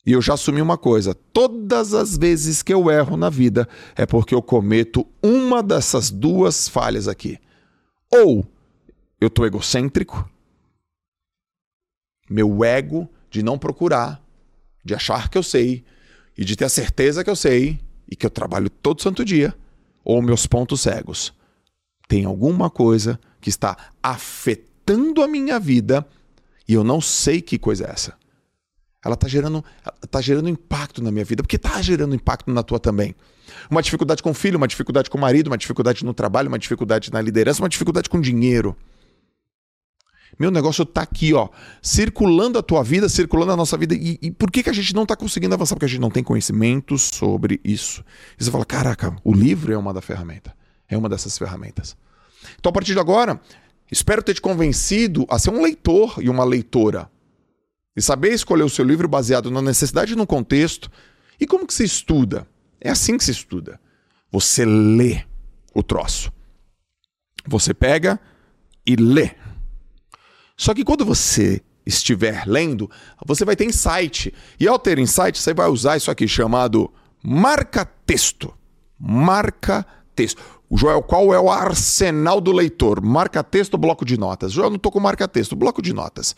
E 0.04 0.12
eu 0.12 0.20
já 0.20 0.34
assumi 0.34 0.60
uma 0.60 0.76
coisa: 0.76 1.14
todas 1.14 1.94
as 1.94 2.16
vezes 2.16 2.62
que 2.62 2.74
eu 2.74 2.90
erro 2.90 3.16
na 3.16 3.30
vida 3.30 3.66
é 3.96 4.04
porque 4.04 4.34
eu 4.34 4.42
cometo 4.42 5.06
uma 5.22 5.62
dessas 5.62 6.10
duas 6.10 6.68
falhas 6.68 7.08
aqui. 7.08 7.38
Ou 8.12 8.46
eu 9.18 9.30
tô 9.30 9.46
egocêntrico, 9.46 10.28
meu 12.28 12.62
ego 12.62 13.08
de 13.36 13.42
não 13.42 13.58
procurar, 13.58 14.22
de 14.82 14.94
achar 14.94 15.28
que 15.28 15.36
eu 15.36 15.42
sei 15.42 15.84
e 16.38 16.42
de 16.42 16.56
ter 16.56 16.64
a 16.64 16.70
certeza 16.70 17.22
que 17.22 17.28
eu 17.28 17.36
sei 17.36 17.78
e 18.10 18.16
que 18.16 18.24
eu 18.24 18.30
trabalho 18.30 18.70
todo 18.70 19.02
santo 19.02 19.22
dia, 19.26 19.54
ou 20.02 20.22
meus 20.22 20.46
pontos 20.46 20.80
cegos. 20.80 21.34
Tem 22.08 22.24
alguma 22.24 22.70
coisa 22.70 23.20
que 23.38 23.50
está 23.50 23.76
afetando 24.02 25.22
a 25.22 25.28
minha 25.28 25.60
vida 25.60 26.06
e 26.66 26.72
eu 26.72 26.82
não 26.82 26.98
sei 26.98 27.42
que 27.42 27.58
coisa 27.58 27.84
é 27.84 27.90
essa. 27.90 28.14
Ela 29.04 29.14
está 29.14 29.28
gerando, 29.28 29.62
tá 30.10 30.22
gerando 30.22 30.48
impacto 30.48 31.02
na 31.02 31.12
minha 31.12 31.24
vida, 31.24 31.42
porque 31.42 31.56
está 31.56 31.82
gerando 31.82 32.14
impacto 32.14 32.50
na 32.50 32.62
tua 32.62 32.80
também. 32.80 33.14
Uma 33.70 33.82
dificuldade 33.82 34.22
com 34.22 34.30
o 34.30 34.34
filho, 34.34 34.56
uma 34.56 34.66
dificuldade 34.66 35.10
com 35.10 35.18
o 35.18 35.20
marido, 35.20 35.48
uma 35.48 35.58
dificuldade 35.58 36.06
no 36.06 36.14
trabalho, 36.14 36.48
uma 36.48 36.58
dificuldade 36.58 37.12
na 37.12 37.20
liderança, 37.20 37.62
uma 37.62 37.68
dificuldade 37.68 38.08
com 38.08 38.18
dinheiro. 38.18 38.74
Meu 40.38 40.50
negócio 40.50 40.82
está 40.82 41.02
aqui, 41.02 41.32
ó, 41.32 41.48
circulando 41.80 42.58
a 42.58 42.62
tua 42.62 42.82
vida, 42.82 43.08
circulando 43.08 43.52
a 43.52 43.56
nossa 43.56 43.76
vida. 43.76 43.94
E, 43.94 44.18
e 44.20 44.30
por 44.30 44.50
que, 44.50 44.62
que 44.62 44.70
a 44.70 44.72
gente 44.72 44.94
não 44.94 45.04
está 45.04 45.16
conseguindo 45.16 45.54
avançar? 45.54 45.74
Porque 45.74 45.86
a 45.86 45.88
gente 45.88 46.00
não 46.00 46.10
tem 46.10 46.22
conhecimento 46.22 46.98
sobre 46.98 47.60
isso. 47.64 48.04
E 48.38 48.44
você 48.44 48.50
fala, 48.50 48.64
caraca, 48.64 49.16
o 49.24 49.32
livro 49.32 49.72
é 49.72 49.78
uma 49.78 49.94
da 49.94 50.02
ferramenta. 50.02 50.54
É 50.88 50.96
uma 50.96 51.08
dessas 51.08 51.38
ferramentas. 51.38 51.96
Então, 52.58 52.70
a 52.70 52.72
partir 52.72 52.92
de 52.92 53.00
agora, 53.00 53.40
espero 53.90 54.22
ter 54.22 54.34
te 54.34 54.40
convencido 54.40 55.26
a 55.28 55.38
ser 55.38 55.50
um 55.50 55.62
leitor 55.62 56.16
e 56.20 56.28
uma 56.28 56.44
leitora. 56.44 57.10
E 57.96 58.02
saber 58.02 58.32
escolher 58.32 58.62
o 58.62 58.68
seu 58.68 58.84
livro 58.84 59.08
baseado 59.08 59.50
na 59.50 59.62
necessidade 59.62 60.12
e 60.12 60.16
no 60.16 60.26
contexto. 60.26 60.90
E 61.40 61.46
como 61.46 61.66
que 61.66 61.72
se 61.72 61.84
estuda? 61.84 62.46
É 62.78 62.90
assim 62.90 63.16
que 63.16 63.24
se 63.24 63.30
estuda. 63.30 63.80
Você 64.30 64.66
lê 64.66 65.24
o 65.74 65.82
troço. 65.82 66.30
Você 67.46 67.72
pega 67.72 68.20
e 68.84 68.96
lê. 68.96 69.30
Só 70.56 70.72
que 70.72 70.84
quando 70.84 71.04
você 71.04 71.60
estiver 71.84 72.44
lendo, 72.46 72.90
você 73.24 73.44
vai 73.44 73.54
ter 73.54 73.64
insight. 73.64 74.32
E 74.58 74.66
ao 74.66 74.78
ter 74.78 74.98
insight, 74.98 75.38
você 75.38 75.54
vai 75.54 75.68
usar 75.68 75.96
isso 75.96 76.10
aqui 76.10 76.26
chamado 76.26 76.92
marca-texto. 77.22 78.52
Marca-texto. 78.98 80.42
Joel, 80.72 81.02
qual 81.02 81.32
é 81.32 81.38
o 81.38 81.50
arsenal 81.50 82.40
do 82.40 82.50
leitor? 82.50 83.00
Marca-texto, 83.00 83.78
bloco 83.78 84.04
de 84.04 84.18
notas. 84.18 84.52
Joel, 84.52 84.70
não 84.70 84.76
estou 84.76 84.90
com 84.90 84.98
marca-texto, 84.98 85.54
bloco 85.54 85.80
de 85.80 85.92
notas. 85.92 86.34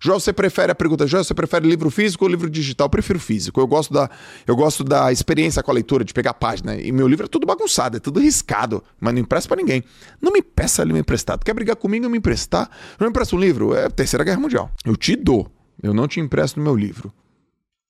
Joel, 0.00 0.20
você 0.20 0.32
prefere 0.32 0.70
a 0.70 0.74
pergunta, 0.74 1.06
Joel, 1.06 1.24
você 1.24 1.34
prefere 1.34 1.68
livro 1.68 1.90
físico 1.90 2.24
ou 2.24 2.30
livro 2.30 2.48
digital? 2.48 2.86
Eu 2.86 2.90
prefiro 2.90 3.18
físico. 3.18 3.60
Eu 3.60 3.66
gosto 3.66 3.92
da, 3.92 4.08
eu 4.46 4.54
gosto 4.54 4.84
da 4.84 5.10
experiência 5.10 5.62
com 5.62 5.70
a 5.70 5.74
leitura, 5.74 6.04
de 6.04 6.14
pegar 6.14 6.30
a 6.30 6.34
página. 6.34 6.76
E 6.76 6.92
meu 6.92 7.08
livro 7.08 7.26
é 7.26 7.28
tudo 7.28 7.46
bagunçado, 7.46 7.96
é 7.96 8.00
tudo 8.00 8.20
riscado, 8.20 8.82
mas 9.00 9.12
não 9.12 9.20
empresto 9.20 9.48
para 9.48 9.56
ninguém. 9.56 9.82
Não 10.20 10.32
me 10.32 10.40
peça 10.40 10.84
livro 10.84 11.00
emprestado. 11.00 11.44
Quer 11.44 11.52
brigar 11.52 11.76
comigo 11.76 12.06
e 12.06 12.08
me 12.08 12.18
emprestar? 12.18 12.70
Não 12.98 13.06
me 13.06 13.10
empresta 13.10 13.34
um 13.34 13.40
livro? 13.40 13.74
É 13.74 13.88
Terceira 13.88 14.22
Guerra 14.22 14.40
Mundial. 14.40 14.70
Eu 14.84 14.96
te 14.96 15.16
dou. 15.16 15.50
Eu 15.82 15.92
não 15.92 16.06
te 16.06 16.20
empresto 16.20 16.60
meu 16.60 16.76
livro. 16.76 17.12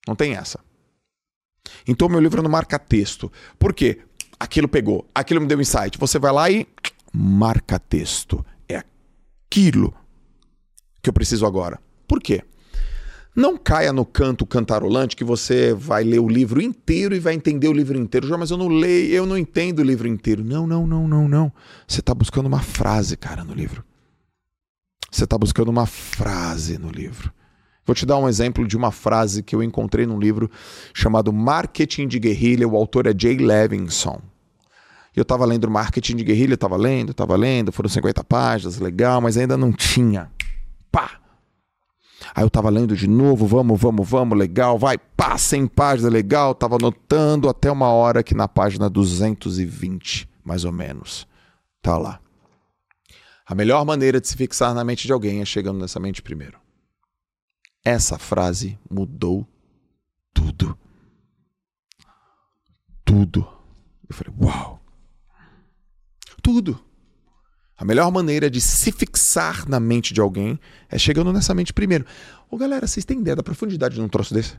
Não 0.07 0.15
tem 0.15 0.35
essa. 0.35 0.61
Então 1.87 2.09
meu 2.09 2.21
livro 2.21 2.43
não 2.43 2.51
marca 2.51 2.79
texto. 2.79 3.31
Por 3.59 3.75
quê? 3.75 4.01
Aquilo 4.41 4.69
pegou, 4.69 5.07
aquilo 5.15 5.41
me 5.41 5.47
deu 5.47 5.61
insight. 5.61 5.99
Você 5.99 6.19
vai 6.19 6.33
lá 6.33 6.51
e 6.51 6.67
marca 7.13 7.79
texto. 7.79 8.45
É 8.69 8.83
aquilo 9.47 9.93
que 11.09 11.11
eu 11.11 11.15
preciso 11.15 11.47
agora. 11.47 11.81
Por 12.07 12.21
quê? 12.21 12.43
Não 13.35 13.57
caia 13.57 13.93
no 13.93 14.05
canto 14.05 14.45
cantarolante 14.45 15.17
que 15.17 15.25
você 15.25 15.73
vai 15.73 16.05
ler 16.05 16.19
o 16.19 16.29
livro 16.29 16.61
inteiro 16.61 17.15
e 17.15 17.19
vai 17.19 17.33
entender 17.33 17.69
o 17.69 17.73
livro 17.73 17.97
inteiro. 17.97 18.27
Já, 18.27 18.37
mas 18.37 18.51
eu 18.51 18.59
não 18.59 18.69
leio, 18.69 19.15
eu 19.15 19.25
não 19.25 19.39
entendo 19.39 19.79
o 19.79 19.85
livro 19.85 20.07
inteiro. 20.07 20.45
Não, 20.45 20.67
não, 20.67 20.87
não, 20.87 21.09
não, 21.09 21.27
não. 21.27 21.53
Você 21.87 22.01
está 22.01 22.13
buscando 22.13 22.47
uma 22.47 22.61
frase, 22.61 23.17
cara, 23.17 23.43
no 23.43 23.55
livro. 23.55 23.83
Você 25.11 25.25
está 25.25 25.39
buscando 25.39 25.69
uma 25.69 25.87
frase 25.87 26.77
no 26.77 26.91
livro. 26.91 27.33
Vou 27.87 27.95
te 27.95 28.05
dar 28.05 28.19
um 28.19 28.29
exemplo 28.29 28.67
de 28.67 28.77
uma 28.77 28.93
frase 28.93 29.43
que 29.43 29.57
eu 29.57 29.63
encontrei 29.63 30.05
num 30.05 30.19
livro 30.19 30.51
chamado 30.93 31.33
Marketing 31.33 32.07
de 32.07 32.19
Guerrilha. 32.19 32.69
O 32.69 32.77
autor 32.77 33.07
é 33.07 33.15
Jay 33.17 33.39
Levinson. 33.39 34.21
Eu 35.17 35.23
estava 35.23 35.47
lendo 35.47 35.71
Marketing 35.71 36.17
de 36.17 36.25
Guerrilha, 36.25 36.55
estava 36.55 36.77
lendo, 36.77 37.13
estava 37.13 37.35
lendo, 37.35 37.73
foram 37.73 37.89
50 37.89 38.23
páginas, 38.25 38.79
legal, 38.79 39.21
mas 39.21 39.39
ainda 39.39 39.57
não 39.57 39.73
tinha. 39.73 40.31
Aí 42.39 42.45
eu 42.45 42.51
tava 42.51 42.71
lendo 42.71 42.95
de 42.95 43.09
novo, 43.09 43.49
vamos, 43.49 43.81
vamos, 43.81 44.09
vamos, 44.09 44.39
legal, 44.39 44.79
vai, 44.79 44.97
pá, 44.97 45.37
100 45.37 45.67
páginas, 45.67 46.13
legal, 46.13 46.55
tava 46.55 46.77
anotando 46.77 47.49
até 47.49 47.69
uma 47.69 47.89
hora 47.89 48.23
que 48.23 48.33
na 48.33 48.47
página 48.47 48.89
220, 48.89 50.31
mais 50.45 50.65
ou 50.65 50.71
menos, 50.71 51.27
tá 51.83 51.99
lá. 51.99 52.21
A 53.45 53.57
melhor 53.57 53.85
maneira 53.85 54.21
de 54.21 54.29
se 54.29 54.37
fixar 54.37 54.73
na 54.73 54.85
mente 54.85 55.05
de 55.05 55.13
alguém 55.13 55.41
é 55.41 55.45
chegando 55.45 55.81
nessa 55.81 55.99
mente 55.99 56.23
primeiro. 56.23 56.61
Essa 57.85 58.17
frase 58.19 58.79
mudou 58.89 59.45
tudo. 60.33 60.79
Tudo. 63.05 63.49
Eu 64.09 64.15
falei, 64.15 64.33
uau. 64.41 64.81
Tudo. 66.41 66.88
A 67.79 67.85
melhor 67.85 68.11
maneira 68.11 68.51
de 68.51 68.61
se 68.61 68.91
fixar 68.91 69.69
na 69.69 69.79
mente 69.79 70.13
de 70.13 70.21
alguém 70.21 70.59
é 70.91 70.99
chegando 70.99 71.33
nessa 71.33 71.55
mente 71.55 71.73
primeiro. 71.73 72.05
Ô 72.51 72.57
galera, 72.57 72.89
vocês 72.89 73.05
têm 73.05 73.21
ideia 73.21 73.37
da 73.37 73.43
profundidade 73.43 73.95
de 73.95 74.01
um 74.01 74.09
troço 74.09 74.35
desse? 74.35 74.55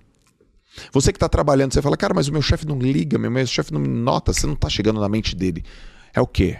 Você 0.93 1.11
que 1.11 1.17
está 1.17 1.27
trabalhando, 1.27 1.73
você 1.73 1.81
fala, 1.81 1.97
cara, 1.97 2.13
mas 2.13 2.29
o 2.29 2.31
meu 2.31 2.41
chefe 2.41 2.65
não 2.65 2.79
liga, 2.79 3.17
meu 3.17 3.45
chefe 3.45 3.73
não 3.73 3.81
me 3.81 3.89
nota, 3.89 4.31
você 4.31 4.47
não 4.47 4.53
está 4.53 4.69
chegando 4.69 5.01
na 5.01 5.09
mente 5.09 5.35
dele. 5.35 5.65
É 6.13 6.21
o 6.21 6.27
quê? 6.27 6.59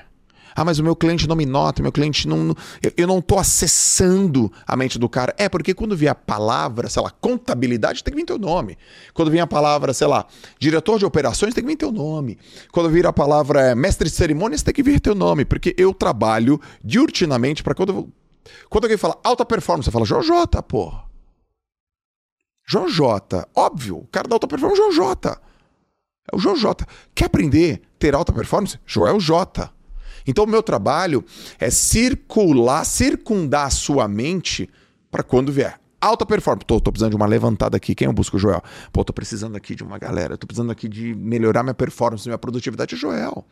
Ah, 0.56 0.66
mas 0.66 0.80
o 0.80 0.84
meu 0.84 0.96
cliente 0.96 1.28
não 1.28 1.36
me 1.36 1.46
nota, 1.46 1.82
meu 1.82 1.92
cliente 1.92 2.28
não. 2.28 2.56
Eu, 2.82 2.92
eu 2.98 3.08
não 3.08 3.20
estou 3.20 3.40
acessando 3.40 4.52
a 4.66 4.76
mente 4.76 4.98
do 4.98 5.08
cara. 5.08 5.34
É, 5.38 5.48
porque 5.48 5.74
quando 5.74 5.96
vier 5.96 6.12
a 6.12 6.16
palavra, 6.16 6.90
sei 6.90 7.02
lá, 7.02 7.10
contabilidade, 7.10 8.04
tem 8.04 8.14
que 8.14 8.20
vir 8.20 8.26
teu 8.26 8.38
nome. 8.38 8.78
Quando 9.14 9.32
vier 9.32 9.44
a 9.44 9.48
palavra, 9.48 9.94
sei 9.94 10.08
lá, 10.08 10.26
diretor 10.60 11.00
de 11.00 11.06
operações, 11.06 11.54
tem 11.54 11.64
que 11.64 11.70
vir 11.70 11.78
teu 11.78 11.92
nome. 11.92 12.38
Quando 12.72 12.90
vir 12.90 13.06
a 13.06 13.14
palavra 13.14 13.62
é, 13.62 13.76
mestre 13.76 14.10
de 14.10 14.16
cerimônias, 14.16 14.64
tem 14.64 14.74
que 14.74 14.84
vir 14.84 15.00
teu 15.00 15.16
nome. 15.16 15.46
Porque 15.46 15.76
eu 15.78 15.94
trabalho 15.94 16.60
diurtinamente 16.84 17.64
para 17.64 17.76
quando. 17.76 18.12
Quando 18.70 18.86
alguém 18.86 18.98
fala 18.98 19.20
alta 19.24 19.46
performance, 19.46 19.86
você 19.86 19.92
fala 19.92 20.06
Jojota, 20.06 20.64
pô. 20.64 20.92
Jojota. 22.68 23.48
Óbvio, 23.56 23.98
o 23.98 24.08
cara 24.08 24.28
da 24.28 24.36
alta 24.36 24.48
performance 24.48 24.82
é 24.82 24.86
o 24.86 24.92
Jojota. 24.92 25.42
É 26.32 26.36
o 26.36 26.40
Jojota. 26.40 26.86
Quer 27.16 27.26
aprender 27.26 27.82
a 27.84 27.88
ter 27.98 28.14
alta 28.14 28.32
performance? 28.32 28.80
Joel 28.86 29.20
J. 29.20 29.72
Então, 30.26 30.44
o 30.44 30.48
meu 30.48 30.64
trabalho 30.64 31.24
é 31.60 31.70
circular, 31.70 32.86
circundar 32.86 33.68
a 33.68 33.70
sua 33.70 34.08
mente 34.08 34.70
para 35.12 35.24
quando 35.24 35.52
vier. 35.52 35.80
Alta 36.02 36.26
performance. 36.26 36.66
Tô, 36.66 36.80
tô 36.80 36.92
precisando 36.92 37.12
de 37.12 37.18
uma 37.18 37.26
levantada 37.26 37.76
aqui. 37.76 37.94
Quem 37.94 38.06
eu 38.06 38.14
busco, 38.14 38.40
Joel? 38.40 38.64
Pô, 38.94 39.04
tô 39.04 39.12
precisando 39.12 39.58
aqui 39.58 39.76
de 39.76 39.84
uma 39.84 39.98
galera. 39.98 40.38
Tô 40.38 40.48
precisando 40.48 40.72
aqui 40.72 40.88
de 40.88 41.14
melhorar 41.14 41.62
minha 41.62 41.74
performance, 41.74 42.26
minha 42.26 42.38
produtividade. 42.38 42.96
Joel. 42.96 43.46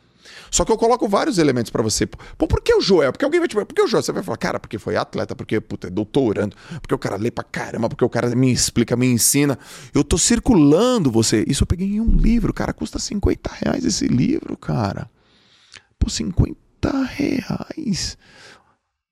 Só 0.50 0.64
que 0.64 0.72
eu 0.72 0.78
coloco 0.78 1.06
vários 1.06 1.36
elementos 1.36 1.70
para 1.70 1.82
você. 1.82 2.06
Pô, 2.06 2.46
por 2.46 2.62
que 2.62 2.74
o 2.74 2.80
Joel? 2.80 3.12
Porque 3.12 3.24
alguém 3.24 3.38
vai 3.38 3.48
te 3.48 3.54
por 3.54 3.66
que 3.66 3.82
o 3.82 3.86
Joel? 3.86 4.02
Você 4.02 4.12
vai 4.12 4.22
falar, 4.22 4.38
cara, 4.38 4.58
porque 4.58 4.78
foi 4.78 4.96
atleta, 4.96 5.36
porque 5.36 5.60
puta, 5.60 5.88
é 5.88 5.90
doutorando, 5.90 6.56
porque 6.80 6.94
o 6.94 6.98
cara 6.98 7.16
lê 7.16 7.30
pra 7.30 7.44
caramba, 7.44 7.88
porque 7.88 8.04
o 8.04 8.08
cara 8.08 8.34
me 8.34 8.50
explica, 8.50 8.96
me 8.96 9.06
ensina. 9.06 9.58
Eu 9.94 10.02
tô 10.02 10.16
circulando 10.16 11.10
você. 11.10 11.44
Isso 11.46 11.64
eu 11.64 11.66
peguei 11.66 11.96
em 11.96 12.00
um 12.00 12.16
livro, 12.16 12.52
cara. 12.54 12.72
Custa 12.72 12.98
50 12.98 13.50
reais 13.62 13.84
esse 13.84 14.06
livro, 14.06 14.56
cara. 14.56 15.10
50 16.06 16.68
50 16.78 17.02
reais. 17.04 18.16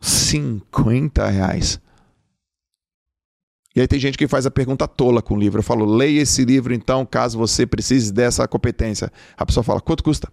50 0.01 1.29
reais. 1.29 1.81
E 3.75 3.81
aí 3.81 3.87
tem 3.87 3.99
gente 3.99 4.17
que 4.17 4.27
faz 4.27 4.47
a 4.47 4.51
pergunta 4.51 4.89
tola 4.89 5.21
com 5.21 5.35
o 5.35 5.39
livro. 5.39 5.59
Eu 5.59 5.65
falo, 5.65 5.85
leia 5.85 6.23
esse 6.23 6.45
livro 6.45 6.73
então, 6.73 7.05
caso 7.05 7.37
você 7.37 7.67
precise 7.67 8.13
dessa 8.13 8.47
competência. 8.49 9.13
A 9.37 9.45
pessoa 9.45 9.63
fala, 9.63 9.81
quanto 9.81 10.03
custa? 10.03 10.33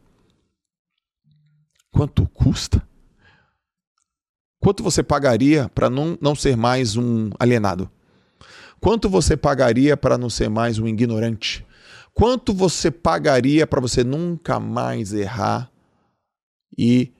Quanto 1.91 2.25
custa? 2.27 2.81
Quanto 4.59 4.81
você 4.81 5.03
pagaria 5.03 5.69
para 5.75 5.89
não, 5.89 6.17
não 6.21 6.35
ser 6.35 6.55
mais 6.55 6.95
um 6.95 7.31
alienado? 7.37 7.91
Quanto 8.79 9.09
você 9.09 9.35
pagaria 9.35 9.97
para 9.97 10.17
não 10.17 10.29
ser 10.29 10.49
mais 10.49 10.79
um 10.79 10.87
ignorante? 10.87 11.65
Quanto 12.13 12.53
você 12.53 12.89
pagaria 12.89 13.67
para 13.67 13.81
você 13.81 14.03
nunca 14.03 14.59
mais 14.59 15.11
errar 15.11 15.72
e 16.77 17.12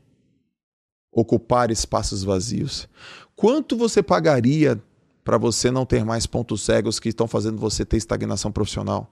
ocupar 1.12 1.72
espaços 1.72 2.24
vazios? 2.24 2.88
Quanto 3.36 3.78
você 3.78 4.02
pagaria 4.02 4.82
para 5.24 5.38
você 5.38 5.72
não 5.72 5.86
ter 5.86 6.04
mais 6.04 6.26
pontos 6.26 6.62
cegos 6.62 7.00
que 7.00 7.10
estão 7.10 7.28
fazendo 7.28 7.58
você 7.58 7.86
ter 7.86 7.98
estagnação 7.98 8.52
profissional? 8.52 9.12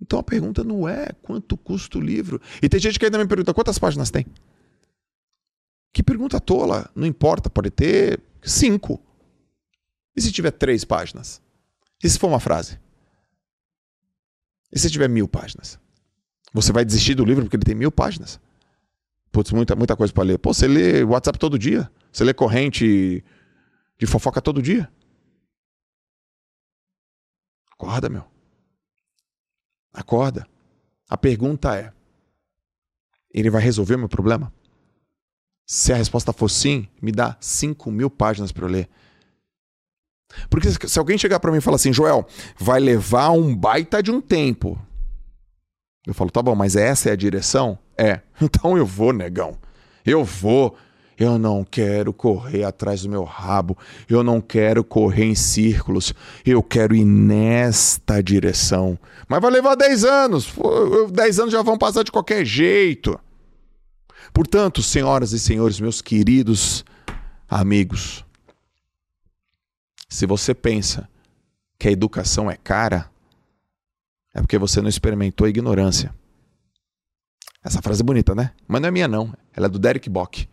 Então 0.00 0.18
a 0.18 0.22
pergunta 0.22 0.64
não 0.64 0.88
é 0.88 1.10
quanto 1.22 1.56
custa 1.56 1.98
o 1.98 2.00
livro. 2.00 2.40
E 2.60 2.68
tem 2.68 2.80
gente 2.80 2.98
que 2.98 3.04
ainda 3.04 3.18
me 3.18 3.26
pergunta 3.26 3.54
quantas 3.54 3.78
páginas 3.78 4.10
tem. 4.10 4.26
Que 5.92 6.02
pergunta 6.02 6.40
tola. 6.40 6.90
Não 6.94 7.06
importa, 7.06 7.48
pode 7.48 7.70
ter 7.70 8.20
cinco. 8.42 9.00
E 10.16 10.20
se 10.20 10.32
tiver 10.32 10.50
três 10.50 10.84
páginas? 10.84 11.40
E 12.02 12.08
se 12.08 12.18
for 12.18 12.26
uma 12.26 12.40
frase? 12.40 12.80
E 14.72 14.78
se 14.78 14.90
tiver 14.90 15.08
mil 15.08 15.28
páginas? 15.28 15.78
Você 16.52 16.72
vai 16.72 16.84
desistir 16.84 17.14
do 17.14 17.24
livro 17.24 17.44
porque 17.44 17.56
ele 17.56 17.64
tem 17.64 17.74
mil 17.74 17.92
páginas? 17.92 18.40
Putz, 19.32 19.50
muita, 19.50 19.74
muita 19.74 19.96
coisa 19.96 20.12
para 20.12 20.24
ler. 20.24 20.38
Pô, 20.38 20.52
você 20.52 20.68
lê 20.68 21.02
WhatsApp 21.02 21.38
todo 21.38 21.58
dia. 21.58 21.90
Você 22.12 22.22
lê 22.22 22.34
corrente 22.34 23.24
de 23.98 24.06
fofoca 24.06 24.42
todo 24.42 24.60
dia. 24.60 24.92
Acorda, 27.72 28.10
meu. 28.10 28.24
Acorda. 29.92 30.46
A 31.08 31.16
pergunta 31.16 31.74
é: 31.74 31.92
ele 33.32 33.48
vai 33.48 33.62
resolver 33.62 33.96
meu 33.96 34.08
problema? 34.08 34.52
Se 35.66 35.92
a 35.92 35.96
resposta 35.96 36.32
for 36.32 36.50
sim, 36.50 36.86
me 37.00 37.10
dá 37.10 37.36
5 37.40 37.90
mil 37.90 38.10
páginas 38.10 38.52
para 38.52 38.66
eu 38.66 38.68
ler. 38.68 38.90
Porque 40.50 40.68
se 40.70 40.98
alguém 40.98 41.16
chegar 41.16 41.40
para 41.40 41.50
mim 41.50 41.58
e 41.58 41.62
falar 41.62 41.76
assim, 41.76 41.92
Joel, 41.92 42.26
vai 42.58 42.80
levar 42.80 43.30
um 43.30 43.54
baita 43.54 44.02
de 44.02 44.10
um 44.10 44.20
tempo. 44.20 44.78
Eu 46.06 46.12
falo, 46.14 46.30
tá 46.30 46.42
bom, 46.42 46.54
mas 46.54 46.76
essa 46.76 47.08
é 47.08 47.12
a 47.12 47.16
direção? 47.16 47.78
É. 48.02 48.20
Então 48.42 48.76
eu 48.76 48.84
vou, 48.84 49.12
negão. 49.12 49.56
Eu 50.04 50.24
vou. 50.24 50.76
Eu 51.16 51.38
não 51.38 51.62
quero 51.62 52.12
correr 52.12 52.64
atrás 52.64 53.02
do 53.02 53.08
meu 53.08 53.22
rabo. 53.22 53.78
Eu 54.08 54.24
não 54.24 54.40
quero 54.40 54.82
correr 54.82 55.26
em 55.26 55.34
círculos. 55.36 56.12
Eu 56.44 56.60
quero 56.60 56.96
ir 56.96 57.04
nesta 57.04 58.20
direção. 58.20 58.98
Mas 59.28 59.40
vai 59.40 59.50
levar 59.52 59.76
10 59.76 60.04
anos. 60.04 60.52
10 61.12 61.38
anos 61.38 61.52
já 61.52 61.62
vão 61.62 61.78
passar 61.78 62.02
de 62.02 62.10
qualquer 62.10 62.44
jeito. 62.44 63.16
Portanto, 64.32 64.82
senhoras 64.82 65.32
e 65.32 65.38
senhores, 65.38 65.78
meus 65.78 66.02
queridos 66.02 66.84
amigos, 67.48 68.24
se 70.08 70.26
você 70.26 70.52
pensa 70.52 71.08
que 71.78 71.86
a 71.86 71.92
educação 71.92 72.50
é 72.50 72.56
cara, 72.56 73.08
é 74.34 74.40
porque 74.40 74.58
você 74.58 74.80
não 74.80 74.88
experimentou 74.88 75.46
a 75.46 75.50
ignorância. 75.50 76.12
Essa 77.62 77.80
frase 77.80 78.02
é 78.02 78.04
bonita, 78.04 78.34
né? 78.34 78.52
Mas 78.66 78.80
não 78.80 78.88
é 78.88 78.90
minha, 78.90 79.08
não. 79.08 79.32
Ela 79.54 79.66
é 79.66 79.68
do 79.68 79.78
Derek 79.78 80.08
Bock. 80.10 80.48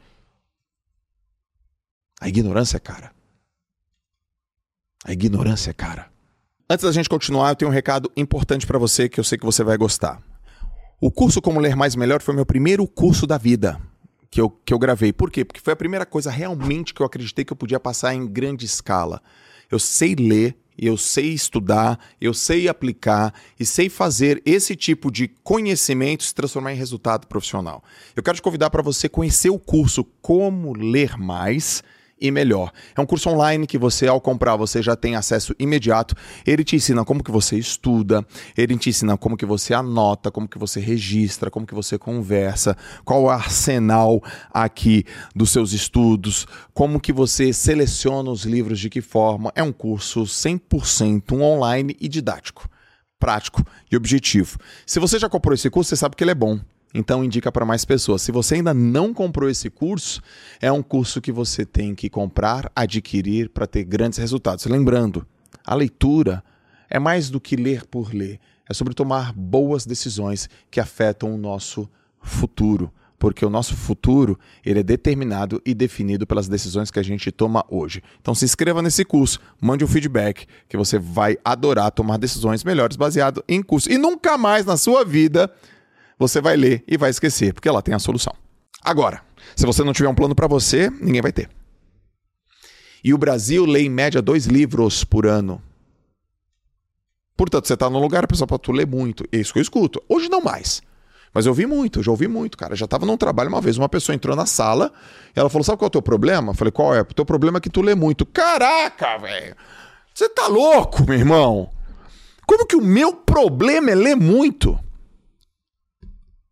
A 2.22 2.28
ignorância 2.28 2.78
é 2.78 2.80
cara. 2.80 3.12
A 5.06 5.14
ignorância 5.14 5.72
é 5.72 5.74
cara. 5.74 6.12
Antes 6.70 6.86
da 6.86 6.92
gente 6.92 7.10
continuar, 7.10 7.50
eu 7.50 7.56
tenho 7.56 7.72
um 7.72 7.74
recado 7.74 8.12
importante 8.16 8.68
para 8.68 8.78
você 8.78 9.10
que 9.10 9.20
eu 9.20 9.24
sei 9.24 9.38
que 9.38 9.46
você 9.46 9.64
vai 9.64 9.78
gostar. 9.78 10.22
O 11.02 11.10
curso 11.10 11.42
Como 11.42 11.60
Ler 11.60 11.76
Mais 11.76 11.96
Melhor 11.96 12.22
foi 12.22 12.36
meu 12.36 12.46
primeiro 12.46 12.86
curso 12.86 13.26
da 13.26 13.38
vida 13.38 13.82
que 14.30 14.40
eu, 14.40 14.50
que 14.50 14.74
eu 14.74 14.78
gravei. 14.78 15.12
Por 15.12 15.32
quê? 15.32 15.44
Porque 15.44 15.62
foi 15.62 15.74
a 15.74 15.78
primeira 15.78 16.06
coisa 16.06 16.30
realmente 16.30 16.94
que 16.94 17.02
eu 17.02 17.06
acreditei 17.06 17.44
que 17.44 17.54
eu 17.54 17.58
podia 17.58 17.80
passar 17.80 18.14
em 18.14 18.28
grande 18.28 18.66
escala. 18.66 19.22
Eu 19.72 19.80
sei 19.80 20.14
ler, 20.16 20.58
eu 20.82 20.98
sei 20.98 21.34
estudar, 21.34 22.00
eu 22.20 22.34
sei 22.34 22.68
aplicar 22.68 23.34
e 23.60 23.66
sei 23.66 23.90
fazer 23.90 24.42
esse 24.46 24.76
tipo 24.76 25.12
de 25.12 25.28
conhecimento 25.44 26.24
se 26.24 26.34
transformar 26.34 26.74
em 26.74 26.78
resultado 26.78 27.28
profissional. 27.28 27.84
Eu 28.16 28.24
quero 28.24 28.36
te 28.36 28.42
convidar 28.42 28.70
para 28.70 28.82
você 28.82 29.10
conhecer 29.10 29.50
o 29.50 29.60
curso 29.60 30.04
Como 30.22 30.74
Ler 30.74 31.18
Mais 31.18 31.84
e 32.20 32.32
melhor. 32.32 32.72
É 32.96 33.02
um 33.02 33.06
curso 33.06 33.30
online 33.30 33.66
que 33.66 33.78
você, 33.78 34.08
ao 34.08 34.20
comprar, 34.20 34.56
você 34.56 34.82
já 34.82 34.96
tem 34.96 35.16
acesso 35.16 35.56
imediato. 35.60 36.16
Ele 36.46 36.64
te 36.64 36.76
ensina 36.76 37.06
como 37.06 37.24
que 37.24 37.32
você 37.32 37.58
estuda, 37.58 38.26
ele 38.58 38.78
te 38.78 38.90
ensina 38.90 39.18
como 39.18 39.38
que 39.38 39.46
você 39.46 39.74
anota, 39.74 40.32
como 40.32 40.48
que 40.48 40.58
você 40.58 40.80
registra, 40.80 41.50
como 41.50 41.66
que 41.66 41.74
você 41.74 41.98
conversa, 41.98 42.76
qual 43.04 43.24
o 43.24 43.30
arsenal 43.30 44.22
aqui 44.54 45.06
dos 45.36 45.52
seus 45.52 45.74
estudos, 45.74 46.46
como 46.74 47.00
que 47.00 47.14
você 47.14 47.54
seleciona 47.54 48.30
os 48.30 48.44
livros, 48.44 48.80
de 48.80 48.90
que 48.90 49.02
forma. 49.02 49.52
É 49.56 49.64
um 49.64 49.72
curso 49.72 50.24
100% 50.24 51.40
online 51.40 51.96
e 52.00 52.08
didático 52.08 52.70
prático 53.20 53.62
e 53.92 53.98
objetivo. 53.98 54.58
Se 54.86 54.98
você 54.98 55.20
já 55.20 55.28
comprou 55.28 55.54
esse 55.54 55.70
curso, 55.70 55.90
você 55.90 55.98
sabe 55.98 56.16
que 56.16 56.24
ele 56.24 56.32
é 56.32 56.36
bom. 56.36 56.58
Então 56.94 57.24
indica 57.24 57.52
para 57.52 57.66
mais 57.66 57.86
pessoas. 57.86 58.22
Se 58.22 58.32
você 58.32 58.56
ainda 58.56 58.74
não 58.74 59.14
comprou 59.14 59.50
esse 59.50 59.70
curso, 59.70 60.22
é 60.60 60.72
um 60.72 60.82
curso 60.82 61.22
que 61.22 61.32
você 61.32 61.66
tem 61.66 61.94
que 61.94 62.10
comprar, 62.10 62.72
adquirir 62.76 63.50
para 63.50 63.68
ter 63.68 63.84
grandes 63.84 64.18
resultados. 64.18 64.66
Lembrando, 64.66 65.26
a 65.66 65.76
leitura 65.76 66.44
é 66.90 66.98
mais 66.98 67.30
do 67.30 67.40
que 67.40 67.56
ler 67.56 67.86
por 67.86 68.14
ler, 68.14 68.40
é 68.68 68.74
sobre 68.74 68.96
tomar 68.96 69.32
boas 69.34 69.86
decisões 69.86 70.50
que 70.72 70.80
afetam 70.80 71.34
o 71.34 71.38
nosso 71.38 71.88
futuro, 72.22 72.92
porque 73.20 73.46
o 73.46 73.50
nosso 73.50 73.76
futuro 73.76 74.40
ele 74.66 74.80
é 74.80 74.84
determinado 74.84 75.62
e 75.64 75.76
definido 75.76 76.26
pelas 76.26 76.48
decisões 76.48 76.90
que 76.90 77.00
a 77.00 77.04
gente 77.04 77.32
toma 77.32 77.64
hoje. 77.70 78.02
Então 78.20 78.34
se 78.34 78.46
inscreva 78.46 78.82
nesse 78.82 79.06
curso, 79.06 79.40
mande 79.62 79.84
um 79.84 79.88
feedback 79.88 80.48
que 80.68 80.76
você 80.76 80.98
vai 80.98 81.38
adorar 81.46 81.92
tomar 81.92 82.18
decisões 82.18 82.64
melhores 82.64 82.98
baseado 82.98 83.44
em 83.48 83.62
curso 83.62 83.92
e 83.92 83.98
nunca 83.98 84.38
mais 84.38 84.66
na 84.66 84.78
sua 84.78 85.06
vida 85.06 85.52
você 86.20 86.42
vai 86.42 86.58
ler 86.58 86.84
e 86.88 86.98
vai 86.98 87.10
esquecer, 87.10 87.54
porque 87.54 87.70
ela 87.70 87.82
tem 87.82 87.96
a 87.96 88.00
solução. 88.00 88.36
Agora, 88.84 89.22
se 89.56 89.66
você 89.66 89.84
não 89.84 89.94
tiver 89.94 90.10
um 90.10 90.16
plano 90.16 90.36
para 90.36 90.48
você, 90.48 90.90
ninguém 91.02 91.22
vai 91.22 91.32
ter. 91.32 91.50
E 93.04 93.14
o 93.14 93.18
Brasil 93.18 93.66
lê 93.66 93.82
em 93.82 93.90
média 93.90 94.22
dois 94.22 94.46
livros 94.46 95.04
por 95.06 95.26
ano. 95.26 95.62
Portanto, 97.38 97.68
você 97.68 97.74
está 97.74 97.90
num 97.90 98.00
lugar, 98.00 98.26
a 98.26 98.28
pessoa 98.28 98.46
pode 98.46 98.64
tu 98.64 98.74
ler 98.74 98.86
muito. 98.86 99.24
É 99.32 99.38
isso 99.38 99.54
que 99.54 99.60
eu 99.60 99.64
escuto. 99.64 100.04
Hoje 100.10 100.28
não 100.28 100.42
mais. 100.42 100.82
Mas 101.34 101.46
eu 101.46 101.52
ouvi 101.52 101.66
muito, 101.66 102.04
já 102.04 102.12
ouvi 102.12 102.28
muito, 102.28 102.58
cara. 102.58 102.76
Já 102.76 102.86
estava 102.86 103.06
num 103.06 103.16
trabalho 103.16 103.50
uma 103.50 103.62
vez, 103.62 103.78
uma 103.78 103.88
pessoa 103.88 104.16
entrou 104.16 104.36
na 104.36 104.46
sala 104.46 104.92
ela 105.36 105.50
falou: 105.50 105.64
Sabe 105.64 105.78
qual 105.78 105.86
é 105.86 105.88
o 105.88 105.92
teu 105.92 106.02
problema? 106.02 106.52
Eu 106.52 106.56
falei: 106.56 106.72
Qual 106.72 106.94
é? 106.94 107.02
O 107.02 107.06
teu 107.06 107.26
problema 107.26 107.58
é 107.58 107.62
que 107.62 107.70
tu 107.70 107.82
lê 107.82 107.96
muito. 107.96 108.26
Caraca, 108.26 109.18
velho! 109.18 109.56
Você 110.14 110.28
tá 110.30 110.48
louco, 110.48 111.06
meu 111.06 111.18
irmão? 111.18 111.70
Como 112.46 112.66
que 112.66 112.76
o 112.76 112.82
meu 112.82 113.14
problema 113.14 113.92
é 113.92 113.96
ler 113.96 114.16
muito? 114.16 114.78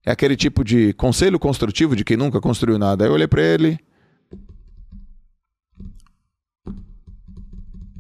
É 0.08 0.12
aquele 0.12 0.38
tipo 0.38 0.64
de 0.64 0.94
conselho 0.94 1.38
construtivo 1.38 1.94
de 1.94 2.06
quem 2.06 2.16
nunca 2.16 2.40
construiu 2.40 2.80
nada. 2.80 3.04
Aí 3.04 3.10
eu 3.10 3.14
olhei 3.14 3.28
para 3.28 3.44
ele. 3.44 3.78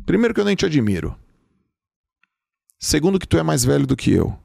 Primeiro 0.05 0.33
que 0.33 0.39
eu 0.39 0.45
nem 0.45 0.55
te 0.55 0.65
admiro. 0.65 1.19
Segundo 2.79 3.19
que 3.19 3.27
tu 3.27 3.37
é 3.37 3.43
mais 3.43 3.65
velho 3.65 3.85
do 3.85 3.97
que 3.97 4.09
eu. 4.09 4.39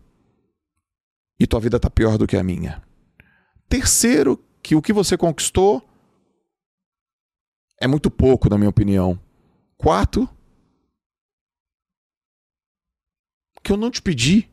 E 1.39 1.47
tua 1.47 1.61
vida 1.61 1.79
tá 1.79 1.89
pior 1.89 2.19
do 2.19 2.27
que 2.27 2.37
a 2.37 2.43
minha. 2.43 2.83
Terceiro 3.69 4.45
que 4.61 4.75
o 4.75 4.83
que 4.83 4.93
você 4.93 5.17
conquistou 5.17 5.89
é 7.81 7.87
muito 7.87 8.11
pouco, 8.11 8.51
na 8.51 8.59
minha 8.59 8.71
opinião. 8.71 9.17
Quarto, 9.79 10.29
que 13.63 13.71
eu 13.71 13.77
não 13.77 13.89
te 13.89 14.03
pedi 14.03 14.51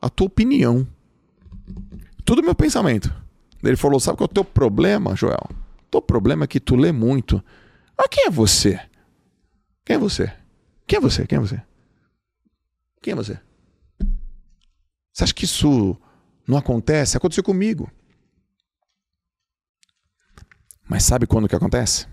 a 0.00 0.10
tua 0.10 0.26
opinião. 0.26 0.92
Tudo 2.24 2.42
meu 2.42 2.54
pensamento. 2.54 3.14
Ele 3.62 3.76
falou: 3.76 4.00
Sabe 4.00 4.18
qual 4.18 4.26
é 4.26 4.30
o 4.30 4.34
teu 4.34 4.44
problema, 4.44 5.14
Joel? 5.14 5.48
O 5.50 5.90
teu 5.90 6.02
problema 6.02 6.44
é 6.44 6.46
que 6.46 6.60
tu 6.60 6.76
lê 6.76 6.92
muito. 6.92 7.42
Mas 7.96 8.08
quem 8.10 8.26
é 8.26 8.30
você? 8.30 8.80
Quem 9.84 9.96
é 9.96 9.98
você? 9.98 10.32
Quem 10.86 10.96
é 10.96 11.00
você? 11.00 11.26
Quem 11.26 11.36
é 11.36 11.40
você? 11.40 11.62
Quem 13.02 13.12
é 13.12 13.16
você? 13.16 13.38
Você 15.12 15.24
acha 15.24 15.34
que 15.34 15.44
isso 15.44 15.96
não 16.46 16.56
acontece? 16.56 17.16
Aconteceu 17.16 17.44
comigo. 17.44 17.90
Mas 20.88 21.04
sabe 21.04 21.26
quando 21.26 21.48
que 21.48 21.56
acontece? 21.56 22.06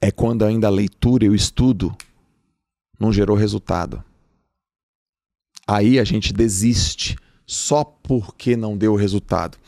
É 0.00 0.10
quando 0.10 0.44
ainda 0.44 0.66
a 0.66 0.70
leitura 0.70 1.24
e 1.24 1.28
o 1.28 1.34
estudo 1.34 1.94
não 2.98 3.12
gerou 3.12 3.36
resultado. 3.36 4.02
Aí 5.66 5.98
a 5.98 6.04
gente 6.04 6.32
desiste 6.32 7.16
só 7.46 7.84
porque 7.84 8.56
não 8.56 8.76
deu 8.76 8.94
resultado. 8.94 9.58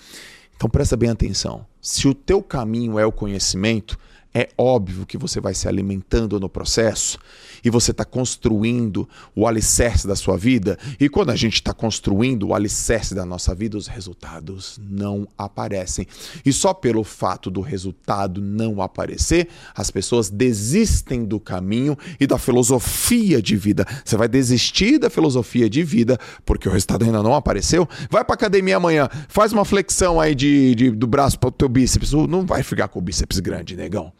Então 0.56 0.68
presta 0.68 0.96
bem 0.96 1.10
atenção. 1.10 1.66
Se 1.80 2.08
o 2.08 2.14
teu 2.14 2.42
caminho 2.42 2.98
é 2.98 3.06
o 3.06 3.12
conhecimento, 3.12 3.98
é 4.36 4.50
óbvio 4.58 5.06
que 5.06 5.16
você 5.16 5.40
vai 5.40 5.54
se 5.54 5.66
alimentando 5.66 6.38
no 6.38 6.46
processo 6.46 7.18
e 7.64 7.70
você 7.70 7.90
está 7.90 8.04
construindo 8.04 9.08
o 9.34 9.46
alicerce 9.46 10.06
da 10.06 10.14
sua 10.14 10.36
vida. 10.36 10.78
E 11.00 11.08
quando 11.08 11.30
a 11.30 11.34
gente 11.34 11.54
está 11.54 11.72
construindo 11.72 12.48
o 12.48 12.54
alicerce 12.54 13.14
da 13.14 13.24
nossa 13.24 13.54
vida, 13.54 13.78
os 13.78 13.86
resultados 13.86 14.78
não 14.90 15.26
aparecem. 15.38 16.06
E 16.44 16.52
só 16.52 16.74
pelo 16.74 17.02
fato 17.02 17.50
do 17.50 17.62
resultado 17.62 18.42
não 18.42 18.82
aparecer, 18.82 19.48
as 19.74 19.90
pessoas 19.90 20.28
desistem 20.28 21.24
do 21.24 21.40
caminho 21.40 21.96
e 22.20 22.26
da 22.26 22.36
filosofia 22.36 23.40
de 23.40 23.56
vida. 23.56 23.86
Você 24.04 24.18
vai 24.18 24.28
desistir 24.28 24.98
da 24.98 25.08
filosofia 25.08 25.70
de 25.70 25.82
vida 25.82 26.18
porque 26.44 26.68
o 26.68 26.72
resultado 26.72 27.06
ainda 27.06 27.22
não 27.22 27.34
apareceu. 27.34 27.88
Vai 28.10 28.22
para 28.22 28.34
academia 28.34 28.76
amanhã, 28.76 29.08
faz 29.28 29.54
uma 29.54 29.64
flexão 29.64 30.20
aí 30.20 30.34
de, 30.34 30.74
de 30.74 30.90
do 30.90 31.06
braço 31.06 31.38
para 31.38 31.48
o 31.48 31.52
teu 31.52 31.70
bíceps. 31.70 32.12
Não 32.12 32.44
vai 32.44 32.62
ficar 32.62 32.88
com 32.88 32.98
o 32.98 33.02
bíceps 33.02 33.40
grande, 33.40 33.74
negão. 33.74 34.12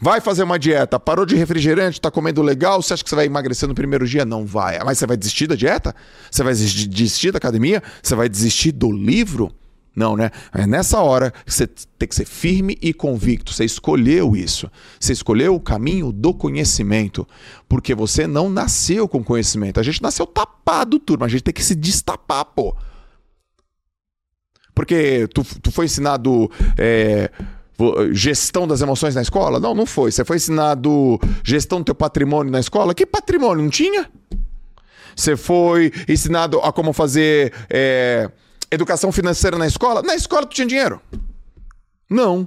Vai 0.00 0.20
fazer 0.20 0.42
uma 0.42 0.58
dieta, 0.58 0.98
parou 0.98 1.26
de 1.26 1.36
refrigerante, 1.36 2.00
tá 2.00 2.10
comendo 2.10 2.42
legal, 2.42 2.82
você 2.82 2.94
acha 2.94 3.04
que 3.04 3.10
você 3.10 3.16
vai 3.16 3.26
emagrecer 3.26 3.68
no 3.68 3.74
primeiro 3.74 4.06
dia? 4.06 4.24
Não 4.24 4.44
vai. 4.44 4.78
Mas 4.84 4.98
você 4.98 5.06
vai 5.06 5.16
desistir 5.16 5.46
da 5.46 5.54
dieta? 5.54 5.94
Você 6.30 6.42
vai 6.42 6.54
desistir 6.54 7.32
da 7.32 7.38
academia? 7.38 7.82
Você 8.02 8.14
vai 8.14 8.28
desistir 8.28 8.72
do 8.72 8.90
livro? 8.90 9.52
Não, 9.96 10.14
né? 10.14 10.30
É 10.52 10.66
nessa 10.66 11.00
hora 11.00 11.30
que 11.30 11.54
você 11.54 11.66
tem 11.66 12.06
que 12.06 12.14
ser 12.14 12.26
firme 12.26 12.76
e 12.82 12.92
convicto. 12.92 13.54
Você 13.54 13.64
escolheu 13.64 14.36
isso. 14.36 14.70
Você 15.00 15.14
escolheu 15.14 15.54
o 15.54 15.60
caminho 15.60 16.12
do 16.12 16.34
conhecimento. 16.34 17.26
Porque 17.66 17.94
você 17.94 18.26
não 18.26 18.50
nasceu 18.50 19.08
com 19.08 19.24
conhecimento. 19.24 19.80
A 19.80 19.82
gente 19.82 20.02
nasceu 20.02 20.26
tapado, 20.26 20.98
turma. 20.98 21.24
A 21.24 21.28
gente 21.30 21.44
tem 21.44 21.54
que 21.54 21.64
se 21.64 21.74
destapar, 21.74 22.44
pô. 22.44 22.76
Porque 24.74 25.26
tu, 25.28 25.42
tu 25.62 25.72
foi 25.72 25.86
ensinado. 25.86 26.50
É, 26.76 27.30
gestão 28.12 28.66
das 28.66 28.80
emoções 28.80 29.14
na 29.14 29.22
escola? 29.22 29.60
Não, 29.60 29.74
não 29.74 29.86
foi. 29.86 30.10
Você 30.10 30.24
foi 30.24 30.36
ensinado 30.36 31.18
gestão 31.44 31.78
do 31.78 31.84
teu 31.84 31.94
patrimônio 31.94 32.50
na 32.50 32.60
escola? 32.60 32.94
Que 32.94 33.06
patrimônio? 33.06 33.62
Não 33.62 33.70
tinha? 33.70 34.10
Você 35.14 35.36
foi 35.36 35.92
ensinado 36.08 36.58
a 36.60 36.72
como 36.72 36.92
fazer 36.92 37.52
é, 37.70 38.30
educação 38.70 39.10
financeira 39.10 39.56
na 39.56 39.66
escola? 39.66 40.02
Na 40.02 40.14
escola 40.14 40.46
tu 40.46 40.54
tinha 40.54 40.66
dinheiro? 40.66 41.00
Não. 42.08 42.46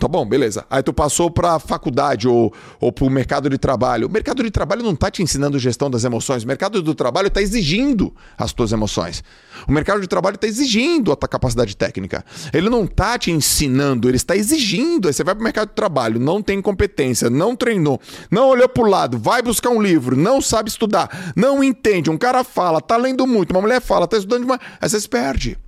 Tá 0.00 0.08
bom, 0.08 0.24
beleza. 0.24 0.64
Aí 0.70 0.82
tu 0.82 0.90
passou 0.90 1.30
pra 1.30 1.58
faculdade 1.58 2.26
ou, 2.26 2.50
ou 2.80 2.90
pro 2.90 3.10
mercado 3.10 3.50
de 3.50 3.58
trabalho. 3.58 4.06
O 4.08 4.10
mercado 4.10 4.42
de 4.42 4.50
trabalho 4.50 4.82
não 4.82 4.96
tá 4.96 5.10
te 5.10 5.22
ensinando 5.22 5.58
gestão 5.58 5.90
das 5.90 6.02
emoções. 6.02 6.44
O 6.44 6.46
mercado 6.46 6.80
do 6.80 6.94
trabalho 6.94 7.28
tá 7.28 7.42
exigindo 7.42 8.14
as 8.38 8.54
tuas 8.54 8.72
emoções. 8.72 9.22
O 9.68 9.72
mercado 9.72 10.00
de 10.00 10.08
trabalho 10.08 10.38
tá 10.38 10.46
exigindo 10.46 11.12
a 11.12 11.16
tua 11.16 11.28
capacidade 11.28 11.76
técnica. 11.76 12.24
Ele 12.54 12.70
não 12.70 12.86
tá 12.86 13.18
te 13.18 13.30
ensinando, 13.30 14.08
ele 14.08 14.16
está 14.16 14.34
exigindo. 14.34 15.08
Aí 15.08 15.12
você 15.12 15.22
vai 15.22 15.34
pro 15.34 15.44
mercado 15.44 15.68
de 15.68 15.74
trabalho, 15.74 16.18
não 16.18 16.40
tem 16.40 16.62
competência, 16.62 17.28
não 17.28 17.54
treinou, 17.54 18.00
não 18.30 18.48
olhou 18.48 18.70
pro 18.70 18.88
lado, 18.88 19.18
vai 19.18 19.42
buscar 19.42 19.68
um 19.68 19.82
livro, 19.82 20.16
não 20.16 20.40
sabe 20.40 20.70
estudar, 20.70 21.34
não 21.36 21.62
entende. 21.62 22.08
Um 22.08 22.16
cara 22.16 22.42
fala, 22.42 22.80
tá 22.80 22.96
lendo 22.96 23.26
muito, 23.26 23.50
uma 23.50 23.60
mulher 23.60 23.82
fala, 23.82 24.08
tá 24.08 24.16
estudando 24.16 24.40
demais. 24.40 24.60
Aí 24.80 24.88
você 24.88 24.98
se 24.98 25.08
perde. 25.08 25.58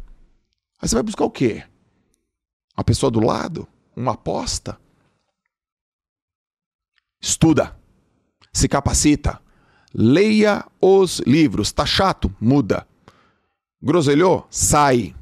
Aí 0.81 0.89
você 0.89 0.95
vai 0.95 1.03
buscar 1.03 1.25
o 1.27 1.31
quê? 1.31 1.63
A 2.75 2.83
pessoa 2.83 3.11
do 3.11 3.21
lado? 3.21 3.69
Uma 3.97 4.13
aposta. 4.13 4.79
Estuda, 7.21 7.77
se 8.53 8.69
capacita, 8.69 9.41
leia 9.95 10.65
os 10.81 11.21
livros. 11.21 11.73
Tá 11.73 11.87
chato? 11.87 12.35
Muda. 12.41 12.87
Groselhou? 13.83 14.47
Sai. 14.51 15.15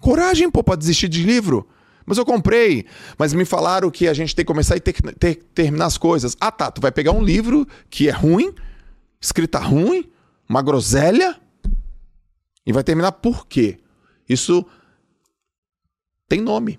Coragem, 0.00 0.50
pô, 0.50 0.62
pra 0.62 0.76
desistir 0.76 1.08
de 1.08 1.22
livro. 1.22 1.68
Mas 2.04 2.18
eu 2.18 2.24
comprei. 2.24 2.86
Mas 3.18 3.32
me 3.32 3.44
falaram 3.44 3.90
que 3.90 4.06
a 4.06 4.14
gente 4.14 4.34
tem 4.36 4.44
que 4.44 4.52
começar 4.52 4.76
e 4.76 4.80
ter, 4.80 4.92
ter, 5.14 5.34
terminar 5.54 5.86
as 5.86 5.98
coisas. 5.98 6.36
Ah, 6.40 6.52
tá. 6.52 6.70
Tu 6.70 6.80
vai 6.80 6.92
pegar 6.92 7.12
um 7.12 7.22
livro 7.22 7.66
que 7.90 8.08
é 8.08 8.12
ruim, 8.12 8.54
escrita 9.20 9.58
ruim, 9.58 10.08
uma 10.48 10.62
groselha, 10.62 11.40
e 12.64 12.72
vai 12.72 12.84
terminar 12.84 13.12
por 13.12 13.46
quê? 13.46 13.78
Isso 14.28 14.64
tem 16.28 16.40
nome 16.40 16.78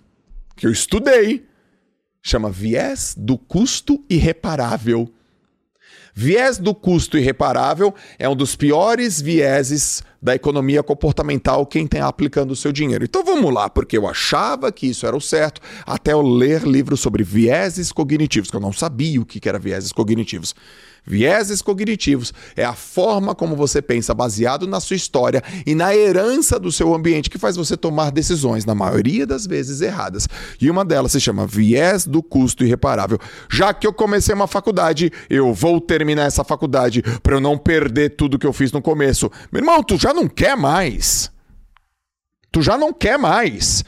que 0.57 0.67
eu 0.67 0.71
estudei, 0.71 1.45
chama 2.21 2.49
viés 2.49 3.15
do 3.17 3.37
custo 3.37 4.03
irreparável. 4.09 5.09
Viés 6.13 6.57
do 6.57 6.73
custo 6.73 7.15
irreparável 7.15 7.93
é 8.17 8.27
um 8.27 8.35
dos 8.35 8.55
piores 8.55 9.21
vieses 9.21 10.01
da 10.19 10.33
economia 10.33 10.81
comportamental 10.81 11.63
quem 11.63 11.85
tem 11.85 12.01
aplicando 12.01 12.51
o 12.51 12.55
seu 12.55 12.71
dinheiro. 12.71 13.05
Então 13.05 13.23
vamos 13.23 13.53
lá, 13.53 13.69
porque 13.69 13.95
eu 13.95 14.07
achava 14.07 14.71
que 14.71 14.87
isso 14.87 15.05
era 15.05 15.15
o 15.15 15.21
certo 15.21 15.61
até 15.85 16.13
eu 16.13 16.21
ler 16.23 16.63
livros 16.63 16.99
sobre 17.01 17.23
vieses 17.23 17.91
cognitivos, 17.91 18.49
que 18.49 18.57
eu 18.57 18.61
não 18.61 18.73
sabia 18.73 19.21
o 19.21 19.25
que 19.25 19.47
era 19.47 19.59
vieses 19.59 19.91
cognitivos. 19.91 20.55
Vieses 21.07 21.61
cognitivos 21.61 22.33
é 22.53 22.65
a 22.65 22.73
forma 22.73 23.33
como 23.33 23.55
você 23.55 23.81
pensa 23.81 24.13
baseado 24.13 24.67
na 24.67 24.81
sua 24.81 24.97
história 24.97 25.41
e 25.65 25.73
na 25.73 25.95
herança 25.95 26.59
do 26.59 26.69
seu 26.69 26.93
ambiente 26.93 27.29
que 27.29 27.37
faz 27.37 27.55
você 27.55 27.77
tomar 27.77 28.11
decisões, 28.11 28.65
na 28.65 28.75
maioria 28.75 29.25
das 29.25 29.47
vezes 29.47 29.79
erradas. 29.79 30.27
E 30.59 30.69
uma 30.69 30.83
delas 30.83 31.13
se 31.13 31.21
chama 31.21 31.47
viés 31.47 32.05
do 32.05 32.21
custo 32.21 32.65
irreparável. 32.65 33.17
Já 33.49 33.73
que 33.73 33.87
eu 33.87 33.93
comecei 33.93 34.35
uma 34.35 34.47
faculdade, 34.47 35.09
eu 35.29 35.53
vou 35.53 35.79
terminar 35.79 36.25
essa 36.25 36.43
faculdade 36.43 37.01
para 37.23 37.35
eu 37.37 37.41
não 37.41 37.57
perder 37.57 38.17
tudo 38.17 38.37
que 38.37 38.45
eu 38.45 38.51
fiz 38.51 38.73
no 38.73 38.81
começo. 38.81 39.31
Meu 39.49 39.61
irmão, 39.61 39.81
tu 39.81 39.97
já 39.97 40.13
não 40.13 40.27
quer 40.27 40.57
mais. 40.57 41.31
Tu 42.51 42.61
já 42.61 42.77
não 42.77 42.91
quer 42.91 43.17
mais 43.17 43.85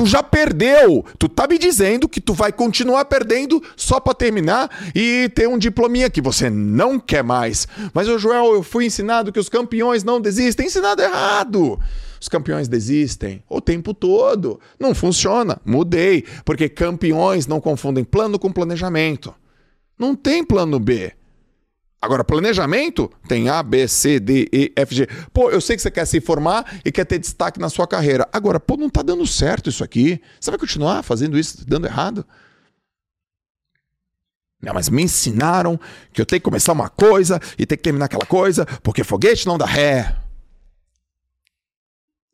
tu 0.00 0.06
já 0.06 0.22
perdeu. 0.22 1.04
Tu 1.18 1.28
tá 1.28 1.46
me 1.46 1.58
dizendo 1.58 2.08
que 2.08 2.22
tu 2.22 2.32
vai 2.32 2.50
continuar 2.50 3.04
perdendo 3.04 3.62
só 3.76 4.00
para 4.00 4.14
terminar 4.14 4.90
e 4.94 5.30
ter 5.34 5.46
um 5.46 5.58
diplominha 5.58 6.08
que 6.08 6.22
você 6.22 6.48
não 6.48 6.98
quer 6.98 7.22
mais. 7.22 7.68
Mas 7.92 8.08
o 8.08 8.18
Joel, 8.18 8.54
eu 8.54 8.62
fui 8.62 8.86
ensinado 8.86 9.30
que 9.30 9.38
os 9.38 9.50
campeões 9.50 10.02
não 10.02 10.18
desistem. 10.18 10.68
Ensinado 10.68 11.02
errado. 11.02 11.78
Os 12.18 12.28
campeões 12.30 12.66
desistem 12.66 13.42
o 13.46 13.60
tempo 13.60 13.92
todo. 13.92 14.58
Não 14.78 14.94
funciona. 14.94 15.60
Mudei, 15.66 16.24
porque 16.46 16.66
campeões 16.66 17.46
não 17.46 17.60
confundem 17.60 18.02
plano 18.02 18.38
com 18.38 18.50
planejamento. 18.50 19.34
Não 19.98 20.14
tem 20.14 20.42
plano 20.42 20.80
B. 20.80 21.12
Agora, 22.02 22.24
planejamento 22.24 23.12
tem 23.28 23.50
A, 23.50 23.62
B, 23.62 23.86
C, 23.86 24.18
D, 24.18 24.48
E, 24.50 24.72
F, 24.74 24.94
G. 24.94 25.06
Pô, 25.34 25.50
eu 25.50 25.60
sei 25.60 25.76
que 25.76 25.82
você 25.82 25.90
quer 25.90 26.06
se 26.06 26.18
formar 26.20 26.80
e 26.82 26.90
quer 26.90 27.04
ter 27.04 27.18
destaque 27.18 27.60
na 27.60 27.68
sua 27.68 27.86
carreira. 27.86 28.26
Agora, 28.32 28.58
pô, 28.58 28.76
não 28.76 28.88
tá 28.88 29.02
dando 29.02 29.26
certo 29.26 29.68
isso 29.68 29.84
aqui. 29.84 30.20
Você 30.40 30.50
vai 30.50 30.58
continuar 30.58 31.02
fazendo 31.02 31.38
isso, 31.38 31.66
dando 31.68 31.86
errado? 31.86 32.26
Não, 34.62 34.72
mas 34.72 34.88
me 34.88 35.02
ensinaram 35.02 35.78
que 36.12 36.20
eu 36.20 36.26
tenho 36.26 36.40
que 36.40 36.44
começar 36.44 36.72
uma 36.72 36.88
coisa 36.88 37.38
e 37.58 37.66
ter 37.66 37.76
que 37.76 37.82
terminar 37.82 38.06
aquela 38.06 38.26
coisa, 38.26 38.64
porque 38.82 39.04
foguete 39.04 39.46
não 39.46 39.58
dá 39.58 39.66
ré. 39.66 40.16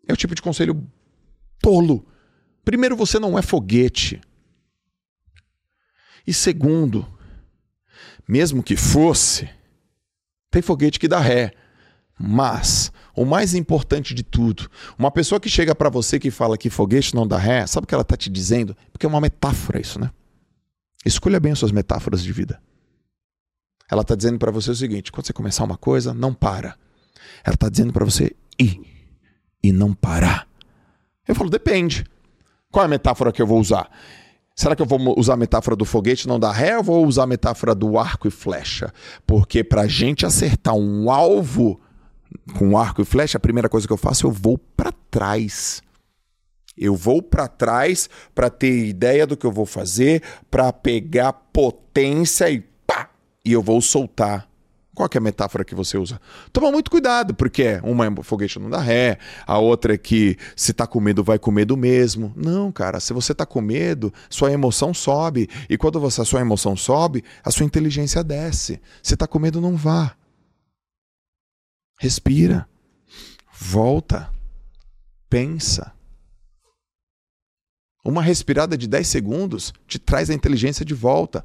É 0.07 0.13
o 0.13 0.17
tipo 0.17 0.35
de 0.35 0.43
conselho 0.43 0.87
tolo. 1.61 2.07
Primeiro, 2.65 2.97
você 2.97 3.19
não 3.19 3.37
é 3.37 3.43
foguete. 3.43 4.21
E 6.25 6.33
segundo, 6.35 7.07
mesmo 8.29 8.63
que 8.63 8.77
fosse, 8.77 9.49
tem 10.57 10.62
foguete 10.62 10.99
que 10.99 11.07
dá 11.07 11.21
ré. 11.21 11.53
Mas 12.19 12.90
o 13.14 13.27
mais 13.27 13.53
importante 13.55 14.14
de 14.14 14.23
tudo, 14.23 14.71
uma 14.99 15.11
pessoa 15.11 15.38
que 15.38 15.51
chega 15.51 15.75
para 15.75 15.90
você 15.90 16.19
que 16.19 16.31
fala 16.31 16.57
que 16.57 16.71
foguete 16.71 17.14
não 17.14 17.27
dá 17.27 17.37
ré, 17.37 17.66
sabe 17.66 17.85
o 17.85 17.87
que 17.87 17.95
ela 17.95 18.05
tá 18.05 18.16
te 18.16 18.31
dizendo? 18.31 18.75
Porque 18.90 19.05
é 19.05 19.09
uma 19.09 19.21
metáfora 19.21 19.79
isso, 19.79 20.01
né? 20.01 20.11
Escolha 21.05 21.38
bem 21.38 21.53
as 21.53 21.59
suas 21.59 21.73
metáforas 21.73 22.25
de 22.25 22.33
vida. 22.33 22.59
Ela 23.90 24.03
tá 24.03 24.14
dizendo 24.14 24.38
para 24.38 24.51
você 24.51 24.71
o 24.71 24.75
seguinte: 24.75 25.12
quando 25.12 25.27
você 25.27 25.33
começar 25.35 25.62
uma 25.62 25.77
coisa, 25.77 26.14
não 26.14 26.33
para. 26.33 26.75
Ela 27.45 27.57
tá 27.57 27.69
dizendo 27.69 27.92
para 27.92 28.05
você 28.05 28.35
ir 28.59 28.81
e 29.62 29.73
não 29.73 29.92
parar. 29.92 30.49
Eu 31.29 31.35
falo, 31.35 31.51
depende. 31.51 32.03
Qual 32.73 32.83
é 32.83 32.87
a 32.87 32.88
metáfora 32.88 33.31
que 33.31 33.42
eu 33.42 33.47
vou 33.47 33.61
usar? 33.61 33.90
Será 34.59 34.75
que 34.75 34.81
eu 34.81 34.87
vou 34.87 35.14
usar 35.19 35.35
a 35.35 35.37
metáfora 35.37 35.77
do 35.77 35.85
foguete 35.85 36.27
não 36.27 36.40
dá 36.40 36.51
ré 36.51 36.79
ou 36.79 36.83
vou 36.83 37.07
usar 37.07 37.25
a 37.25 37.27
metáfora 37.27 37.75
do 37.75 37.99
arco 37.99 38.27
e 38.27 38.31
flecha? 38.31 38.90
Porque 39.27 39.62
para 39.62 39.87
gente 39.87 40.25
acertar 40.25 40.75
um 40.75 41.11
alvo 41.11 41.79
com 42.57 42.79
arco 42.79 43.03
e 43.03 43.05
flecha, 43.05 43.37
a 43.37 43.40
primeira 43.40 43.69
coisa 43.69 43.87
que 43.87 43.92
eu 43.92 43.99
faço, 43.99 44.27
eu 44.27 44.31
vou 44.31 44.57
para 44.57 44.90
trás. 45.11 45.83
Eu 46.75 46.97
vou 46.97 47.21
para 47.21 47.47
trás 47.49 48.09
para 48.35 48.49
ter 48.49 48.87
ideia 48.87 49.27
do 49.27 49.37
que 49.37 49.45
eu 49.45 49.53
vou 49.53 49.66
fazer, 49.66 50.23
para 50.51 50.73
pegar 50.73 51.35
potência 51.35 52.49
e 52.49 52.61
pá, 52.87 53.11
e 53.45 53.53
eu 53.53 53.62
vou 53.62 53.83
soltar. 53.83 54.49
Qual 54.97 55.07
é 55.13 55.19
a 55.19 55.21
metáfora 55.21 55.63
que 55.63 55.75
você 55.75 55.99
usa? 55.99 56.19
Toma 56.51 56.73
muito 56.73 56.91
cuidado, 56.91 57.35
porque 57.35 57.79
uma 57.83 58.07
é 58.07 58.23
foguete 58.23 58.59
não 58.59 58.71
dá 58.71 58.81
ré, 58.81 59.19
a 59.47 59.59
outra 59.59 59.93
é 59.93 59.99
que 59.99 60.39
se 60.57 60.73
tá 60.73 60.87
com 60.87 60.99
medo, 60.99 61.23
vai 61.23 61.39
com 61.39 61.51
medo 61.51 61.77
mesmo. 61.77 62.33
Não, 62.35 62.73
cara, 62.73 62.99
se 62.99 63.13
você 63.13 63.35
tá 63.35 63.45
com 63.45 63.61
medo, 63.61 64.11
sua 64.31 64.51
emoção 64.51 64.95
sobe. 64.95 65.51
E 65.69 65.77
quando 65.77 66.01
você, 66.01 66.23
a 66.23 66.25
sua 66.25 66.41
emoção 66.41 66.75
sobe, 66.75 67.23
a 67.45 67.51
sua 67.51 67.67
inteligência 67.67 68.25
desce. 68.25 68.81
Se 69.03 69.15
tá 69.19 69.27
com 69.27 69.39
medo, 69.39 69.61
não 69.61 69.77
vá. 69.77 70.17
Respira. 72.01 72.67
Volta. 73.53 74.31
Pensa. 75.29 75.93
Uma 78.03 78.23
respirada 78.23 78.79
de 78.79 78.89
10 78.89 79.07
segundos 79.07 79.75
te 79.87 79.99
traz 79.99 80.31
a 80.31 80.35
inteligência 80.35 80.87
de 80.87 80.95
volta 80.95 81.45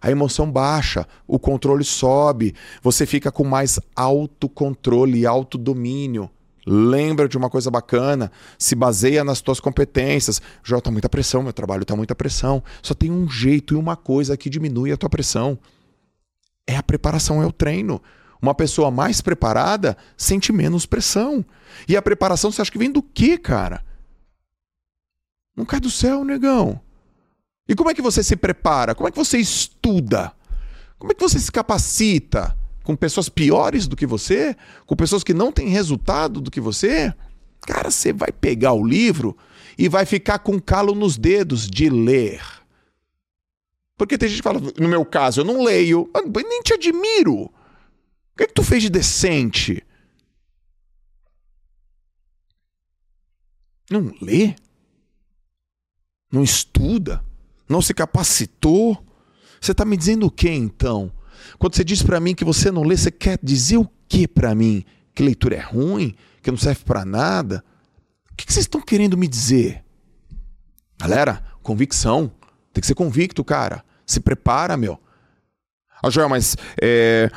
a 0.00 0.10
emoção 0.10 0.50
baixa, 0.50 1.06
o 1.26 1.38
controle 1.38 1.82
sobe, 1.82 2.54
você 2.80 3.04
fica 3.04 3.32
com 3.32 3.42
mais 3.42 3.80
autocontrole 3.96 5.18
e 5.18 5.26
autodomínio. 5.26 6.30
Lembra 6.64 7.28
de 7.28 7.36
uma 7.36 7.50
coisa 7.50 7.70
bacana, 7.70 8.30
se 8.56 8.76
baseia 8.76 9.24
nas 9.24 9.40
tuas 9.40 9.58
competências. 9.58 10.40
Já 10.62 10.80
tá 10.80 10.92
muita 10.92 11.08
pressão, 11.08 11.42
meu 11.42 11.52
trabalho 11.52 11.84
tá 11.84 11.96
muita 11.96 12.14
pressão. 12.14 12.62
Só 12.80 12.94
tem 12.94 13.10
um 13.10 13.28
jeito 13.28 13.74
e 13.74 13.76
uma 13.76 13.96
coisa 13.96 14.36
que 14.36 14.48
diminui 14.48 14.92
a 14.92 14.96
tua 14.96 15.10
pressão. 15.10 15.58
É 16.64 16.76
a 16.76 16.82
preparação, 16.82 17.42
é 17.42 17.46
o 17.46 17.52
treino. 17.52 18.00
Uma 18.40 18.54
pessoa 18.54 18.90
mais 18.90 19.20
preparada 19.20 19.96
sente 20.16 20.52
menos 20.52 20.86
pressão. 20.86 21.44
E 21.88 21.96
a 21.96 22.02
preparação 22.02 22.52
você 22.52 22.62
acha 22.62 22.70
que 22.70 22.78
vem 22.78 22.92
do 22.92 23.02
quê, 23.02 23.36
cara? 23.36 23.84
Não 25.56 25.64
cai 25.64 25.80
do 25.80 25.90
céu, 25.90 26.24
negão. 26.24 26.80
E 27.68 27.74
como 27.74 27.90
é 27.90 27.94
que 27.94 28.02
você 28.02 28.22
se 28.22 28.36
prepara? 28.36 28.94
Como 28.94 29.08
é 29.08 29.10
que 29.10 29.18
você 29.18 29.38
estuda? 29.38 30.32
Como 30.98 31.12
é 31.12 31.14
que 31.14 31.20
você 31.20 31.38
se 31.38 31.50
capacita? 31.50 32.56
Com 32.82 32.96
pessoas 32.96 33.28
piores 33.28 33.86
do 33.86 33.96
que 33.96 34.06
você? 34.06 34.56
Com 34.86 34.96
pessoas 34.96 35.22
que 35.22 35.32
não 35.32 35.52
têm 35.52 35.68
resultado 35.68 36.40
do 36.40 36.50
que 36.50 36.60
você? 36.60 37.14
Cara, 37.60 37.90
você 37.90 38.12
vai 38.12 38.32
pegar 38.32 38.72
o 38.72 38.84
livro 38.84 39.36
e 39.78 39.88
vai 39.88 40.04
ficar 40.04 40.40
com 40.40 40.60
calo 40.60 40.94
nos 40.94 41.16
dedos 41.16 41.68
de 41.68 41.88
ler. 41.88 42.42
Porque 43.96 44.18
tem 44.18 44.28
gente 44.28 44.38
que 44.38 44.44
fala, 44.44 44.60
no 44.60 44.88
meu 44.88 45.04
caso, 45.04 45.40
eu 45.40 45.44
não 45.44 45.62
leio, 45.62 46.10
eu 46.14 46.48
nem 46.48 46.60
te 46.62 46.74
admiro. 46.74 47.34
O 47.34 47.50
que, 48.36 48.44
é 48.44 48.46
que 48.46 48.54
tu 48.54 48.64
fez 48.64 48.82
de 48.82 48.90
decente? 48.90 49.84
Não 53.88 54.12
lê? 54.20 54.56
Não 56.32 56.42
estuda? 56.42 57.22
Não 57.68 57.80
se 57.80 57.94
capacitou? 57.94 59.02
Você 59.60 59.72
está 59.72 59.84
me 59.84 59.96
dizendo 59.96 60.26
o 60.26 60.30
que 60.30 60.50
então? 60.50 61.12
Quando 61.58 61.76
você 61.76 61.84
diz 61.84 62.02
para 62.02 62.20
mim 62.20 62.34
que 62.34 62.44
você 62.44 62.70
não 62.70 62.82
lê, 62.82 62.96
você 62.96 63.10
quer 63.10 63.38
dizer 63.42 63.76
o 63.76 63.88
que 64.08 64.26
para 64.26 64.54
mim? 64.54 64.84
Que 65.14 65.22
leitura 65.22 65.56
é 65.56 65.60
ruim? 65.60 66.14
Que 66.42 66.50
não 66.50 66.58
serve 66.58 66.84
para 66.84 67.04
nada? 67.04 67.64
O 68.30 68.36
que 68.36 68.52
vocês 68.52 68.64
estão 68.64 68.80
querendo 68.80 69.16
me 69.16 69.28
dizer? 69.28 69.84
Galera, 70.98 71.42
convicção. 71.62 72.32
Tem 72.72 72.80
que 72.80 72.86
ser 72.86 72.94
convicto, 72.94 73.44
cara. 73.44 73.84
Se 74.06 74.20
prepara, 74.20 74.76
meu. 74.76 74.98
Ah, 76.02 76.10
Joel, 76.10 76.28
mas 76.28 76.56
é, 76.80 77.30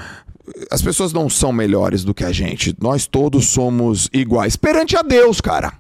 as 0.72 0.82
pessoas 0.82 1.14
não 1.14 1.30
são 1.30 1.52
melhores 1.52 2.04
do 2.04 2.14
que 2.14 2.24
a 2.24 2.32
gente. 2.32 2.76
Nós 2.82 3.06
todos 3.06 3.50
somos 3.50 4.10
iguais. 4.14 4.56
Perante 4.56 4.98
a 4.98 5.02
Deus, 5.02 5.42
cara. 5.42 5.74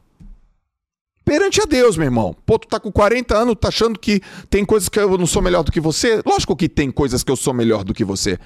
Perante 1.26 1.59
a 1.59 1.65
Deus, 1.65 1.97
meu 1.97 2.05
irmão. 2.05 2.36
Pô, 2.45 2.59
tu 2.59 2.67
tá 2.67 2.80
com 2.80 2.91
40 2.91 3.36
anos, 3.36 3.55
tá 3.59 3.69
achando 3.69 3.99
que 3.99 4.21
tem 4.47 4.63
coisas 4.63 4.88
que 4.88 4.99
eu 4.99 5.17
não 5.17 5.26
sou 5.26 5.41
melhor 5.41 5.63
do 5.63 5.71
que 5.71 5.80
você? 5.80 6.21
Lógico 6.23 6.55
que 6.55 6.69
tem 6.69 6.91
coisas 6.91 7.23
que 7.23 7.32
eu 7.32 7.36
sou 7.36 7.51
melhor 7.51 7.84
do 7.84 7.95
que 7.95 8.05
você. 8.05 8.38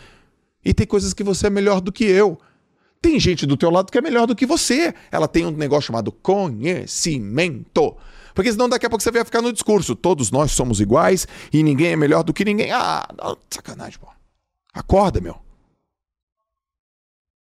E 0.63 0.73
tem 0.73 0.87
coisas 0.87 1.13
que 1.13 1.21
você 1.21 1.47
é 1.47 1.49
melhor 1.49 1.81
do 1.81 1.91
que 1.91 2.05
eu. 2.05 2.39
Tem 3.01 3.19
gente 3.19 3.45
do 3.45 3.57
teu 3.57 3.69
lado 3.69 3.91
que 3.91 3.97
é 3.97 4.01
melhor 4.01 4.25
do 4.25 4.35
que 4.35 4.45
você. 4.45 4.93
Ela 5.11 5.27
tem 5.27 5.45
um 5.45 5.51
negócio 5.51 5.87
chamado 5.87 6.09
conhecimento. 6.11 7.97
Porque 8.33 8.51
senão 8.51 8.69
daqui 8.69 8.85
a 8.85 8.89
pouco 8.89 9.03
você 9.03 9.11
vai 9.11 9.25
ficar 9.25 9.41
no 9.41 9.51
discurso. 9.51 9.93
Todos 9.93 10.31
nós 10.31 10.51
somos 10.53 10.79
iguais 10.79 11.27
e 11.51 11.61
ninguém 11.61 11.91
é 11.91 11.95
melhor 11.97 12.23
do 12.23 12.33
que 12.33 12.45
ninguém. 12.45 12.71
Ah, 12.71 13.05
sacanagem, 13.49 13.99
pô. 13.99 14.07
Acorda, 14.73 15.19
meu. 15.19 15.48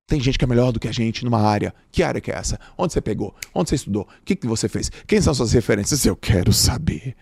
Tem 0.09 0.19
gente 0.19 0.39
que 0.39 0.45
é 0.45 0.49
melhor 0.49 0.73
do 0.73 0.81
que 0.81 0.89
a 0.89 0.93
gente 0.93 1.23
numa 1.23 1.39
área. 1.39 1.75
Que 1.93 2.03
área 2.03 2.19
que 2.19 2.33
é 2.33 2.35
essa? 2.35 2.59
Onde 2.79 2.95
você 2.95 3.01
pegou? 3.01 3.35
Onde 3.55 3.69
você 3.69 3.75
estudou? 3.77 4.05
O 4.05 4.25
que, 4.25 4.35
que 4.35 4.47
você 4.47 4.67
fez? 4.67 4.91
Quem 5.07 5.21
são 5.21 5.35
suas 5.35 5.53
referências? 5.53 6.07
Eu 6.07 6.17
quero 6.17 6.51
saber. 6.51 7.15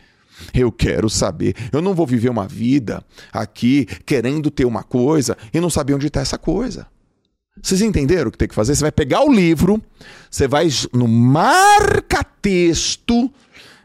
Eu 0.55 0.71
quero 0.71 1.11
saber. 1.11 1.57
Eu 1.73 1.83
não 1.83 1.95
vou 1.95 2.07
viver 2.07 2.29
uma 2.29 2.47
vida 2.47 3.05
aqui 3.33 3.87
querendo 4.07 4.53
ter 4.53 4.65
uma 4.65 4.85
coisa 4.85 5.37
e 5.53 5.59
não 5.59 5.69
saber 5.69 5.95
onde 5.95 6.07
está 6.07 6.21
essa 6.21 6.39
coisa. 6.39 6.87
Vocês 7.61 7.83
entenderam 7.83 8.29
o 8.29 8.31
que 8.31 8.39
tem 8.39 8.47
que 8.47 8.55
fazer? 8.55 8.77
Você 8.77 8.83
vai 8.83 8.93
pegar 8.93 9.25
o 9.25 9.33
livro, 9.33 9.83
você 10.31 10.47
vai 10.47 10.69
no 10.93 11.09
marca-texto. 11.09 11.69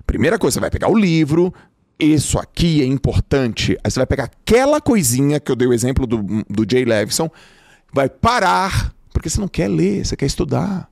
Primeira 0.05 0.37
coisa, 0.37 0.53
você 0.55 0.59
vai 0.59 0.69
pegar 0.69 0.91
o 0.91 0.95
livro. 0.97 1.51
Isso 1.99 2.37
aqui 2.37 2.83
é 2.83 2.85
importante. 2.85 3.75
Aí 3.83 3.89
você 3.89 3.99
vai 3.99 4.05
pegar 4.05 4.25
aquela 4.25 4.79
coisinha 4.79 5.39
que 5.39 5.51
eu 5.51 5.55
dei 5.55 5.67
o 5.67 5.73
exemplo 5.73 6.05
do, 6.05 6.21
do 6.47 6.67
Jay 6.69 6.85
Levison 6.85 7.31
vai 7.91 8.09
parar, 8.09 8.93
porque 9.13 9.29
você 9.29 9.39
não 9.39 9.47
quer 9.47 9.67
ler, 9.67 10.05
você 10.05 10.15
quer 10.15 10.25
estudar. 10.25 10.89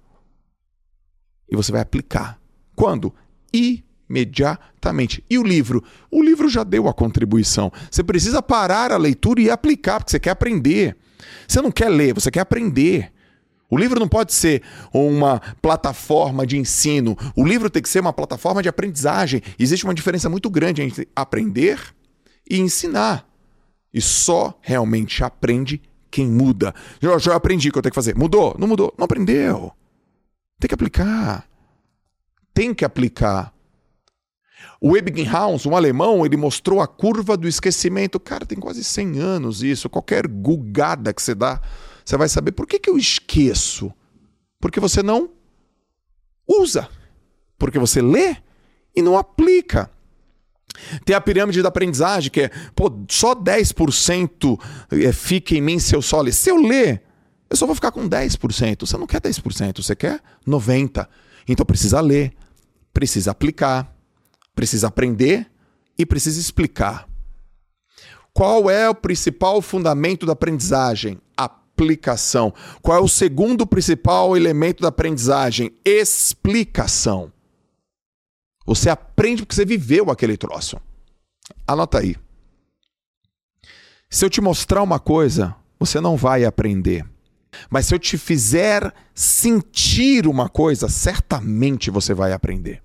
E 1.50 1.56
você 1.56 1.72
vai 1.72 1.82
aplicar. 1.82 2.39
Quando? 2.76 3.14
Imediatamente. 3.52 5.24
E 5.30 5.38
o 5.38 5.43
livro? 5.43 5.84
O 6.12 6.22
livro 6.22 6.47
já 6.47 6.64
deu 6.64 6.88
a 6.88 6.93
contribuição. 6.93 7.72
Você 7.89 8.04
precisa 8.04 8.41
parar 8.41 8.91
a 8.91 8.97
leitura 8.97 9.41
e 9.41 9.50
aplicar, 9.50 10.00
porque 10.00 10.12
você 10.12 10.20
quer 10.20 10.32
aprender. 10.32 10.95
Você 11.47 11.62
não 11.62 11.72
quer 11.72 11.89
ler, 11.89 12.14
você 12.14 12.30
quer 12.30 12.41
aprender. 12.41 13.12
O 13.70 13.78
livro 13.78 14.00
não 14.00 14.08
pode 14.08 14.34
ser 14.34 14.64
uma 14.91 15.39
plataforma 15.62 16.45
de 16.45 16.58
ensino. 16.58 17.16
O 17.36 17.45
livro 17.45 17.70
tem 17.70 17.82
que 17.82 17.89
ser 17.89 18.00
uma 18.00 18.14
plataforma 18.14 18.64
de 18.64 18.70
aprendizagem. 18.70 19.41
Existe 19.60 19.86
uma 19.86 19.93
diferença 19.93 20.28
muito 20.28 20.50
grande 20.50 20.82
entre 20.82 21.08
aprender 21.16 21.80
e 22.50 22.60
ensinar. 22.60 23.28
E 23.93 24.02
só 24.02 24.58
realmente 24.62 25.24
aprende 25.24 25.82
quem 26.10 26.28
muda. 26.28 26.74
Eu 27.01 27.18
já 27.20 27.36
aprendi 27.36 27.70
o 27.70 27.72
que 27.72 27.78
eu 27.78 27.82
tenho 27.82 27.91
que 27.91 27.95
fazer. 27.95 28.16
Mudou? 28.16 28.55
Não 28.57 28.68
mudou? 28.68 28.93
Não 28.97 29.05
aprendeu. 29.05 29.72
Tem 30.60 30.68
que 30.68 30.74
aplicar. 30.74 31.47
Tem 32.53 32.74
que 32.74 32.84
aplicar. 32.84 33.53
O 34.82 34.95
Ebbinghaus, 34.95 35.66
um 35.66 35.76
alemão, 35.76 36.26
ele 36.26 36.38
mostrou 36.38 36.82
a 36.82 36.88
curva 36.88 37.36
do 37.36 37.47
esquecimento. 37.47 38.20
Cara, 38.20 38.45
tem 38.45 38.57
quase 38.57 38.84
100 38.84 39.20
anos 39.20 39.64
isso. 39.64 39.89
Qualquer 39.89 40.28
gugada 40.28 41.14
que 41.14 41.22
você 41.22 41.36
dá, 41.36 41.62
você 42.03 42.18
vai 42.18 42.30
saber 42.30 42.53
por 42.53 42.66
que, 42.66 42.80
que 42.80 42.89
eu 42.89 42.97
esqueço. 42.97 43.93
Porque 44.60 44.80
você 44.80 45.03
não 45.03 45.30
usa. 46.47 46.89
Porque 47.57 47.78
você 47.78 48.01
lê 48.01 48.38
e 48.95 49.01
não 49.01 49.18
aplica. 49.18 49.89
Tem 51.06 51.16
a 51.16 51.22
pirâmide 51.22 51.62
da 51.62 51.70
aprendizagem, 51.70 52.32
que 52.32 52.42
é, 52.42 52.52
pô, 52.76 52.92
só 53.10 53.36
10% 53.36 54.60
é, 54.92 55.12
fica 55.12 55.56
em 55.56 55.62
mim 55.62 55.80
se 55.80 55.96
eu. 55.96 56.02
Se 56.02 56.50
eu 56.50 56.58
ler, 56.58 57.04
eu 57.50 57.58
só 57.58 57.66
vou 57.66 57.76
ficar 57.76 57.92
com 57.92 58.08
10%. 58.08 58.88
Você 58.88 58.98
não 58.98 59.08
quer 59.08 59.22
10%, 59.22 59.84
você 59.84 59.96
quer 59.96 60.22
90%. 60.48 61.08
Então 61.48 61.66
precisa 61.66 62.00
ler, 62.00 62.34
precisa 62.94 63.32
aplicar, 63.32 63.92
precisa 64.54 64.88
aprender 64.88 65.48
e 65.98 66.06
precisa 66.06 66.40
explicar. 66.40 67.08
Qual 68.34 68.70
é 68.70 68.88
o 68.88 68.96
principal 68.96 69.62
fundamento 69.62 70.26
da 70.26 70.34
aprendizagem? 70.34 71.20
Aplicação. 71.36 72.54
Qual 72.82 72.98
é 72.98 73.02
o 73.02 73.08
segundo 73.08 73.66
principal 73.66 74.38
elemento 74.38 74.82
da 74.82 74.90
aprendizagem? 74.90 75.74
Explicação. 75.84 77.32
Você 78.70 78.88
aprende 78.88 79.42
porque 79.42 79.56
você 79.56 79.66
viveu 79.66 80.12
aquele 80.12 80.38
troço. 80.38 80.80
Anota 81.66 81.98
aí. 81.98 82.16
Se 84.08 84.24
eu 84.24 84.30
te 84.30 84.40
mostrar 84.40 84.84
uma 84.84 85.00
coisa, 85.00 85.56
você 85.80 86.00
não 86.00 86.16
vai 86.16 86.46
aprender. 86.46 87.04
Mas 87.68 87.88
se 87.88 87.96
eu 87.96 87.98
te 87.98 88.16
fizer 88.16 88.94
sentir 89.12 90.28
uma 90.28 90.48
coisa, 90.48 90.88
certamente 90.88 91.90
você 91.90 92.14
vai 92.14 92.32
aprender. 92.32 92.84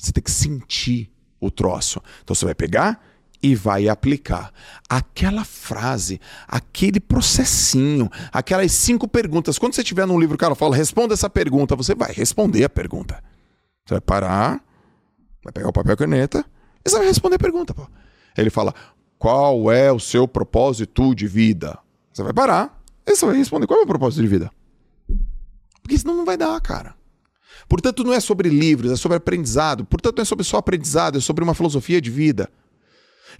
Você 0.00 0.12
tem 0.12 0.22
que 0.22 0.30
sentir 0.30 1.12
o 1.38 1.50
troço. 1.50 2.00
Então 2.22 2.34
você 2.34 2.46
vai 2.46 2.54
pegar 2.54 3.04
e 3.42 3.54
vai 3.54 3.86
aplicar 3.86 4.50
aquela 4.88 5.44
frase, 5.44 6.18
aquele 6.46 7.00
processinho, 7.00 8.10
aquelas 8.32 8.72
cinco 8.72 9.06
perguntas. 9.06 9.58
Quando 9.58 9.74
você 9.74 9.82
estiver 9.82 10.06
num 10.06 10.18
livro, 10.18 10.36
o 10.36 10.38
cara 10.38 10.54
fala, 10.54 10.74
responda 10.74 11.12
essa 11.12 11.28
pergunta, 11.28 11.76
você 11.76 11.94
vai 11.94 12.12
responder 12.12 12.64
a 12.64 12.70
pergunta. 12.70 13.22
Você 13.88 13.94
vai 13.94 14.00
parar, 14.02 14.62
vai 15.42 15.50
pegar 15.50 15.70
o 15.70 15.72
papel 15.72 15.94
e 15.94 15.96
caneta 15.96 16.44
e 16.84 16.90
você 16.90 16.98
vai 16.98 17.06
responder 17.06 17.36
a 17.36 17.38
pergunta. 17.38 17.72
Pô. 17.72 17.88
Ele 18.36 18.50
fala: 18.50 18.74
qual 19.18 19.72
é 19.72 19.90
o 19.90 19.98
seu 19.98 20.28
propósito 20.28 21.14
de 21.14 21.26
vida? 21.26 21.78
Você 22.12 22.22
vai 22.22 22.34
parar 22.34 22.82
e 23.06 23.16
você 23.16 23.24
vai 23.24 23.34
responder: 23.34 23.66
qual 23.66 23.78
é 23.78 23.82
o 23.82 23.86
meu 23.86 23.88
propósito 23.88 24.20
de 24.20 24.28
vida? 24.28 24.50
Porque 25.80 25.96
senão 25.96 26.14
não 26.14 26.26
vai 26.26 26.36
dar, 26.36 26.60
cara. 26.60 26.94
Portanto, 27.66 28.04
não 28.04 28.12
é 28.12 28.20
sobre 28.20 28.50
livros, 28.50 28.92
é 28.92 28.96
sobre 28.96 29.16
aprendizado. 29.16 29.86
Portanto, 29.86 30.18
não 30.18 30.22
é 30.22 30.26
sobre 30.26 30.44
só 30.44 30.58
aprendizado, 30.58 31.16
é 31.16 31.20
sobre 31.22 31.42
uma 31.42 31.54
filosofia 31.54 31.98
de 31.98 32.10
vida. 32.10 32.50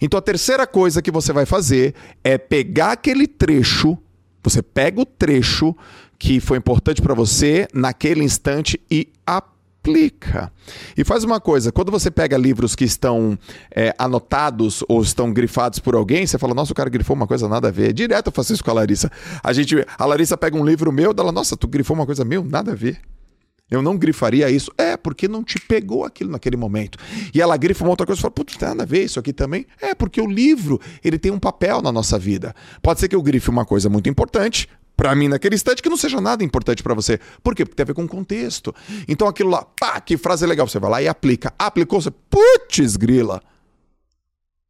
Então, 0.01 0.17
a 0.17 0.21
terceira 0.21 0.65
coisa 0.65 0.99
que 0.99 1.11
você 1.11 1.31
vai 1.31 1.45
fazer 1.45 1.93
é 2.23 2.39
pegar 2.39 2.93
aquele 2.93 3.27
trecho, 3.27 3.95
você 4.43 4.63
pega 4.63 4.99
o 4.99 5.05
trecho 5.05 5.75
que 6.17 6.39
foi 6.39 6.57
importante 6.57 7.03
para 7.03 7.13
você 7.13 7.67
naquele 7.71 8.23
instante 8.23 8.81
e 8.89 9.13
aplica 9.27 9.58
aplica. 9.79 10.51
E 10.95 11.03
faz 11.03 11.23
uma 11.23 11.39
coisa: 11.39 11.71
quando 11.71 11.91
você 11.91 12.11
pega 12.11 12.37
livros 12.37 12.75
que 12.75 12.83
estão 12.83 13.37
é, 13.71 13.93
anotados 13.97 14.83
ou 14.87 15.01
estão 15.01 15.31
grifados 15.33 15.79
por 15.79 15.95
alguém, 15.95 16.25
você 16.25 16.37
fala, 16.37 16.53
nossa, 16.53 16.71
o 16.71 16.75
cara 16.75 16.89
grifou 16.89 17.15
uma 17.15 17.27
coisa 17.27 17.47
nada 17.47 17.69
a 17.69 17.71
ver. 17.71 17.93
Direto 17.93 18.27
eu 18.27 18.31
faço 18.31 18.53
isso 18.53 18.63
com 18.63 18.71
a 18.71 18.75
Larissa. 18.75 19.11
A, 19.43 19.51
gente, 19.53 19.75
a 19.97 20.05
Larissa 20.05 20.37
pega 20.37 20.57
um 20.57 20.65
livro 20.65 20.91
meu, 20.91 21.13
dela, 21.13 21.31
nossa, 21.31 21.57
tu 21.57 21.67
grifou 21.67 21.95
uma 21.95 22.05
coisa 22.05 22.23
meu, 22.23 22.43
nada 22.43 22.73
a 22.73 22.75
ver. 22.75 22.99
Eu 23.69 23.83
não 23.83 23.95
grifaria 23.95 24.49
isso. 24.49 24.71
É, 24.77 24.97
porque 24.97 25.27
não 25.27 25.43
te 25.43 25.59
pegou 25.59 26.03
aquilo 26.03 26.31
naquele 26.31 26.57
momento. 26.57 26.97
E 27.33 27.39
ela 27.39 27.55
grifa 27.55 27.83
uma 27.83 27.91
outra 27.91 28.05
coisa 28.05 28.19
e 28.19 28.21
fala, 28.21 28.31
putz, 28.31 28.57
tem 28.57 28.67
nada 28.67 28.83
a 28.83 28.85
ver 28.85 29.03
isso 29.03 29.19
aqui 29.19 29.31
também. 29.31 29.65
É, 29.79 29.93
porque 29.93 30.19
o 30.19 30.25
livro, 30.25 30.81
ele 31.03 31.19
tem 31.19 31.31
um 31.31 31.39
papel 31.39 31.81
na 31.81 31.91
nossa 31.91 32.17
vida. 32.17 32.55
Pode 32.81 32.99
ser 32.99 33.07
que 33.07 33.15
eu 33.15 33.21
grife 33.21 33.49
uma 33.49 33.65
coisa 33.65 33.87
muito 33.87 34.09
importante, 34.09 34.67
para 34.99 35.15
mim 35.15 35.29
naquele 35.29 35.55
instante 35.55 35.81
que 35.81 35.87
não 35.87 35.95
seja 35.95 36.19
nada 36.19 36.43
importante 36.43 36.83
para 36.83 36.93
você. 36.93 37.21
Por 37.41 37.55
quê? 37.55 37.63
Porque 37.63 37.77
tem 37.77 37.85
a 37.85 37.87
ver 37.87 37.93
com 37.93 38.03
o 38.03 38.07
contexto. 38.07 38.75
Então 39.07 39.29
aquilo 39.29 39.49
lá, 39.49 39.63
pá, 39.79 40.01
que 40.01 40.17
frase 40.17 40.45
legal, 40.45 40.67
você 40.67 40.77
vai 40.77 40.91
lá 40.91 41.01
e 41.01 41.07
aplica. 41.07 41.53
Aplicou, 41.57 42.01
você, 42.01 42.11
putz, 42.11 42.97
grila. 42.97 43.41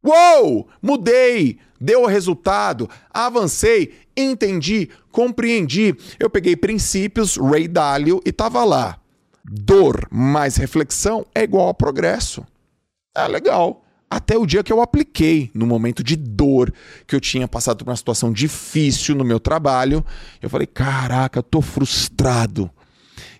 Uou! 0.05 0.69
Mudei, 0.83 1.57
deu 1.81 2.05
resultado, 2.05 2.87
avancei, 3.09 3.91
entendi, 4.15 4.89
compreendi. 5.11 5.95
Eu 6.19 6.29
peguei 6.29 6.55
princípios, 6.55 7.35
Ray 7.35 7.67
Dalio 7.67 8.21
e 8.23 8.31
tava 8.31 8.63
lá. 8.63 8.99
Dor 9.43 10.07
mais 10.11 10.57
reflexão 10.57 11.25
é 11.33 11.41
igual 11.41 11.69
a 11.69 11.73
progresso. 11.73 12.45
É 13.15 13.27
legal 13.27 13.83
até 14.09 14.37
o 14.37 14.45
dia 14.45 14.63
que 14.63 14.73
eu 14.73 14.81
apliquei, 14.81 15.51
no 15.53 15.67
momento 15.67 16.03
de 16.03 16.15
dor, 16.15 16.73
que 17.05 17.15
eu 17.15 17.21
tinha 17.21 17.47
passado 17.47 17.83
por 17.83 17.89
uma 17.89 17.95
situação 17.95 18.33
difícil 18.33 19.15
no 19.15 19.23
meu 19.23 19.39
trabalho. 19.39 20.03
Eu 20.41 20.49
falei: 20.49 20.65
caraca, 20.65 21.39
eu 21.39 21.43
tô 21.43 21.61
frustrado. 21.61 22.69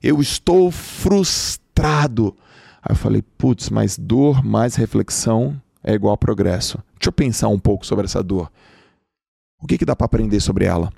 Eu 0.04 0.22
estou 0.22 0.70
frustrado. 0.70 2.36
Aí 2.82 2.92
eu 2.92 2.96
falei: 2.96 3.24
putz, 3.38 3.70
mas 3.70 3.98
dor 3.98 4.44
mais 4.44 4.76
reflexão 4.76 5.60
é 5.84 5.94
igual 5.94 6.14
a 6.14 6.18
progresso. 6.18 6.78
Deixa 7.00 7.08
eu 7.08 7.14
pensar 7.14 7.48
um 7.48 7.60
pouco 7.60 7.86
sobre 7.86 8.06
essa 8.06 8.22
dor. 8.22 8.52
O 9.62 9.66
que, 9.66 9.78
que 9.78 9.86
dá 9.86 9.96
para 9.96 10.06
aprender 10.06 10.40
sobre 10.40 10.66
ela? 10.66 10.92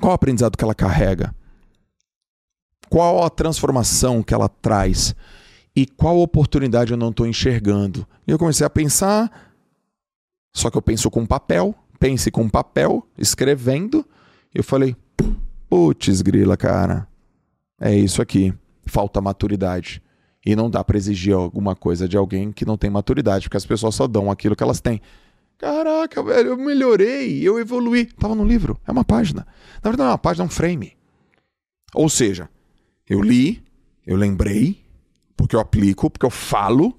Qual 0.00 0.12
o 0.12 0.14
aprendizado 0.14 0.56
que 0.56 0.64
ela 0.64 0.74
carrega? 0.74 1.34
Qual 2.88 3.22
a 3.22 3.30
transformação 3.30 4.22
que 4.22 4.34
ela 4.34 4.48
traz? 4.48 5.14
E 5.78 5.86
qual 5.86 6.18
oportunidade 6.18 6.90
eu 6.90 6.96
não 6.96 7.10
estou 7.10 7.24
enxergando. 7.24 8.04
E 8.26 8.32
eu 8.32 8.38
comecei 8.38 8.66
a 8.66 8.70
pensar, 8.70 9.52
Só 10.52 10.70
que 10.70 10.76
eu 10.76 10.82
penso 10.82 11.08
com 11.08 11.24
papel, 11.24 11.72
pense 12.00 12.32
com 12.32 12.48
papel, 12.48 13.06
escrevendo. 13.16 14.04
Eu 14.52 14.64
falei, 14.64 14.96
putz, 15.68 16.20
grila, 16.20 16.56
cara. 16.56 17.06
É 17.80 17.94
isso 17.94 18.20
aqui. 18.20 18.52
Falta 18.86 19.20
maturidade. 19.20 20.02
E 20.44 20.56
não 20.56 20.68
dá 20.68 20.82
para 20.82 20.96
exigir 20.96 21.32
alguma 21.32 21.76
coisa 21.76 22.08
de 22.08 22.16
alguém 22.16 22.50
que 22.50 22.66
não 22.66 22.76
tem 22.76 22.90
maturidade, 22.90 23.44
porque 23.44 23.56
as 23.56 23.66
pessoas 23.66 23.94
só 23.94 24.08
dão 24.08 24.32
aquilo 24.32 24.56
que 24.56 24.62
elas 24.64 24.80
têm. 24.80 25.00
Caraca, 25.58 26.20
velho, 26.24 26.48
eu 26.48 26.56
melhorei, 26.56 27.40
eu 27.40 27.56
evoluí. 27.60 28.06
Tava 28.06 28.34
no 28.34 28.44
livro, 28.44 28.80
é 28.84 28.90
uma 28.90 29.04
página. 29.04 29.46
Na 29.76 29.90
verdade, 29.90 29.98
não 29.98 30.06
é 30.06 30.10
uma 30.10 30.18
página, 30.18 30.44
é 30.44 30.46
um 30.46 30.50
frame. 30.50 30.96
Ou 31.94 32.08
seja, 32.08 32.48
eu 33.08 33.22
li, 33.22 33.62
eu 34.04 34.16
lembrei, 34.16 34.87
porque 35.38 35.54
eu 35.54 35.60
aplico, 35.60 36.10
porque 36.10 36.26
eu 36.26 36.30
falo, 36.30 36.92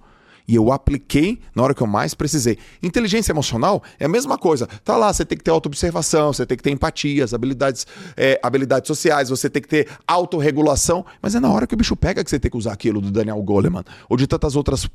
e 0.49 0.55
eu 0.55 0.71
apliquei 0.71 1.39
na 1.53 1.61
hora 1.61 1.75
que 1.75 1.83
eu 1.83 1.85
mais 1.85 2.15
precisei. 2.15 2.57
Inteligência 2.81 3.31
emocional 3.31 3.83
é 3.99 4.05
a 4.05 4.09
mesma 4.09 4.35
coisa. 4.35 4.65
Tá 4.83 4.97
lá, 4.97 5.13
você 5.13 5.23
tem 5.23 5.37
que 5.37 5.43
ter 5.43 5.51
autoobservação, 5.51 6.33
você 6.33 6.43
tem 6.43 6.57
que 6.57 6.63
ter 6.63 6.71
empatia, 6.71 7.23
as 7.23 7.35
habilidades, 7.35 7.85
é, 8.17 8.39
habilidades 8.41 8.87
sociais, 8.87 9.29
você 9.29 9.47
tem 9.47 9.61
que 9.61 9.67
ter 9.67 9.87
autorregulação, 10.07 11.05
mas 11.21 11.35
é 11.35 11.39
na 11.39 11.51
hora 11.51 11.67
que 11.67 11.75
o 11.75 11.77
bicho 11.77 11.95
pega 11.95 12.23
que 12.23 12.31
você 12.31 12.39
tem 12.39 12.49
que 12.49 12.57
usar 12.57 12.73
aquilo 12.73 12.99
do 12.99 13.11
Daniel 13.11 13.39
Goleman, 13.43 13.83
ou 14.09 14.17
de 14.17 14.25
tantas 14.25 14.55
outras. 14.55 14.89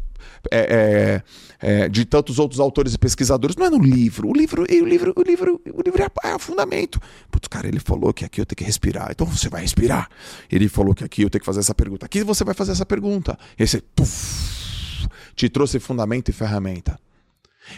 É, 0.51 1.23
é, 1.61 1.85
é 1.85 1.89
de 1.89 2.05
tantos 2.05 2.41
outros 2.41 2.59
autores 2.59 2.95
e 2.95 2.99
pesquisadores. 2.99 3.55
Não 3.55 3.67
é 3.67 3.71
no 3.71 3.79
livro. 3.79 4.29
O 4.29 4.33
livro, 4.33 4.63
o 4.63 4.85
livro, 4.85 5.13
o 5.15 5.23
livro, 5.23 5.61
o 5.73 5.83
livro 5.83 6.03
é, 6.03 6.31
é 6.31 6.35
o 6.35 6.39
fundamento. 6.41 7.01
Putz, 7.31 7.47
cara, 7.47 7.69
ele 7.69 7.79
falou 7.79 8.13
que 8.13 8.25
aqui 8.25 8.41
eu 8.41 8.47
tenho 8.47 8.57
que 8.57 8.65
respirar. 8.65 9.09
Então 9.13 9.25
você 9.25 9.49
vai 9.49 9.61
respirar. 9.61 10.09
Ele 10.51 10.69
falou 10.69 10.95
que 10.95 11.05
aqui 11.05 11.23
eu 11.23 11.31
tenho 11.31 11.41
que 11.41 11.47
fazer 11.47 11.61
essa 11.61 11.75
pergunta. 11.75 12.07
Aqui 12.07 12.25
você 12.25 12.43
vai 12.43 12.55
fazer 12.55 12.73
essa 12.73 12.87
pergunta. 12.87 13.39
Esse 13.59 13.81
puf, 13.95 14.64
te 15.35 15.49
trouxe 15.49 15.79
fundamento 15.79 16.29
e 16.29 16.33
ferramenta. 16.33 16.99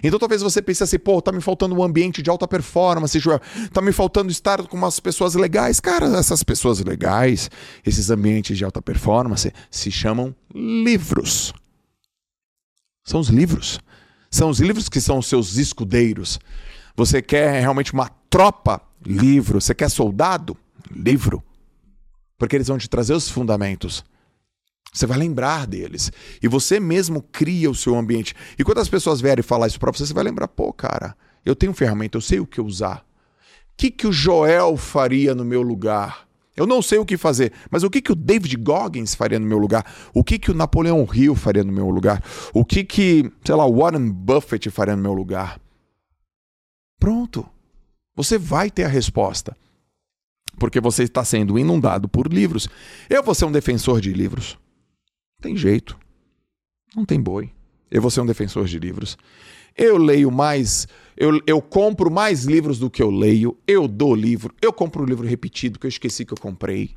Então 0.03 0.19
talvez 0.19 0.43
você 0.43 0.61
pense 0.61 0.83
assim, 0.83 0.99
pô, 0.99 1.21
tá 1.23 1.31
me 1.33 1.41
faltando 1.41 1.75
um 1.75 1.83
ambiente 1.83 2.23
de 2.23 2.29
alta 2.29 2.47
performance, 2.47 3.19
Joel. 3.19 3.41
Tá 3.73 3.81
me 3.81 3.93
faltando 3.93 4.31
estar 4.31 4.67
com 4.67 4.77
umas 4.77 4.99
pessoas 5.01 5.35
legais. 5.35 5.81
Cara, 5.81 6.07
essas 6.19 6.43
pessoas 6.43 6.81
legais, 6.81 7.51
esses 7.85 8.11
ambientes 8.11 8.57
de 8.57 8.65
alta 8.65 8.83
performance, 8.83 9.53
se 9.71 9.91
chamam 9.91 10.35
livros. 10.55 11.53
São 13.05 13.21
os 13.21 13.29
livros. 13.29 13.79
São 14.31 14.51
os 14.51 14.59
livros 14.59 14.89
que 14.89 15.01
são 15.01 15.19
os 15.19 15.27
seus 15.27 15.57
escudeiros. 15.57 16.41
Você 16.97 17.23
quer 17.23 17.61
realmente 17.61 17.93
uma 17.93 18.11
tropa? 18.29 18.81
Livro. 19.05 19.61
Você 19.61 19.75
quer 19.75 19.89
soldado? 19.89 20.57
Livro. 20.91 21.43
Porque 22.37 22.57
eles 22.57 22.69
vão 22.69 22.77
te 22.77 22.89
trazer 22.89 23.15
os 23.15 23.31
fundamentos. 23.31 24.05
Você 24.93 25.07
vai 25.07 25.19
lembrar 25.19 25.67
deles. 25.67 26.11
E 26.43 26.49
você 26.49 26.81
mesmo 26.81 27.21
cria 27.21 27.71
o 27.71 27.75
seu 27.75 27.97
ambiente. 27.97 28.35
E 28.59 28.65
quando 28.65 28.79
as 28.79 28.89
pessoas 28.89 29.21
vierem 29.21 29.43
falar 29.43 29.67
isso 29.67 29.79
para 29.79 29.93
você, 29.93 30.07
você 30.07 30.15
vai 30.15 30.25
lembrar: 30.25 30.49
pô, 30.49 30.73
cara, 30.73 31.17
eu 31.45 31.55
tenho 31.55 31.75
ferramenta, 31.75 32.17
eu 32.17 32.23
sei 32.23 32.41
o 32.41 32.47
que 32.47 32.61
usar. 32.61 33.05
O 33.73 33.77
que, 33.77 33.91
que 33.91 34.07
o 34.07 34.13
Joel 34.13 34.77
faria 34.77 35.35
no 35.35 35.45
meu 35.45 35.61
lugar? 35.61 36.27
Eu 36.57 36.67
não 36.67 36.81
sei 36.81 36.97
o 36.97 37.05
que 37.05 37.19
fazer, 37.19 37.53
mas 37.71 37.83
o 37.83 37.91
que, 37.91 38.01
que 38.01 38.11
o 38.11 38.17
David 38.17 38.57
Goggins 38.57 39.15
faria 39.15 39.39
no 39.39 39.47
meu 39.47 39.59
lugar? 39.59 39.85
O 40.15 40.25
que, 40.25 40.39
que 40.39 40.51
o 40.51 40.55
Napoleão 40.55 41.07
Hill 41.13 41.35
faria 41.35 41.63
no 41.63 41.71
meu 41.71 41.91
lugar? 41.91 42.25
O 42.55 42.65
que, 42.65 42.83
que, 42.83 43.31
sei 43.45 43.55
lá, 43.55 43.69
Warren 43.69 44.11
Buffett 44.11 44.71
faria 44.71 44.97
no 44.97 45.03
meu 45.03 45.13
lugar? 45.13 45.61
Pronto. 46.99 47.47
Você 48.17 48.39
vai 48.39 48.71
ter 48.71 48.85
a 48.85 48.89
resposta. 48.89 49.55
Porque 50.59 50.81
você 50.81 51.03
está 51.03 51.23
sendo 51.23 51.59
inundado 51.59 52.09
por 52.09 52.33
livros. 52.33 52.67
Eu 53.11 53.23
vou 53.23 53.35
ser 53.35 53.45
um 53.45 53.53
defensor 53.53 54.01
de 54.01 54.11
livros. 54.15 54.59
Tem 55.41 55.57
jeito. 55.57 55.99
Não 56.95 57.05
tem 57.05 57.21
boi. 57.21 57.53
Eu 57.91 58.01
vou 58.03 58.11
ser 58.11 58.21
um 58.21 58.27
defensor 58.27 58.67
de 58.67 58.79
livros. 58.79 59.17
Eu 59.77 59.99
leio 59.99 60.31
mais, 60.31 60.89
eu, 61.17 61.41
eu 61.47 61.61
compro 61.61 62.11
mais 62.11 62.45
livros 62.45 62.79
do 62.79 62.91
que 62.91 63.03
eu 63.03 63.11
leio. 63.11 63.57
Eu 63.67 63.87
dou 63.87 64.15
livro. 64.15 64.55
Eu 64.61 64.73
compro 64.73 65.03
um 65.03 65.07
livro 65.07 65.27
repetido 65.27 65.79
que 65.79 65.87
eu 65.87 65.91
esqueci 65.91 66.25
que 66.25 66.33
eu 66.33 66.39
comprei. 66.39 66.95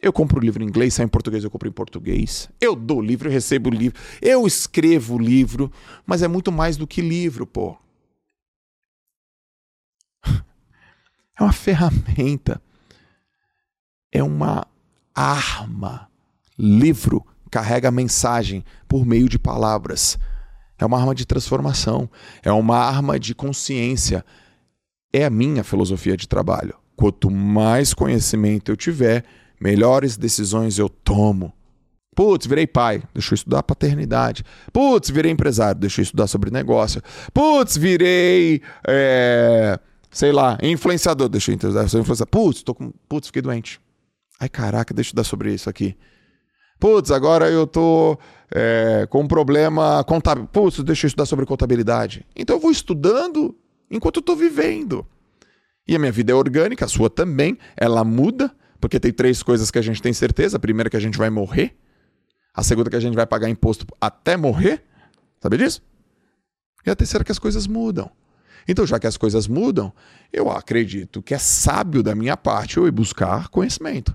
Eu 0.00 0.12
compro 0.12 0.38
o 0.38 0.40
livro 0.42 0.62
em 0.62 0.66
inglês, 0.66 0.94
sai 0.94 1.06
em 1.06 1.08
português, 1.08 1.42
eu 1.42 1.50
compro 1.50 1.68
em 1.68 1.72
português. 1.72 2.48
Eu 2.60 2.76
dou 2.76 3.00
livro, 3.00 3.28
eu 3.28 3.32
recebo 3.32 3.70
livro. 3.70 3.98
Eu 4.22 4.46
escrevo 4.46 5.18
livro, 5.18 5.72
mas 6.06 6.22
é 6.22 6.28
muito 6.28 6.52
mais 6.52 6.76
do 6.76 6.86
que 6.86 7.00
livro, 7.00 7.46
pô. 7.46 7.76
É 11.40 11.42
uma 11.44 11.52
ferramenta. 11.52 12.60
É 14.10 14.24
uma 14.24 14.66
arma 15.14 16.10
Livro 16.58 17.24
carrega 17.50 17.90
mensagem 17.90 18.64
por 18.86 19.06
meio 19.06 19.28
de 19.28 19.38
palavras. 19.38 20.18
É 20.78 20.84
uma 20.84 20.98
arma 20.98 21.14
de 21.14 21.26
transformação, 21.26 22.08
é 22.42 22.52
uma 22.52 22.76
arma 22.76 23.18
de 23.18 23.34
consciência. 23.34 24.24
É 25.12 25.24
a 25.24 25.30
minha 25.30 25.64
filosofia 25.64 26.16
de 26.16 26.28
trabalho. 26.28 26.74
Quanto 26.94 27.30
mais 27.30 27.94
conhecimento 27.94 28.70
eu 28.70 28.76
tiver, 28.76 29.24
melhores 29.60 30.16
decisões 30.16 30.78
eu 30.78 30.88
tomo. 30.88 31.52
Putz, 32.14 32.46
virei 32.46 32.66
pai, 32.66 33.02
deixa 33.14 33.32
eu 33.32 33.36
estudar 33.36 33.62
paternidade. 33.62 34.44
Putz, 34.72 35.08
virei 35.08 35.30
empresário, 35.30 35.80
deixa 35.80 36.00
eu 36.00 36.02
estudar 36.02 36.26
sobre 36.26 36.50
negócio. 36.50 37.00
Putz, 37.32 37.76
virei, 37.76 38.60
é, 38.86 39.78
sei 40.10 40.32
lá, 40.32 40.58
influenciador, 40.60 41.28
deixa 41.28 41.52
eu 41.52 41.54
estudar 41.54 41.88
sobre 41.88 42.02
influenciador. 42.02 42.30
Putz, 42.30 42.62
tô 42.62 42.74
com, 42.74 42.92
putz, 43.08 43.28
fiquei 43.28 43.40
doente. 43.40 43.80
Ai, 44.40 44.48
caraca, 44.48 44.92
deixa 44.92 45.08
eu 45.08 45.10
estudar 45.10 45.24
sobre 45.24 45.54
isso 45.54 45.70
aqui. 45.70 45.96
Putz, 46.78 47.10
agora 47.10 47.50
eu 47.50 47.66
tô 47.66 48.18
é, 48.54 49.06
com 49.10 49.22
um 49.22 49.28
problema 49.28 50.02
contábil. 50.04 50.46
Putz, 50.46 50.82
deixa 50.82 51.06
eu 51.06 51.08
estudar 51.08 51.26
sobre 51.26 51.44
contabilidade. 51.44 52.24
Então 52.36 52.56
eu 52.56 52.60
vou 52.60 52.70
estudando 52.70 53.56
enquanto 53.90 54.16
eu 54.16 54.22
tô 54.22 54.36
vivendo. 54.36 55.06
E 55.86 55.96
a 55.96 55.98
minha 55.98 56.12
vida 56.12 56.32
é 56.32 56.34
orgânica, 56.34 56.84
a 56.84 56.88
sua 56.88 57.08
também. 57.10 57.58
Ela 57.76 58.04
muda, 58.04 58.54
porque 58.80 59.00
tem 59.00 59.12
três 59.12 59.42
coisas 59.42 59.70
que 59.70 59.78
a 59.78 59.82
gente 59.82 60.02
tem 60.02 60.12
certeza. 60.12 60.56
A 60.56 60.60
primeira 60.60 60.88
é 60.88 60.90
que 60.90 60.96
a 60.96 61.00
gente 61.00 61.18
vai 61.18 61.30
morrer. 61.30 61.76
A 62.54 62.62
segunda 62.62 62.88
é 62.88 62.90
que 62.90 62.96
a 62.96 63.00
gente 63.00 63.14
vai 63.14 63.26
pagar 63.26 63.48
imposto 63.48 63.86
até 64.00 64.36
morrer. 64.36 64.82
Sabe 65.40 65.56
disso? 65.56 65.82
E 66.84 66.90
a 66.90 66.96
terceira 66.96 67.22
é 67.22 67.24
que 67.24 67.32
as 67.32 67.38
coisas 67.38 67.66
mudam. 67.66 68.10
Então, 68.66 68.86
já 68.86 68.98
que 68.98 69.06
as 69.06 69.16
coisas 69.16 69.48
mudam, 69.48 69.92
eu 70.30 70.50
acredito 70.50 71.22
que 71.22 71.32
é 71.32 71.38
sábio 71.38 72.02
da 72.02 72.14
minha 72.14 72.36
parte 72.36 72.76
eu 72.76 72.86
ir 72.86 72.90
buscar 72.90 73.48
conhecimento. 73.48 74.14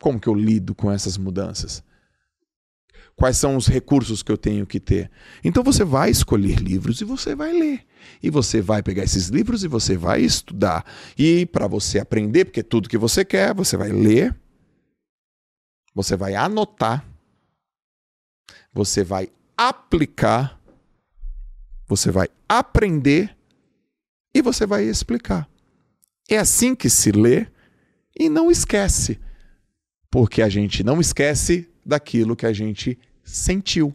Como 0.00 0.20
que 0.20 0.28
eu 0.28 0.34
lido 0.34 0.74
com 0.74 0.90
essas 0.90 1.16
mudanças? 1.16 1.82
Quais 3.16 3.36
são 3.36 3.56
os 3.56 3.66
recursos 3.66 4.22
que 4.22 4.30
eu 4.30 4.38
tenho 4.38 4.64
que 4.64 4.78
ter? 4.78 5.10
Então 5.42 5.64
você 5.64 5.82
vai 5.82 6.08
escolher 6.08 6.60
livros 6.60 7.00
e 7.00 7.04
você 7.04 7.34
vai 7.34 7.52
ler. 7.52 7.84
E 8.22 8.30
você 8.30 8.60
vai 8.60 8.80
pegar 8.80 9.02
esses 9.02 9.26
livros 9.26 9.64
e 9.64 9.68
você 9.68 9.96
vai 9.96 10.20
estudar. 10.20 10.84
E 11.18 11.44
para 11.46 11.66
você 11.66 11.98
aprender, 11.98 12.44
porque 12.44 12.62
tudo 12.62 12.88
que 12.88 12.96
você 12.96 13.24
quer, 13.24 13.52
você 13.52 13.76
vai 13.76 13.90
ler, 13.90 14.38
você 15.92 16.16
vai 16.16 16.36
anotar, 16.36 17.04
você 18.72 19.02
vai 19.02 19.28
aplicar, 19.56 20.56
você 21.88 22.12
vai 22.12 22.28
aprender 22.48 23.36
e 24.32 24.40
você 24.40 24.64
vai 24.64 24.84
explicar. 24.84 25.48
É 26.30 26.38
assim 26.38 26.72
que 26.72 26.88
se 26.88 27.10
lê 27.10 27.48
e 28.16 28.28
não 28.28 28.48
esquece 28.48 29.18
porque 30.10 30.42
a 30.42 30.48
gente 30.48 30.82
não 30.82 31.00
esquece 31.00 31.68
daquilo 31.84 32.36
que 32.36 32.46
a 32.46 32.52
gente 32.52 32.98
sentiu. 33.22 33.94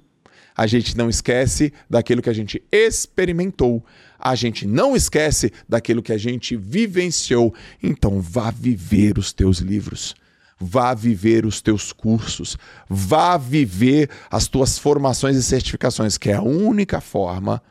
A 0.55 0.67
gente 0.67 0.95
não 0.95 1.09
esquece 1.09 1.73
daquilo 1.89 2.21
que 2.21 2.29
a 2.29 2.33
gente 2.33 2.63
experimentou. 2.71 3.83
A 4.19 4.35
gente 4.35 4.67
não 4.67 4.95
esquece 4.95 5.51
daquilo 5.67 6.03
que 6.03 6.13
a 6.13 6.17
gente 6.17 6.55
vivenciou. 6.55 7.53
Então, 7.81 8.21
vá 8.21 8.51
viver 8.51 9.17
os 9.17 9.33
teus 9.33 9.57
livros. 9.57 10.15
Vá 10.59 10.93
viver 10.93 11.45
os 11.45 11.59
teus 11.59 11.91
cursos. 11.91 12.55
Vá 12.87 13.35
viver 13.35 14.09
as 14.29 14.47
tuas 14.47 14.77
formações 14.77 15.35
e 15.35 15.43
certificações, 15.43 16.17
que 16.17 16.29
é 16.29 16.35
a 16.35 16.43
única 16.43 17.01
forma 17.01 17.61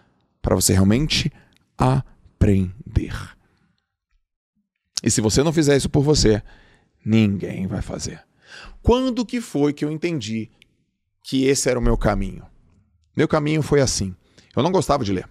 para 0.41 0.57
você 0.57 0.73
realmente 0.73 1.33
aprender. 1.79 3.15
E 5.03 5.11
se 5.11 5.21
você 5.21 5.43
não 5.43 5.53
fizer 5.53 5.77
isso 5.77 5.89
por 5.89 6.03
você, 6.03 6.43
ninguém 7.05 7.67
vai 7.69 7.81
fazer. 7.81 8.23
Quando 8.83 9.25
que 9.25 9.41
foi 9.41 9.73
que 9.73 9.85
eu 9.85 9.91
entendi 9.91 10.51
que 11.23 11.45
esse 11.45 11.69
era 11.69 11.79
o 11.79 11.83
meu 11.83 11.97
caminho? 11.97 12.45
Meu 13.17 13.29
caminho 13.29 13.63
foi 13.63 13.81
assim. 13.81 14.15
Eu 14.55 14.63
não 14.63 14.73
gostava 14.73 15.05
de 15.05 15.13
ler. 15.13 15.29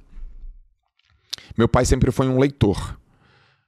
Meu 1.57 1.67
pai 1.67 1.85
sempre 1.85 2.11
foi 2.11 2.27
um 2.27 2.39
leitor 2.39 2.97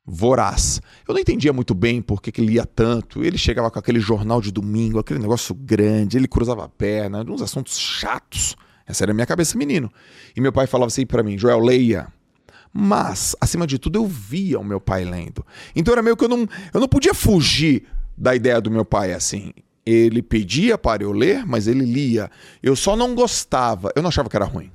voraz. 0.05 0.81
Eu 1.07 1.13
não 1.13 1.21
entendia 1.21 1.53
muito 1.53 1.73
bem 1.73 2.01
por 2.01 2.21
que, 2.21 2.31
que 2.31 2.41
lia 2.41 2.65
tanto. 2.65 3.23
Ele 3.23 3.37
chegava 3.37 3.71
com 3.71 3.79
aquele 3.79 3.99
jornal 3.99 4.41
de 4.41 4.51
domingo, 4.51 4.99
aquele 4.99 5.19
negócio 5.19 5.55
grande, 5.55 6.17
ele 6.17 6.27
cruzava 6.27 6.65
a 6.65 6.69
perna, 6.69 7.23
uns 7.23 7.41
assuntos 7.41 7.77
chatos. 7.77 8.55
Essa 8.85 9.05
era 9.05 9.11
a 9.11 9.13
minha 9.13 9.25
cabeça, 9.25 9.57
menino. 9.57 9.91
E 10.35 10.41
meu 10.41 10.51
pai 10.51 10.67
falava 10.67 10.87
assim 10.87 11.05
para 11.05 11.23
mim: 11.23 11.37
Joel, 11.37 11.59
leia. 11.59 12.11
Mas, 12.75 13.35
acima 13.39 13.67
de 13.67 13.77
tudo, 13.77 13.99
eu 13.99 14.07
via 14.07 14.59
o 14.59 14.63
meu 14.63 14.81
pai 14.81 15.05
lendo. 15.05 15.45
Então 15.75 15.91
era 15.93 16.01
meio 16.01 16.17
que 16.17 16.25
eu 16.25 16.29
não, 16.29 16.47
eu 16.73 16.79
não 16.79 16.87
podia 16.87 17.13
fugir 17.13 17.85
da 18.17 18.35
ideia 18.35 18.61
do 18.61 18.71
meu 18.71 18.85
pai 18.85 19.13
assim. 19.13 19.53
Ele 19.85 20.21
pedia 20.21 20.77
para 20.77 21.03
eu 21.03 21.11
ler, 21.11 21.45
mas 21.45 21.67
ele 21.67 21.85
lia. 21.85 22.31
Eu 22.61 22.75
só 22.75 22.95
não 22.95 23.13
gostava, 23.13 23.91
eu 23.95 24.01
não 24.01 24.09
achava 24.09 24.29
que 24.29 24.35
era 24.35 24.45
ruim. 24.45 24.71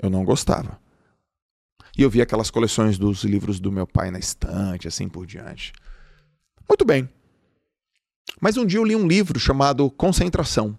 Eu 0.00 0.08
não 0.08 0.24
gostava. 0.24 0.78
E 1.96 2.02
eu 2.02 2.10
vi 2.10 2.20
aquelas 2.20 2.50
coleções 2.50 2.98
dos 2.98 3.22
livros 3.24 3.60
do 3.60 3.70
meu 3.70 3.86
pai 3.86 4.10
na 4.10 4.18
estante, 4.18 4.88
assim 4.88 5.08
por 5.08 5.26
diante. 5.26 5.72
Muito 6.68 6.84
bem. 6.84 7.08
Mas 8.40 8.56
um 8.56 8.66
dia 8.66 8.78
eu 8.78 8.84
li 8.84 8.96
um 8.96 9.06
livro 9.06 9.38
chamado 9.38 9.90
Concentração. 9.90 10.76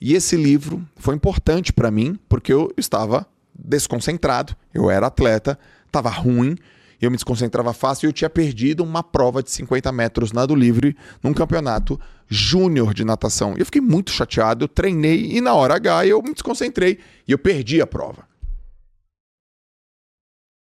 E 0.00 0.14
esse 0.14 0.36
livro 0.36 0.86
foi 0.96 1.14
importante 1.14 1.72
para 1.72 1.90
mim 1.90 2.18
porque 2.28 2.52
eu 2.52 2.72
estava 2.76 3.26
desconcentrado, 3.54 4.56
eu 4.72 4.90
era 4.90 5.06
atleta, 5.06 5.58
estava 5.86 6.10
ruim, 6.10 6.56
eu 7.02 7.10
me 7.10 7.16
desconcentrava 7.16 7.72
fácil 7.72 8.06
e 8.06 8.08
eu 8.08 8.12
tinha 8.12 8.30
perdido 8.30 8.84
uma 8.84 9.02
prova 9.02 9.42
de 9.42 9.50
50 9.50 9.90
metros 9.90 10.30
nado 10.30 10.54
livre 10.54 10.96
num 11.22 11.34
campeonato 11.34 12.00
júnior 12.28 12.94
de 12.94 13.04
natação. 13.04 13.56
Eu 13.58 13.64
fiquei 13.64 13.80
muito 13.80 14.12
chateado, 14.12 14.64
eu 14.64 14.68
treinei 14.68 15.32
e 15.32 15.40
na 15.40 15.52
hora 15.52 15.74
H 15.74 16.06
eu 16.06 16.22
me 16.22 16.32
desconcentrei 16.32 17.00
e 17.26 17.32
eu 17.32 17.38
perdi 17.38 17.82
a 17.82 17.86
prova. 17.86 18.26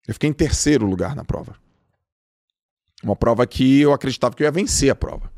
Eu 0.06 0.14
fiquei 0.14 0.30
em 0.30 0.32
terceiro 0.32 0.86
lugar 0.86 1.16
na 1.16 1.24
prova. 1.24 1.56
Uma 3.02 3.16
prova 3.16 3.46
que 3.46 3.80
eu 3.80 3.92
acreditava 3.92 4.34
que 4.34 4.42
eu 4.42 4.46
ia 4.46 4.52
vencer 4.52 4.90
a 4.90 4.94
prova. 4.94 5.30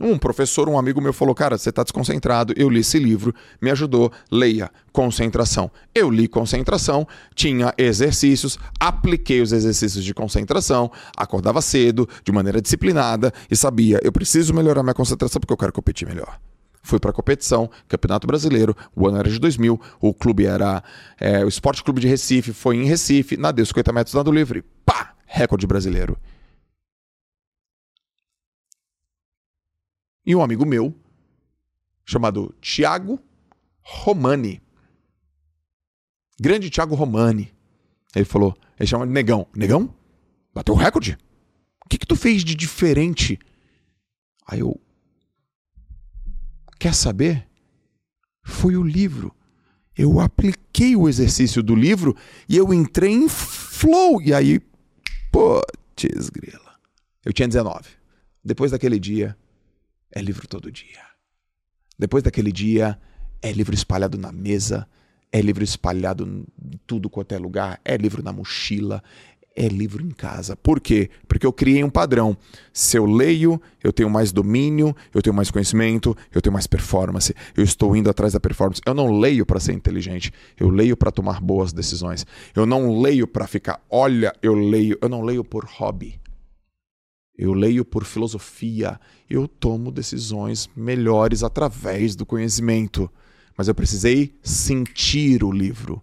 Um 0.00 0.18
professor, 0.18 0.68
um 0.68 0.76
amigo 0.76 1.00
meu 1.00 1.12
falou: 1.12 1.34
Cara, 1.34 1.56
você 1.56 1.70
está 1.70 1.84
desconcentrado. 1.84 2.52
Eu 2.56 2.68
li 2.68 2.80
esse 2.80 2.98
livro, 2.98 3.32
me 3.62 3.70
ajudou. 3.70 4.10
Leia 4.30 4.70
Concentração. 4.92 5.70
Eu 5.94 6.10
li 6.10 6.26
Concentração, 6.26 7.06
tinha 7.34 7.72
exercícios, 7.78 8.58
apliquei 8.80 9.40
os 9.40 9.52
exercícios 9.52 10.04
de 10.04 10.12
concentração, 10.12 10.90
acordava 11.16 11.62
cedo, 11.62 12.08
de 12.24 12.32
maneira 12.32 12.60
disciplinada 12.60 13.32
e 13.48 13.54
sabia: 13.54 14.00
eu 14.02 14.10
preciso 14.10 14.52
melhorar 14.52 14.82
minha 14.82 14.94
concentração 14.94 15.38
porque 15.40 15.52
eu 15.52 15.58
quero 15.58 15.72
competir 15.72 16.08
melhor. 16.08 16.40
Fui 16.82 16.98
para 16.98 17.10
a 17.10 17.14
competição, 17.14 17.70
Campeonato 17.88 18.26
Brasileiro, 18.26 18.76
o 18.94 19.08
ano 19.08 19.18
era 19.18 19.30
de 19.30 19.38
2000, 19.38 19.80
o 20.00 20.12
clube 20.12 20.44
era 20.44 20.82
é, 21.18 21.42
o 21.42 21.48
Esporte 21.48 21.82
Clube 21.82 21.98
de 21.98 22.06
Recife, 22.06 22.52
foi 22.52 22.76
em 22.76 22.84
Recife, 22.84 23.38
nadei 23.38 23.64
50 23.64 23.90
metros 23.90 24.14
nado 24.14 24.30
livre, 24.30 24.62
pá, 24.84 25.14
recorde 25.24 25.66
brasileiro. 25.66 26.18
E 30.26 30.34
um 30.34 30.42
amigo 30.42 30.64
meu, 30.64 30.94
chamado 32.04 32.54
Tiago 32.60 33.20
Romani. 33.82 34.62
Grande 36.40 36.70
Tiago 36.70 36.94
Romani. 36.94 37.52
Ele 38.14 38.24
falou, 38.24 38.56
ele 38.78 38.86
chama 38.86 39.06
de 39.06 39.12
Negão. 39.12 39.46
Negão? 39.54 39.94
Bateu 40.54 40.74
o 40.74 40.78
recorde? 40.78 41.18
O 41.84 41.88
que, 41.88 41.98
que 41.98 42.06
tu 42.06 42.16
fez 42.16 42.42
de 42.44 42.54
diferente? 42.54 43.38
Aí 44.46 44.60
eu. 44.60 44.80
Quer 46.78 46.94
saber? 46.94 47.46
Foi 48.42 48.76
o 48.76 48.82
livro. 48.82 49.34
Eu 49.96 50.20
apliquei 50.20 50.96
o 50.96 51.08
exercício 51.08 51.62
do 51.62 51.74
livro 51.74 52.16
e 52.48 52.56
eu 52.56 52.72
entrei 52.72 53.12
em 53.12 53.28
flow. 53.28 54.20
E 54.20 54.34
aí, 54.34 54.60
putz, 55.30 56.30
grila. 56.30 56.74
Eu 57.24 57.32
tinha 57.32 57.48
19. 57.48 57.88
Depois 58.44 58.70
daquele 58.70 58.98
dia, 58.98 59.36
é 60.14 60.22
livro 60.22 60.46
todo 60.46 60.70
dia. 60.70 61.02
Depois 61.98 62.22
daquele 62.22 62.52
dia, 62.52 62.98
é 63.42 63.52
livro 63.52 63.74
espalhado 63.74 64.16
na 64.16 64.32
mesa, 64.32 64.86
é 65.32 65.40
livro 65.40 65.64
espalhado 65.64 66.24
em 66.24 66.78
tudo 66.86 67.10
quanto 67.10 67.32
é 67.32 67.38
lugar, 67.38 67.80
é 67.84 67.96
livro 67.96 68.22
na 68.22 68.32
mochila, 68.32 69.02
é 69.56 69.66
livro 69.68 70.04
em 70.04 70.10
casa. 70.10 70.56
Por 70.56 70.80
quê? 70.80 71.10
Porque 71.28 71.46
eu 71.46 71.52
criei 71.52 71.82
um 71.82 71.90
padrão. 71.90 72.36
Se 72.72 72.96
eu 72.96 73.06
leio, 73.06 73.60
eu 73.82 73.92
tenho 73.92 74.10
mais 74.10 74.32
domínio, 74.32 74.94
eu 75.12 75.22
tenho 75.22 75.34
mais 75.34 75.50
conhecimento, 75.50 76.16
eu 76.32 76.40
tenho 76.40 76.52
mais 76.52 76.66
performance. 76.66 77.34
Eu 77.56 77.62
estou 77.62 77.96
indo 77.96 78.10
atrás 78.10 78.32
da 78.32 78.40
performance. 78.40 78.80
Eu 78.86 78.94
não 78.94 79.18
leio 79.18 79.44
para 79.44 79.60
ser 79.60 79.72
inteligente, 79.72 80.32
eu 80.58 80.70
leio 80.70 80.96
para 80.96 81.12
tomar 81.12 81.40
boas 81.40 81.72
decisões. 81.72 82.26
Eu 82.54 82.66
não 82.66 83.00
leio 83.00 83.26
para 83.26 83.46
ficar, 83.46 83.80
olha, 83.90 84.32
eu 84.42 84.54
leio, 84.54 84.98
eu 85.00 85.08
não 85.08 85.22
leio 85.22 85.44
por 85.44 85.64
hobby 85.64 86.20
eu 87.36 87.52
leio 87.52 87.84
por 87.84 88.04
filosofia, 88.04 88.98
eu 89.28 89.48
tomo 89.48 89.90
decisões 89.90 90.70
melhores 90.76 91.42
através 91.42 92.14
do 92.14 92.24
conhecimento. 92.24 93.10
Mas 93.56 93.68
eu 93.68 93.74
precisei 93.74 94.34
sentir 94.42 95.42
o 95.42 95.50
livro. 95.50 96.00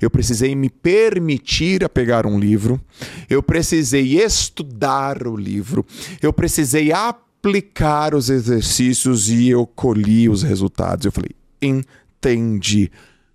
Eu 0.00 0.10
precisei 0.10 0.54
me 0.54 0.68
permitir 0.68 1.84
a 1.84 1.88
pegar 1.88 2.26
um 2.26 2.38
livro. 2.38 2.80
Eu 3.28 3.42
precisei 3.42 4.22
estudar 4.22 5.26
o 5.26 5.36
livro. 5.36 5.84
Eu 6.20 6.32
precisei 6.32 6.92
aplicar 6.92 8.14
os 8.14 8.28
exercícios 8.28 9.30
e 9.30 9.48
eu 9.48 9.66
colhi 9.66 10.28
os 10.28 10.42
resultados. 10.42 11.06
Eu 11.06 11.12
falei: 11.12 11.30
entendi. 11.60 12.90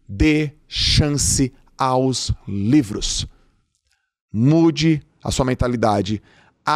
Dê 0.08 0.52
chance 0.68 1.52
aos 1.78 2.32
livros. 2.48 3.26
Mude 4.32 5.02
a 5.24 5.32
sua 5.32 5.46
mentalidade 5.46 6.22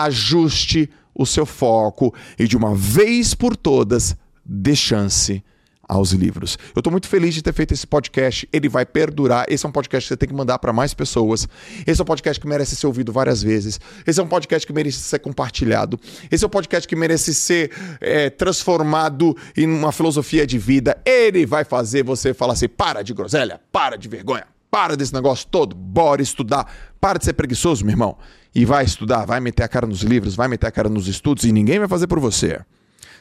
ajuste 0.03 0.89
o 1.13 1.25
seu 1.25 1.45
foco 1.45 2.13
e 2.37 2.47
de 2.47 2.57
uma 2.57 2.75
vez 2.75 3.33
por 3.33 3.55
todas 3.55 4.15
dê 4.45 4.75
chance 4.75 5.43
aos 5.87 6.11
livros. 6.11 6.57
Eu 6.75 6.79
estou 6.79 6.91
muito 6.91 7.07
feliz 7.07 7.33
de 7.33 7.41
ter 7.41 7.53
feito 7.53 7.73
esse 7.73 7.85
podcast. 7.85 8.47
Ele 8.51 8.67
vai 8.67 8.85
perdurar. 8.85 9.45
Esse 9.47 9.65
é 9.65 9.69
um 9.69 9.71
podcast 9.71 10.05
que 10.05 10.13
você 10.13 10.17
tem 10.17 10.27
que 10.27 10.35
mandar 10.35 10.59
para 10.59 10.73
mais 10.73 10.93
pessoas. 10.93 11.47
Esse 11.85 12.01
é 12.01 12.03
um 12.03 12.05
podcast 12.05 12.39
que 12.39 12.47
merece 12.47 12.75
ser 12.75 12.87
ouvido 12.87 13.11
várias 13.13 13.41
vezes. 13.41 13.79
Esse 14.05 14.19
é 14.19 14.23
um 14.23 14.27
podcast 14.27 14.65
que 14.65 14.73
merece 14.73 14.99
ser 14.99 15.19
compartilhado. 15.19 15.99
Esse 16.29 16.43
é 16.43 16.47
um 16.47 16.49
podcast 16.49 16.87
que 16.87 16.95
merece 16.95 17.33
ser 17.33 17.71
é, 18.01 18.29
transformado 18.29 19.35
em 19.55 19.67
uma 19.67 19.91
filosofia 19.91 20.45
de 20.45 20.57
vida. 20.57 20.97
Ele 21.05 21.45
vai 21.45 21.63
fazer 21.63 22.03
você 22.03 22.33
falar 22.33 22.53
assim: 22.53 22.67
para 22.67 23.03
de 23.03 23.13
groselha, 23.13 23.61
para 23.71 23.95
de 23.95 24.09
vergonha, 24.09 24.47
para 24.71 24.95
desse 24.97 25.13
negócio 25.13 25.47
todo, 25.49 25.75
bora 25.75 26.21
estudar, 26.21 26.67
para 26.99 27.19
de 27.19 27.25
ser 27.25 27.33
preguiçoso, 27.33 27.85
meu 27.85 27.93
irmão 27.93 28.17
e 28.55 28.63
vai 28.63 28.85
estudar, 28.85 29.25
vai 29.25 29.41
meter 29.41 29.63
a 29.63 29.67
cara 29.67 29.85
nos 29.85 30.01
livros, 30.01 30.33
vai 30.33 30.47
meter 30.47 30.67
a 30.67 30.71
cara 30.71 30.87
nos 30.87 31.09
estudos 31.09 31.43
e 31.43 31.51
ninguém 31.51 31.77
vai 31.77 31.89
fazer 31.89 32.07
por 32.07 32.21
você. 32.21 32.63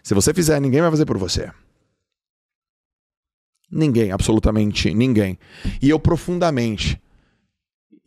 Se 0.00 0.14
você 0.14 0.32
fizer, 0.32 0.60
ninguém 0.60 0.80
vai 0.80 0.90
fazer 0.90 1.04
por 1.04 1.18
você. 1.18 1.50
Ninguém, 3.68 4.12
absolutamente 4.12 4.94
ninguém. 4.94 5.36
E 5.82 5.90
eu 5.90 5.98
profundamente, 5.98 7.02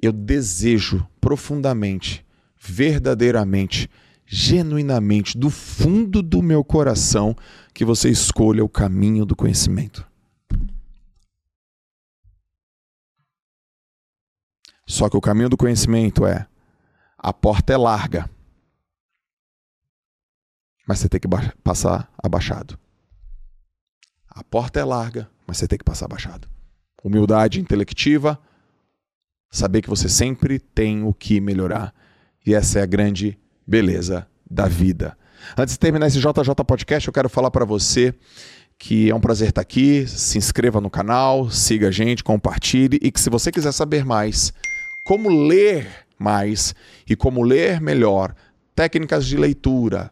eu 0.01 0.13
desejo 0.13 1.05
profundamente, 1.19 2.25
verdadeiramente, 2.57 3.89
genuinamente, 4.25 5.37
do 5.37 5.49
fundo 5.49 6.21
do 6.21 6.41
meu 6.41 6.63
coração, 6.63 7.35
que 7.73 7.83
você 7.83 8.09
escolha 8.09 8.63
o 8.63 8.69
caminho 8.69 9.25
do 9.25 9.35
conhecimento. 9.35 10.07
Só 14.85 15.09
que 15.09 15.17
o 15.17 15.21
caminho 15.21 15.49
do 15.49 15.57
conhecimento 15.57 16.25
é 16.25 16.47
a 17.17 17.33
porta 17.33 17.73
é 17.73 17.77
larga. 17.77 18.29
Mas 20.87 20.99
você 20.99 21.09
tem 21.09 21.19
que 21.19 21.27
passar 21.63 22.11
abaixado. 22.17 22.77
A 24.29 24.43
porta 24.43 24.79
é 24.79 24.83
larga, 24.83 25.29
mas 25.45 25.57
você 25.57 25.67
tem 25.67 25.77
que 25.77 25.83
passar 25.83 26.05
abaixado. 26.05 26.47
Humildade 27.03 27.59
intelectiva, 27.59 28.39
saber 29.49 29.81
que 29.81 29.89
você 29.89 30.07
sempre 30.07 30.59
tem 30.59 31.03
o 31.03 31.13
que 31.13 31.41
melhorar. 31.41 31.93
E 32.45 32.53
essa 32.53 32.79
é 32.79 32.83
a 32.83 32.85
grande 32.85 33.37
beleza 33.65 34.27
da 34.49 34.67
vida. 34.67 35.17
Antes 35.57 35.73
de 35.73 35.79
terminar 35.79 36.07
esse 36.07 36.19
JJ 36.19 36.53
Podcast, 36.65 37.07
eu 37.07 37.13
quero 37.13 37.29
falar 37.29 37.51
para 37.51 37.65
você 37.65 38.13
que 38.79 39.09
é 39.09 39.15
um 39.15 39.19
prazer 39.19 39.49
estar 39.49 39.61
aqui. 39.61 40.07
Se 40.07 40.37
inscreva 40.37 40.79
no 40.79 40.89
canal, 40.89 41.49
siga 41.49 41.87
a 41.87 41.91
gente, 41.91 42.23
compartilhe 42.23 42.99
e 43.01 43.11
que 43.11 43.19
se 43.19 43.29
você 43.29 43.51
quiser 43.51 43.71
saber 43.71 44.05
mais 44.05 44.53
como 45.03 45.29
ler 45.29 46.06
mais 46.17 46.73
e 47.07 47.15
como 47.15 47.43
ler 47.43 47.81
melhor, 47.81 48.35
técnicas 48.75 49.25
de 49.25 49.37
leitura, 49.37 50.11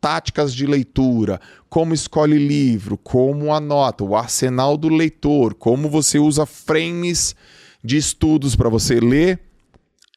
táticas 0.00 0.54
de 0.54 0.66
leitura, 0.66 1.40
como 1.68 1.92
escolhe 1.92 2.38
livro, 2.38 2.96
como 2.96 3.52
anota, 3.52 4.04
o 4.04 4.14
arsenal 4.14 4.76
do 4.76 4.88
leitor, 4.88 5.54
como 5.54 5.88
você 5.88 6.18
usa 6.18 6.46
frames 6.46 7.34
de 7.82 7.96
estudos 7.96 8.54
para 8.54 8.68
você 8.68 9.00
ler, 9.00 9.40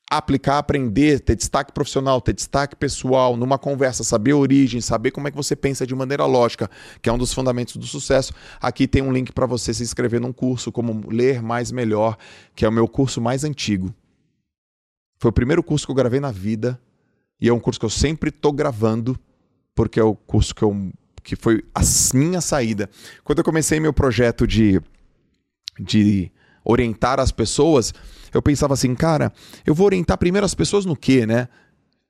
aplicar, 0.10 0.58
aprender, 0.58 1.20
ter 1.20 1.36
destaque 1.36 1.72
profissional, 1.72 2.20
ter 2.20 2.34
destaque 2.34 2.76
pessoal, 2.76 3.38
numa 3.38 3.60
conversa, 3.60 4.04
saber 4.04 4.32
a 4.32 4.38
origem, 4.38 4.82
saber 4.82 5.12
como 5.12 5.28
é 5.28 5.32
que 5.32 5.38
você 5.38 5.56
pensa 5.56 5.86
de 5.86 5.94
maneira 5.94 6.26
lógica, 6.26 6.70
que 7.02 7.10
é 7.10 7.14
um 7.14 7.18
dos 7.18 7.32
fundamentos 7.32 7.76
do 7.78 7.86
sucesso. 7.86 8.34
Aqui 8.60 8.88
tem 8.88 9.04
um 9.04 9.12
link 9.12 9.32
para 9.32 9.46
você 9.46 9.74
se 9.74 9.84
inscrever 9.84 10.20
num 10.20 10.34
curso 10.34 10.72
como 10.72 11.08
Ler 11.10 11.44
Mais 11.44 11.72
Melhor, 11.72 12.18
que 12.56 12.66
é 12.66 12.70
o 12.70 12.72
meu 12.72 12.88
curso 12.88 13.22
mais 13.22 13.44
antigo. 13.44 13.94
Foi 15.20 15.30
o 15.30 15.34
primeiro 15.34 15.62
curso 15.62 15.86
que 15.86 15.92
eu 15.92 15.96
gravei 15.96 16.20
na 16.20 16.32
vida 16.32 16.80
e 17.40 17.50
é 17.50 17.54
um 17.54 17.60
curso 17.60 17.80
que 17.80 17.86
eu 17.86 17.90
sempre 17.90 18.32
tô 18.32 18.52
gravando 18.52 19.20
porque 19.76 20.00
é 20.00 20.04
o 20.04 20.16
curso 20.16 20.56
que 20.56 20.64
eu 20.64 20.92
que 21.22 21.36
foi 21.36 21.64
a 21.76 21.82
minha 22.14 22.42
saída. 22.42 22.90
Quando 23.24 23.40
eu 23.40 23.44
comecei 23.44 23.80
meu 23.80 23.94
projeto 23.94 24.48
de 24.48 24.82
de 25.80 26.32
orientar 26.64 27.20
as 27.20 27.32
pessoas, 27.32 27.94
eu 28.34 28.42
pensava 28.42 28.74
assim, 28.74 28.94
cara, 28.96 29.32
eu 29.66 29.74
vou 29.74 29.86
orientar 29.86 30.18
primeiro 30.18 30.46
as 30.46 30.54
pessoas 30.54 30.86
no 30.86 30.96
quê, 30.96 31.26
né? 31.26 31.48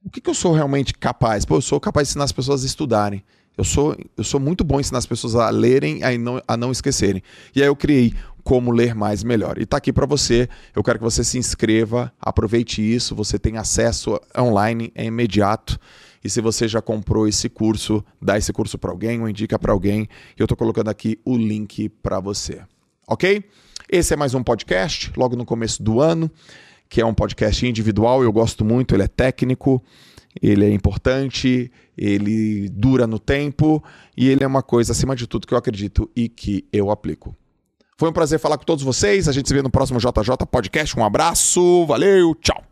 O 0.04 0.10
que, 0.10 0.22
que 0.22 0.30
eu 0.30 0.34
sou 0.34 0.54
realmente 0.54 0.94
capaz? 0.94 1.46
Pô, 1.46 1.56
eu 1.56 1.62
sou 1.62 1.80
capaz 1.80 2.08
de 2.08 2.12
ensinar 2.12 2.26
as 2.26 2.32
pessoas 2.32 2.64
a 2.64 2.66
estudarem. 2.66 3.24
Eu 3.58 3.64
sou, 3.64 3.96
eu 4.16 4.24
sou 4.24 4.40
muito 4.40 4.64
bom 4.64 4.78
em 4.78 4.82
ensinar 4.82 5.00
as 5.00 5.06
pessoas 5.06 5.36
a 5.36 5.50
lerem 5.50 6.02
e 6.02 6.18
não, 6.18 6.42
a 6.48 6.56
não 6.56 6.72
esquecerem. 6.72 7.22
E 7.54 7.62
aí 7.62 7.68
eu 7.68 7.76
criei 7.76 8.14
como 8.44 8.72
ler 8.72 8.96
mais 8.96 9.24
melhor. 9.24 9.58
E 9.58 9.64
está 9.64 9.78
aqui 9.78 9.92
para 9.92 10.06
você. 10.06 10.48
Eu 10.76 10.84
quero 10.84 10.98
que 10.98 11.04
você 11.04 11.24
se 11.24 11.38
inscreva, 11.38 12.12
aproveite 12.20 12.82
isso. 12.82 13.14
Você 13.16 13.38
tem 13.38 13.58
acesso 13.58 14.20
online, 14.38 14.92
é 14.96 15.06
imediato. 15.06 15.80
E 16.24 16.30
se 16.30 16.42
você 16.42 16.68
já 16.68 16.82
comprou 16.82 17.28
esse 17.28 17.48
curso, 17.48 18.04
dá 18.22 18.38
esse 18.38 18.52
curso 18.52 18.78
para 18.78 18.92
alguém 18.92 19.22
ou 19.22 19.30
indica 19.30 19.58
para 19.58 19.72
alguém. 19.72 20.08
Eu 20.38 20.46
estou 20.46 20.58
colocando 20.58 20.90
aqui 20.90 21.20
o 21.24 21.38
link 21.38 21.90
para 21.90 22.20
você. 22.20 22.62
Ok? 23.08 23.44
Esse 23.92 24.14
é 24.14 24.18
mais 24.18 24.34
um 24.34 24.44
podcast, 24.44 25.12
logo 25.18 25.36
no 25.36 25.46
começo 25.46 25.82
do 25.82 26.00
ano, 26.00 26.30
que 26.88 27.02
é 27.02 27.06
um 27.06 27.14
podcast 27.14 27.66
individual. 27.66 28.22
Eu 28.22 28.32
gosto 28.32 28.64
muito, 28.64 28.96
ele 28.96 29.04
é 29.04 29.08
técnico 29.08 29.82
ele 30.42 30.66
é 30.66 30.72
importante, 30.72 31.72
ele 31.98 32.70
dura 32.70 33.06
no 33.06 33.20
tempo 33.20 33.84
e 34.16 34.30
ele 34.30 34.44
é 34.44 34.48
uma 34.48 34.64
coisa, 34.64 34.92
acima 34.92 35.16
de 35.16 35.28
tudo, 35.28 35.48
que 35.48 35.54
eu 35.54 35.58
acredito 35.58 36.10
e 36.16 36.30
que 36.30 36.66
eu 36.72 36.92
aplico. 36.92 37.36
Foi 37.98 38.10
um 38.10 38.14
prazer 38.14 38.40
falar 38.40 38.58
com 38.58 38.64
todos 38.64 38.84
vocês. 38.84 39.28
A 39.28 39.34
gente 39.34 39.50
se 39.50 39.54
vê 39.54 39.62
no 39.62 39.70
próximo 39.70 40.00
JJ 40.00 40.46
Podcast. 40.50 40.98
Um 40.98 41.04
abraço, 41.04 41.86
valeu, 41.86 42.34
tchau. 42.36 42.69